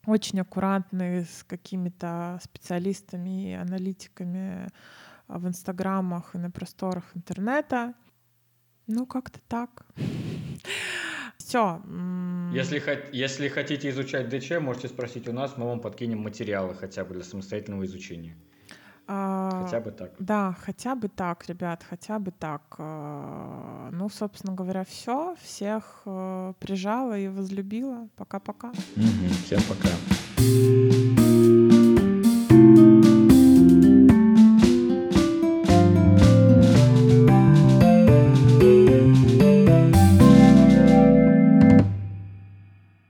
очень 0.05 0.39
аккуратны 0.39 1.25
с 1.25 1.43
какими-то 1.43 2.39
специалистами 2.43 3.51
и 3.51 3.53
аналитиками 3.53 4.69
в 5.27 5.47
инстаграмах 5.47 6.35
и 6.35 6.37
на 6.37 6.49
просторах 6.49 7.05
интернета. 7.15 7.93
Ну, 8.87 9.05
как-то 9.05 9.39
так. 9.47 9.85
Все. 11.37 11.81
Если, 12.53 12.81
если 13.15 13.47
хотите 13.47 13.89
изучать 13.89 14.29
ДЧ, 14.29 14.59
можете 14.59 14.87
спросить 14.87 15.27
у 15.27 15.33
нас, 15.33 15.57
мы 15.57 15.65
вам 15.65 15.79
подкинем 15.79 16.19
материалы 16.19 16.75
хотя 16.75 17.05
бы 17.05 17.13
для 17.13 17.23
самостоятельного 17.23 17.85
изучения. 17.85 18.35
А, 19.11 19.63
хотя 19.63 19.79
бы 19.79 19.91
так. 19.91 20.11
Да, 20.19 20.55
хотя 20.61 20.93
бы 20.93 21.07
так, 21.07 21.47
ребят, 21.47 21.83
хотя 21.89 22.19
бы 22.19 22.31
так. 22.31 22.61
А, 22.77 23.89
ну, 23.91 24.07
собственно 24.09 24.53
говоря, 24.53 24.83
все. 24.83 25.35
Всех 25.41 26.01
э, 26.05 26.53
прижала 26.59 27.17
и 27.17 27.27
возлюбила. 27.27 28.07
Пока-пока. 28.15 28.67
Угу, 28.67 29.29
всем 29.45 29.61
пока. 29.67 29.89